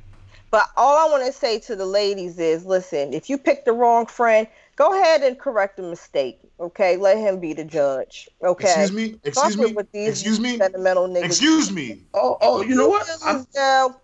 [0.50, 3.72] But all I want to say to the ladies is listen, if you pick the
[3.72, 4.46] wrong friend,
[4.76, 6.38] go ahead and correct the mistake.
[6.60, 6.96] Okay?
[6.96, 8.28] Let him be the judge.
[8.42, 8.68] Okay?
[8.68, 9.20] Excuse me?
[9.24, 9.72] Excuse Fuck me?
[9.74, 10.56] with these Excuse me?
[10.56, 11.24] Sentimental niggas.
[11.24, 12.04] Excuse me.
[12.14, 13.10] Oh, oh, you know what?
[13.24, 13.96] I'm, Now,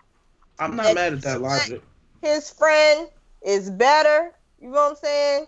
[0.58, 1.82] I'm not mad at that logic.
[2.22, 3.08] his friend
[3.44, 4.32] is better.
[4.60, 5.46] You know what I'm saying?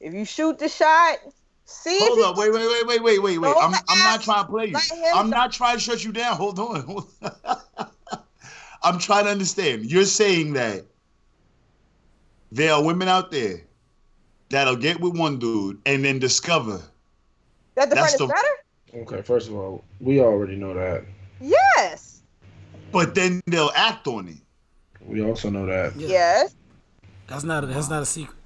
[0.00, 1.16] If you shoot the shot,
[1.64, 2.36] see Hold if up.
[2.36, 3.48] Wait, wait, wait, wait, wait, wait, wait.
[3.54, 4.76] Don't I'm I'm not trying to play you.
[5.14, 6.36] I'm not trying to shut you down.
[6.36, 6.82] Hold on.
[6.82, 7.56] Hold on.
[8.82, 9.90] I'm trying to understand.
[9.90, 10.84] You're saying that
[12.52, 13.62] there are women out there
[14.50, 16.82] that'll get with one dude and then discover
[17.76, 19.04] that the That's friend is the- better.
[19.14, 21.02] Okay, first of all, we already know that.
[21.40, 22.13] Yes.
[22.94, 24.36] But then they'll act on it.
[25.04, 25.96] We also know that.
[25.96, 26.08] Yeah.
[26.08, 26.54] Yes.
[27.26, 28.38] That's not a, that's not a secret.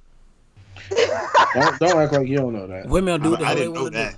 [1.53, 2.87] Don't, don't act like you don't know that.
[2.87, 4.13] Women do what the I, I hell they didn't know that.
[4.13, 4.17] do.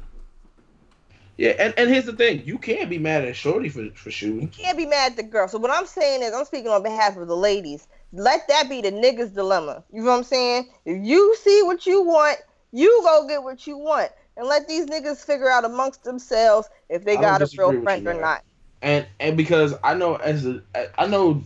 [1.38, 4.42] Yeah, and, and here's the thing: you can't be mad at Shorty for for shooting.
[4.42, 5.48] You can't be mad at the girl.
[5.48, 7.88] So what I'm saying is I'm speaking on behalf of the ladies.
[8.12, 9.84] Let that be the nigga's dilemma.
[9.92, 10.70] You know what I'm saying?
[10.86, 12.38] If you see what you want,
[12.72, 14.12] you go get what you want.
[14.38, 18.08] And let these niggas figure out amongst themselves if they got a disagree real friend
[18.08, 18.44] or not.
[18.82, 20.62] And and because I know as a
[20.98, 21.44] I know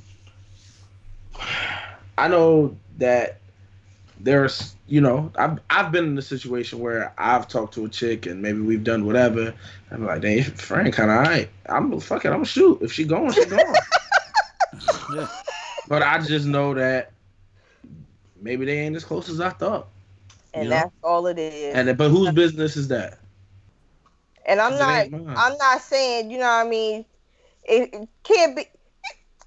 [2.17, 3.39] I know that
[4.19, 8.25] there's you know I've I've been in a situation where I've talked to a chick
[8.25, 9.53] and maybe we've done whatever.
[9.91, 11.49] I'm like, dang, friend, kind of alright.
[11.67, 12.31] I'm fucking.
[12.31, 12.81] I'm gonna shoot.
[12.81, 13.63] If she going, she going.
[15.13, 15.27] Yeah.
[15.87, 17.11] but I just know that
[18.41, 19.87] maybe they ain't as close as I thought.
[20.53, 20.75] And You know?
[20.75, 21.75] that's all it is.
[21.75, 23.19] And but whose business is that?
[24.45, 25.37] And I'm not.
[25.37, 27.05] I'm not saying, you know what I mean,
[27.67, 28.65] it, it can't be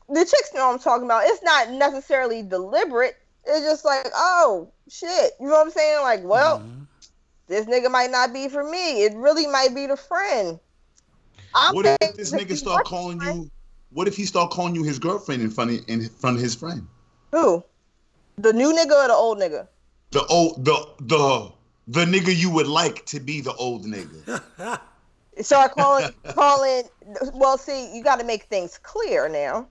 [0.09, 1.24] the chicks know what I'm talking about.
[1.27, 3.16] It's not necessarily deliberate.
[3.45, 5.32] It's just like, oh shit.
[5.40, 6.03] You know what I'm saying?
[6.03, 6.86] Like, well, Mhm.
[7.47, 9.03] this nigga might not be for me.
[9.05, 10.59] It really might be the friend.
[11.55, 13.51] I'm What if this nigga start calling friend- you?
[13.90, 16.55] What if he start calling you his girlfriend in front of in front of his
[16.55, 16.86] friend?
[17.32, 17.62] who?
[18.36, 19.66] The new nigga or the old nigga?
[20.11, 21.53] The old the the
[21.89, 24.40] the nigga you would like to be the old nigga.
[25.40, 26.82] Start calling, calling.
[27.35, 29.69] Well, see, you got to make things clear now.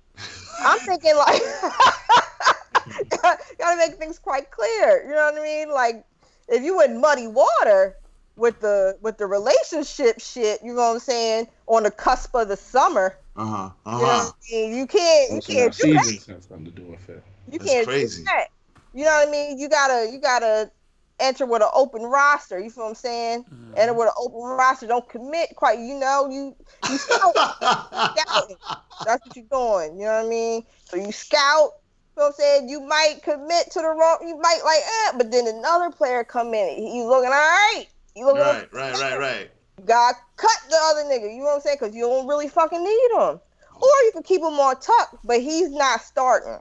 [0.59, 1.41] I'm thinking like,
[3.21, 5.03] got to make things quite clear.
[5.03, 5.71] You know what I mean?
[5.71, 6.05] Like,
[6.47, 7.95] if you in muddy water
[8.35, 11.47] with the with the relationship shit, you know what I'm saying?
[11.67, 13.69] On the cusp of the summer, Uh huh.
[13.85, 14.25] Uh you know huh.
[14.25, 14.75] what I mean?
[14.75, 16.03] You can't, you can't do that.
[16.05, 17.23] season has something to do with it.
[17.51, 18.21] You That's can't crazy.
[18.21, 18.47] do that.
[18.93, 19.59] You know what I mean?
[19.59, 20.71] You gotta, you gotta
[21.19, 22.59] enter with an open roster.
[22.59, 23.45] You feel what I'm saying?
[23.75, 24.87] Enter with an open roster.
[24.87, 25.79] Don't commit quite.
[25.79, 26.55] You know, you
[26.89, 27.35] you scout.
[27.61, 28.57] scouting.
[29.05, 29.99] That's what you're doing.
[29.99, 30.63] You know what I mean?
[30.85, 31.71] So you scout.
[32.15, 32.69] You know what I'm saying?
[32.69, 34.17] You might commit to the wrong.
[34.21, 36.75] You might like, eh, but then another player come in.
[36.75, 37.85] He looking all right.
[38.15, 39.51] You looking right, right, right, right.
[39.77, 41.31] You gotta cut the other nigga.
[41.31, 41.77] You know what I'm saying?
[41.79, 43.39] Because you don't really fucking need him.
[43.79, 46.57] Or you can keep him on tuck, but he's not starting.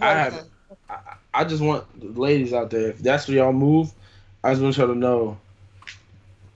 [0.00, 0.50] I haven't.
[0.90, 0.98] I,
[1.34, 2.90] I just want the ladies out there.
[2.90, 3.92] If that's where y'all move,
[4.42, 5.36] I just want y'all to know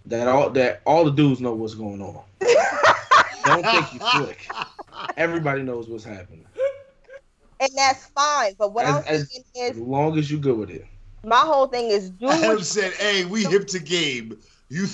[0.06, 2.22] that all that all the dudes know what's going on.
[3.44, 4.48] Don't think you slick.
[5.16, 6.44] Everybody knows what's happening.
[7.60, 8.54] and that's fine.
[8.58, 10.86] But what As- I'm as- thinking As long as you're good with it.
[11.24, 14.38] my whole thing is do Adam what, said, "Hey, we hip to game.
[14.68, 14.86] You."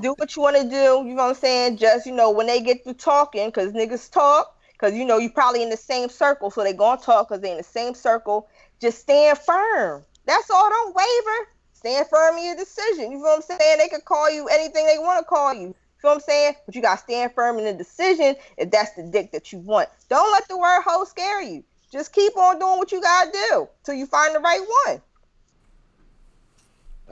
[0.00, 1.06] do what you want to do.
[1.06, 1.76] You know what I'm saying?
[1.76, 4.56] Just you know when they get to talking, because niggas talk.
[4.72, 7.52] Because you know you're probably in the same circle, so they gonna talk because they
[7.52, 8.48] in the same circle.
[8.82, 10.02] Just stand firm.
[10.26, 10.68] That's all.
[10.68, 11.48] Don't waver.
[11.72, 13.12] Stand firm in your decision.
[13.12, 13.78] You know what I'm saying?
[13.78, 15.60] They could call you anything they want to call you.
[15.60, 16.54] You know what I'm saying?
[16.66, 19.88] But you gotta stand firm in the decision if that's the dick that you want.
[20.08, 21.62] Don't let the word hoe scare you.
[21.92, 25.00] Just keep on doing what you gotta do till you find the right one.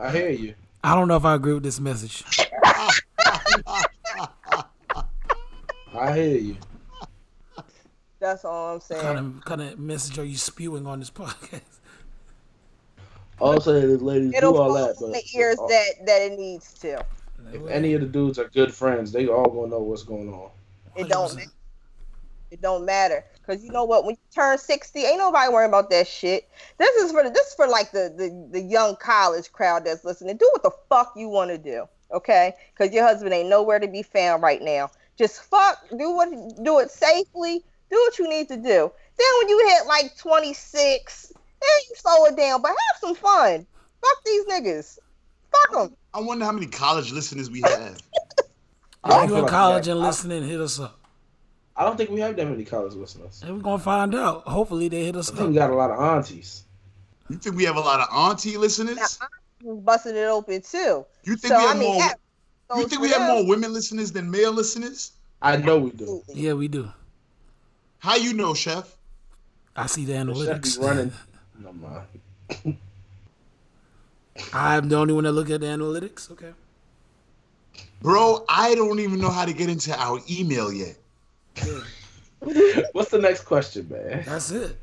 [0.00, 0.54] I hear you.
[0.82, 2.24] I don't know if I agree with this message.
[5.94, 6.56] I hear you.
[8.20, 9.02] That's all I'm saying.
[9.02, 11.62] What Kind of kind of message are you spewing on this podcast?
[13.40, 15.86] All say is ladies It'll do all fall that, in but the ears uh, that
[16.04, 17.02] that it needs to.
[17.54, 20.50] if any of the dudes are good friends, they all gonna know what's going on.
[20.94, 21.50] It don't matter.
[22.50, 23.24] It don't matter.
[23.46, 24.04] Cause you know what?
[24.04, 26.50] When you turn sixty, ain't nobody worrying about that shit.
[26.76, 30.04] This is for the, this is for like the, the the young college crowd that's
[30.04, 30.36] listening.
[30.36, 32.52] Do what the fuck you want to do, okay?
[32.76, 34.90] Cause your husband ain't nowhere to be found right now.
[35.16, 35.82] Just fuck.
[35.96, 36.28] Do what
[36.62, 37.64] do it safely.
[37.90, 38.92] Do what you need to do.
[39.18, 42.62] Then when you hit like twenty six, then you slow it down.
[42.62, 43.66] But have some fun.
[44.00, 44.98] Fuck these niggas.
[45.50, 45.96] Fuck them.
[46.14, 47.98] I wonder how many college listeners we have.
[49.04, 50.98] I don't If you feel in like college we and listening, hit us up.
[51.76, 53.42] I, I don't think we have that many college listeners.
[53.44, 54.44] And we're gonna find out.
[54.44, 56.64] Hopefully they hit us I think we got a lot of aunties.
[57.28, 59.18] You think we have a lot of auntie listeners?
[59.62, 61.06] Busting it open too.
[61.24, 62.00] You think So we have I mean, more?
[62.00, 62.16] that
[62.76, 65.12] You think we have more women listeners than male listeners?
[65.40, 66.22] I know we do.
[66.28, 66.90] Yeah, we do.
[68.00, 68.96] How you know, Chef?
[69.76, 70.82] I see the Chef be analytics.
[70.82, 71.12] running.
[71.62, 72.76] No mind.
[74.54, 76.30] I'm the only one that look at the analytics.
[76.30, 76.52] Okay.
[78.00, 80.96] Bro, I don't even know how to get into our email yet.
[82.92, 84.22] What's the next question, man?
[84.24, 84.78] That's it.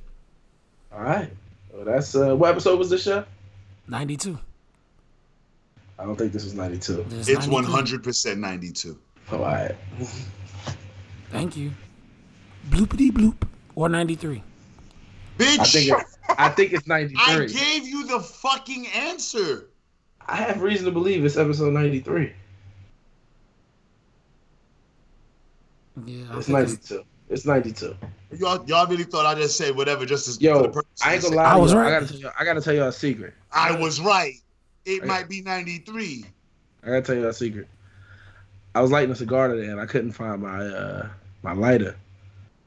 [0.94, 1.32] All right.
[1.74, 3.26] Well, that's uh, what episode was this, Chef?
[3.88, 4.38] 92.
[5.98, 7.04] I don't think this was ninety two.
[7.10, 7.98] There's It's 93.
[7.98, 9.00] 100% 92.
[9.32, 9.76] All right.
[11.32, 11.72] Thank you.
[12.70, 13.36] Bloopity bloop.
[13.76, 14.42] Or 93.
[15.38, 19.68] Bitch, I think it's, I think it's ninety I gave you the fucking answer.
[20.28, 22.34] I have reason to believe it's episode ninety three.
[26.06, 26.26] Yeah.
[26.32, 27.04] I It's ninety two.
[27.30, 27.96] It's ninety two.
[28.38, 31.14] Y'all, y'all really thought I just said whatever just as for the Yo, purpose I
[31.14, 31.44] ain't gonna lie.
[31.44, 31.82] I was y'all.
[31.82, 31.88] right.
[31.94, 32.30] I gotta tell you.
[32.40, 33.34] I gotta tell y'all a secret.
[33.52, 34.34] I was right.
[34.86, 35.08] It Okay.
[35.08, 36.26] might be 93.
[36.84, 37.68] I gotta tell y'all a secret.
[38.74, 41.10] I was lighting a cigar today and I couldn't find my uh
[41.44, 41.96] my lighter.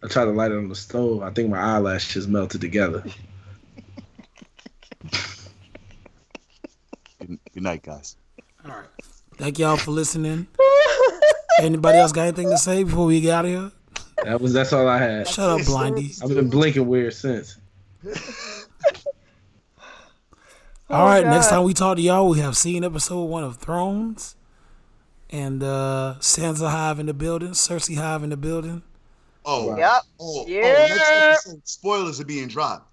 [0.03, 1.23] I tried to light it on the stove.
[1.23, 3.05] I think my eyelashes melted together.
[7.21, 8.17] Good, good night, guys.
[8.65, 8.87] All right.
[9.37, 10.47] Thank y'all for listening.
[11.61, 13.73] Anybody else got anything to say before we get out of here?
[14.25, 15.29] That was that's all I had.
[15.29, 16.23] Shut up, Blindy.
[16.23, 17.59] I've been blinking weird since.
[20.89, 21.57] All right, next God.
[21.57, 24.35] time we talk to y'all, we have seen episode one of Thrones.
[25.29, 28.83] And uh Sansa Hive in the building, Cersei Hive in the building.
[29.45, 30.03] Oh, Yep.
[30.21, 30.61] oh, Yeah.
[30.63, 31.11] oh, next
[31.47, 32.87] episode, spoilers are being dropped.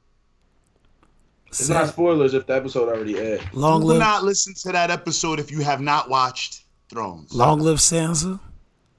[1.47, 3.41] It's San- not spoilers if the episode already aired.
[3.53, 3.95] long live.
[3.95, 7.33] Do live not listen to that episode if you have not watched Thrones.
[7.33, 8.39] long live Sansa.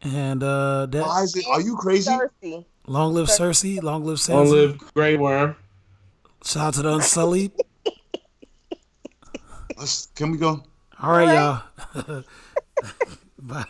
[0.02, 1.46] And uh that Why is it?
[1.48, 2.10] Are you crazy?
[2.10, 2.66] Thirsty.
[2.86, 4.34] long live Cersei, long live Sansa.
[4.34, 5.56] Long live Grey Worm.
[6.44, 7.52] Shout out to the Unsullied.
[9.76, 10.62] Let's, can we go?
[11.00, 12.24] All right, y'all.
[13.38, 13.64] Bye.